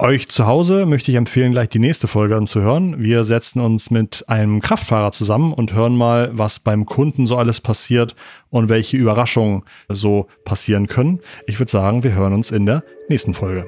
Euch 0.00 0.28
zu 0.28 0.46
Hause 0.46 0.86
möchte 0.86 1.10
ich 1.10 1.16
empfehlen, 1.16 1.50
gleich 1.50 1.70
die 1.70 1.80
nächste 1.80 2.06
Folge 2.06 2.36
anzuhören. 2.36 3.02
Wir 3.02 3.24
setzen 3.24 3.60
uns 3.60 3.90
mit 3.90 4.24
einem 4.28 4.62
Kraftfahrer 4.62 5.10
zusammen 5.10 5.52
und 5.52 5.72
hören 5.72 5.96
mal, 5.96 6.30
was 6.34 6.60
beim 6.60 6.86
Kunden 6.86 7.26
so 7.26 7.36
alles 7.36 7.60
passiert 7.60 8.14
und 8.48 8.68
welche 8.68 8.96
Überraschungen 8.96 9.64
so 9.88 10.28
passieren 10.44 10.86
können. 10.86 11.18
Ich 11.48 11.58
würde 11.58 11.72
sagen, 11.72 12.04
wir 12.04 12.14
hören 12.14 12.32
uns 12.32 12.52
in 12.52 12.64
der 12.64 12.84
nächsten 13.08 13.34
Folge. 13.34 13.66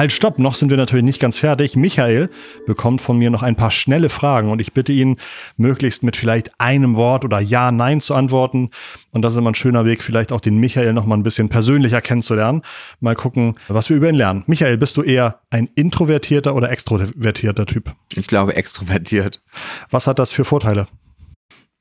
Halt, 0.00 0.12
stopp, 0.12 0.38
noch 0.38 0.54
sind 0.54 0.70
wir 0.70 0.76
natürlich 0.76 1.04
nicht 1.04 1.20
ganz 1.20 1.36
fertig. 1.36 1.76
Michael 1.76 2.30
bekommt 2.66 3.00
von 3.00 3.18
mir 3.18 3.30
noch 3.30 3.42
ein 3.42 3.54
paar 3.54 3.70
schnelle 3.70 4.08
Fragen 4.08 4.50
und 4.50 4.60
ich 4.60 4.72
bitte 4.72 4.92
ihn, 4.92 5.18
möglichst 5.56 6.02
mit 6.02 6.16
vielleicht 6.16 6.58
einem 6.58 6.96
Wort 6.96 7.24
oder 7.24 7.38
Ja, 7.38 7.70
Nein 7.70 8.00
zu 8.00 8.14
antworten. 8.14 8.70
Und 9.10 9.22
das 9.22 9.34
ist 9.34 9.38
immer 9.38 9.50
ein 9.50 9.54
schöner 9.54 9.84
Weg, 9.84 10.02
vielleicht 10.02 10.32
auch 10.32 10.40
den 10.40 10.58
Michael 10.58 10.94
noch 10.94 11.04
mal 11.04 11.16
ein 11.16 11.22
bisschen 11.22 11.50
persönlicher 11.50 12.00
kennenzulernen. 12.00 12.62
Mal 13.00 13.14
gucken, 13.14 13.56
was 13.68 13.90
wir 13.90 13.96
über 13.98 14.08
ihn 14.08 14.14
lernen. 14.14 14.42
Michael, 14.46 14.78
bist 14.78 14.96
du 14.96 15.02
eher 15.02 15.40
ein 15.50 15.68
introvertierter 15.74 16.54
oder 16.54 16.70
extrovertierter 16.70 17.66
Typ? 17.66 17.94
Ich 18.14 18.26
glaube 18.26 18.56
extrovertiert. 18.56 19.42
Was 19.90 20.06
hat 20.06 20.18
das 20.18 20.32
für 20.32 20.44
Vorteile? 20.44 20.88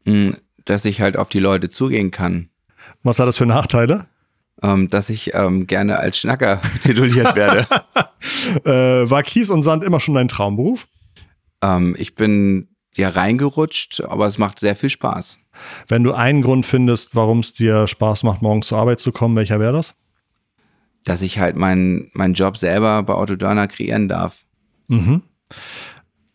Hm, 0.06 0.36
dass 0.66 0.84
ich 0.86 1.00
halt 1.00 1.16
auf 1.16 1.30
die 1.30 1.40
Leute 1.40 1.70
zugehen 1.70 2.12
kann. 2.12 2.50
Was 3.02 3.20
hat 3.20 3.28
das 3.28 3.38
für 3.38 3.46
Nachteile? 3.46 4.08
Ähm, 4.62 4.90
dass 4.90 5.10
ich 5.10 5.34
ähm, 5.34 5.68
gerne 5.68 5.98
als 5.98 6.18
Schnacker 6.18 6.62
tituliert 6.82 7.36
werde. 7.36 7.68
äh, 8.66 9.10
war 9.10 9.24
Kies 9.24 9.50
und 9.50 9.64
Sand 9.64 9.84
immer 9.84 10.00
schon 10.00 10.16
dein 10.16 10.28
Traumberuf? 10.28 10.88
Ähm, 11.62 11.96
ich 11.98 12.16
bin 12.16 12.70
ja 12.96 13.10
reingerutscht, 13.10 14.02
aber 14.02 14.26
es 14.26 14.38
macht 14.38 14.60
sehr 14.60 14.76
viel 14.76 14.90
Spaß. 14.90 15.40
Wenn 15.88 16.04
du 16.04 16.14
einen 16.14 16.42
Grund 16.42 16.66
findest, 16.66 17.16
warum 17.16 17.40
es 17.40 17.54
dir 17.54 17.88
Spaß 17.88 18.24
macht, 18.24 18.42
morgens 18.42 18.68
zur 18.68 18.78
Arbeit 18.78 19.00
zu 19.00 19.12
kommen, 19.12 19.36
welcher 19.36 19.60
wäre 19.60 19.74
das? 19.74 19.96
Dass 21.04 21.22
ich 21.22 21.40
halt 21.40 21.56
meinen 21.56 22.10
mein 22.14 22.34
Job 22.34 22.58
selber 22.58 23.04
bei 23.04 23.14
Autodörner 23.14 23.68
kreieren 23.68 24.08
darf. 24.08 24.44
Mhm. 24.88 25.22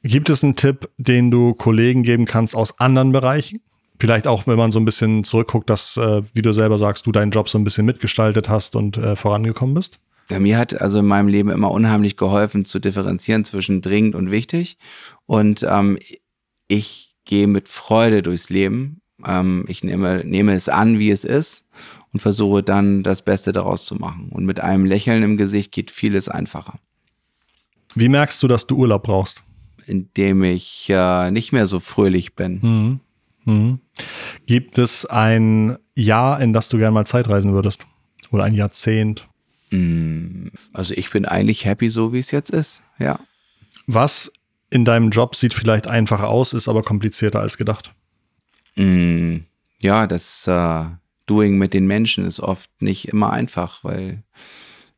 Gibt 0.03 0.29
es 0.29 0.45
einen 0.45 0.57
Tipp, 0.57 0.91
den 0.99 1.31
du 1.31 1.55
Kollegen 1.55 2.03
geben 2.03 2.27
kannst 2.27 2.55
aus 2.55 2.79
anderen 2.79 3.13
Bereichen? 3.13 3.61
Vielleicht 4.05 4.27
auch, 4.27 4.47
wenn 4.47 4.59
man 4.59 4.71
so 4.71 4.79
ein 4.79 4.85
bisschen 4.85 5.25
zurückguckt, 5.25 5.71
dass, 5.71 5.97
äh, 5.97 6.23
wie 6.35 6.43
du 6.43 6.53
selber 6.53 6.77
sagst, 6.77 7.07
du 7.07 7.13
deinen 7.13 7.31
Job 7.31 7.49
so 7.49 7.57
ein 7.57 7.65
bisschen 7.65 7.87
mitgestaltet 7.87 8.51
hast 8.51 8.77
und 8.77 8.99
äh, 8.99 9.17
vorangekommen 9.17 9.75
bist? 9.75 9.99
Ja, 10.31 10.39
mir 10.39 10.59
hat 10.59 10.79
also 10.79 10.99
in 10.99 11.07
meinem 11.07 11.29
Leben 11.29 11.51
immer 11.51 11.71
unheimlich 11.71 12.17
geholfen, 12.17 12.65
zu 12.65 12.79
differenzieren 12.79 13.45
zwischen 13.45 13.81
dringend 13.81 14.15
und 14.15 14.31
wichtig. 14.31 14.77
Und 15.27 15.67
ähm, 15.69 15.99
ich 16.69 17.17
gehe 17.25 17.47
mit 17.47 17.69
Freude 17.69 18.23
durchs 18.23 18.51
Leben. 18.51 19.01
Ähm, 19.25 19.65
ich 19.69 19.83
nehme, 19.85 20.23
nehme 20.25 20.53
es 20.53 20.69
an, 20.69 20.99
wie 20.99 21.11
es 21.11 21.25
ist 21.25 21.67
und 22.13 22.21
versuche 22.21 22.63
dann 22.63 23.03
das 23.03 23.23
Beste 23.23 23.53
daraus 23.53 23.87
zu 23.87 23.95
machen. 23.95 24.29
Und 24.31 24.45
mit 24.45 24.61
einem 24.61 24.85
Lächeln 24.85 25.23
im 25.23 25.37
Gesicht 25.37 25.73
geht 25.73 25.91
vieles 25.91 26.29
einfacher. 26.29 26.79
Wie 27.95 28.09
merkst 28.09 28.43
du, 28.43 28.49
dass 28.49 28.67
du 28.67 28.77
Urlaub 28.77 29.05
brauchst? 29.05 29.45
Indem 29.87 30.43
ich 30.45 30.89
äh, 30.91 31.31
nicht 31.31 31.53
mehr 31.53 31.67
so 31.67 31.81
fröhlich 31.81 32.35
bin. 32.35 32.61
Mhm. 32.63 33.01
Mhm. 33.45 33.81
Gibt 34.47 34.79
es 34.79 35.07
ein 35.07 35.79
Jahr, 35.95 36.41
in 36.41 36.53
das 36.53 36.69
du 36.69 36.79
gerne 36.79 36.93
mal 36.93 37.07
Zeitreisen 37.07 37.53
würdest? 37.53 37.87
Oder 38.31 38.45
ein 38.45 38.55
Jahrzehnt? 38.55 39.29
Mm, 39.71 40.49
also 40.73 40.95
ich 40.95 41.11
bin 41.11 41.25
eigentlich 41.25 41.65
happy, 41.65 41.89
so 41.89 42.13
wie 42.13 42.19
es 42.19 42.31
jetzt 42.31 42.51
ist, 42.51 42.83
ja. 42.99 43.21
Was 43.87 44.33
in 44.71 44.85
deinem 44.85 45.11
Job 45.11 45.37
sieht 45.37 45.55
vielleicht 45.55 45.87
einfacher 45.87 46.29
aus, 46.29 46.53
ist 46.53 46.69
aber 46.69 46.83
komplizierter 46.83 47.41
als 47.41 47.57
gedacht? 47.59 47.95
Mm, 48.77 49.39
ja, 49.81 50.07
das 50.07 50.47
uh, 50.49 50.87
Doing 51.27 51.59
mit 51.59 51.75
den 51.75 51.87
Menschen 51.87 52.25
ist 52.25 52.41
oft 52.41 52.71
nicht 52.81 53.09
immer 53.09 53.33
einfach, 53.33 53.85
weil 53.85 54.23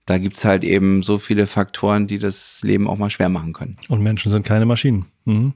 da 0.06 0.18
gibt 0.18 0.37
es 0.37 0.44
halt 0.44 0.64
eben 0.64 1.02
so 1.02 1.18
viele 1.18 1.46
Faktoren, 1.46 2.06
die 2.06 2.18
das 2.18 2.61
Leben 2.62 2.87
auch 2.88 2.96
mal 2.96 3.11
schwer 3.11 3.28
machen 3.28 3.52
können. 3.52 3.76
Und 3.88 4.02
Menschen 4.02 4.30
sind 4.30 4.46
keine 4.46 4.66
Maschinen. 4.66 5.06
Mhm. 5.24 5.54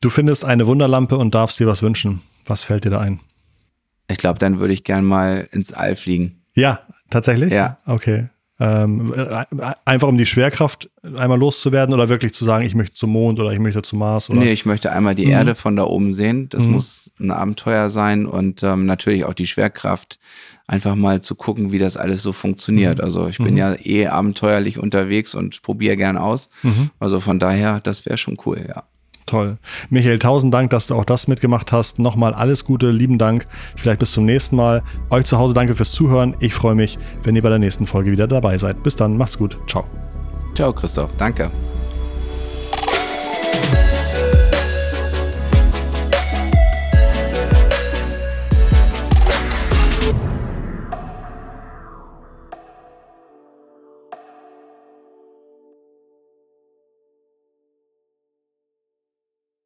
Du 0.00 0.08
findest 0.08 0.44
eine 0.46 0.66
Wunderlampe 0.66 1.18
und 1.18 1.34
darfst 1.34 1.60
dir 1.60 1.66
was 1.66 1.82
wünschen. 1.82 2.22
Was 2.46 2.64
fällt 2.64 2.84
dir 2.84 2.90
da 2.90 3.00
ein? 3.00 3.20
Ich 4.10 4.16
glaube, 4.16 4.38
dann 4.38 4.58
würde 4.58 4.72
ich 4.72 4.82
gern 4.82 5.04
mal 5.04 5.46
ins 5.52 5.72
All 5.72 5.94
fliegen. 5.94 6.42
Ja, 6.54 6.80
tatsächlich? 7.10 7.52
Ja. 7.52 7.78
Okay. 7.86 8.28
Ähm, 8.58 9.14
äh, 9.14 9.44
einfach 9.84 10.08
um 10.08 10.18
die 10.18 10.26
Schwerkraft 10.26 10.90
einmal 11.02 11.38
loszuwerden 11.38 11.94
oder 11.94 12.10
wirklich 12.10 12.34
zu 12.34 12.44
sagen, 12.44 12.64
ich 12.64 12.74
möchte 12.74 12.94
zum 12.94 13.10
Mond 13.10 13.40
oder 13.40 13.52
ich 13.52 13.58
möchte 13.58 13.80
zum 13.80 14.00
Mars? 14.00 14.28
Oder? 14.28 14.40
Nee, 14.40 14.52
ich 14.52 14.66
möchte 14.66 14.92
einmal 14.92 15.14
die 15.14 15.26
mhm. 15.26 15.32
Erde 15.32 15.54
von 15.54 15.76
da 15.76 15.84
oben 15.84 16.12
sehen. 16.12 16.48
Das 16.50 16.66
mhm. 16.66 16.72
muss 16.72 17.10
ein 17.18 17.30
Abenteuer 17.30 17.88
sein 17.88 18.26
und 18.26 18.62
ähm, 18.62 18.84
natürlich 18.84 19.24
auch 19.24 19.34
die 19.34 19.46
Schwerkraft. 19.46 20.18
Einfach 20.66 20.94
mal 20.94 21.20
zu 21.20 21.34
gucken, 21.34 21.72
wie 21.72 21.78
das 21.78 21.96
alles 21.96 22.22
so 22.22 22.32
funktioniert. 22.32 22.98
Mhm. 22.98 23.04
Also 23.04 23.28
ich 23.28 23.38
bin 23.38 23.52
mhm. 23.52 23.56
ja 23.56 23.74
eh 23.82 24.06
abenteuerlich 24.06 24.78
unterwegs 24.78 25.34
und 25.34 25.62
probiere 25.62 25.96
gern 25.96 26.16
aus. 26.16 26.50
Mhm. 26.62 26.90
Also 26.98 27.20
von 27.20 27.38
daher, 27.38 27.80
das 27.80 28.06
wäre 28.06 28.18
schon 28.18 28.36
cool, 28.44 28.66
ja. 28.68 28.84
Toll. 29.26 29.58
Michael, 29.90 30.18
tausend 30.18 30.52
Dank, 30.52 30.70
dass 30.70 30.86
du 30.86 30.94
auch 30.94 31.04
das 31.04 31.28
mitgemacht 31.28 31.72
hast. 31.72 31.98
Nochmal 31.98 32.34
alles 32.34 32.64
Gute, 32.64 32.90
lieben 32.90 33.18
Dank. 33.18 33.46
Vielleicht 33.76 34.00
bis 34.00 34.12
zum 34.12 34.24
nächsten 34.24 34.56
Mal. 34.56 34.82
Euch 35.10 35.24
zu 35.24 35.38
Hause 35.38 35.54
danke 35.54 35.76
fürs 35.76 35.92
Zuhören. 35.92 36.34
Ich 36.40 36.54
freue 36.54 36.74
mich, 36.74 36.98
wenn 37.22 37.36
ihr 37.36 37.42
bei 37.42 37.48
der 37.48 37.58
nächsten 37.58 37.86
Folge 37.86 38.10
wieder 38.10 38.26
dabei 38.26 38.58
seid. 38.58 38.82
Bis 38.82 38.96
dann, 38.96 39.16
macht's 39.16 39.38
gut. 39.38 39.56
Ciao. 39.66 39.84
Ciao, 40.54 40.72
Christoph. 40.72 41.10
Danke. 41.16 41.50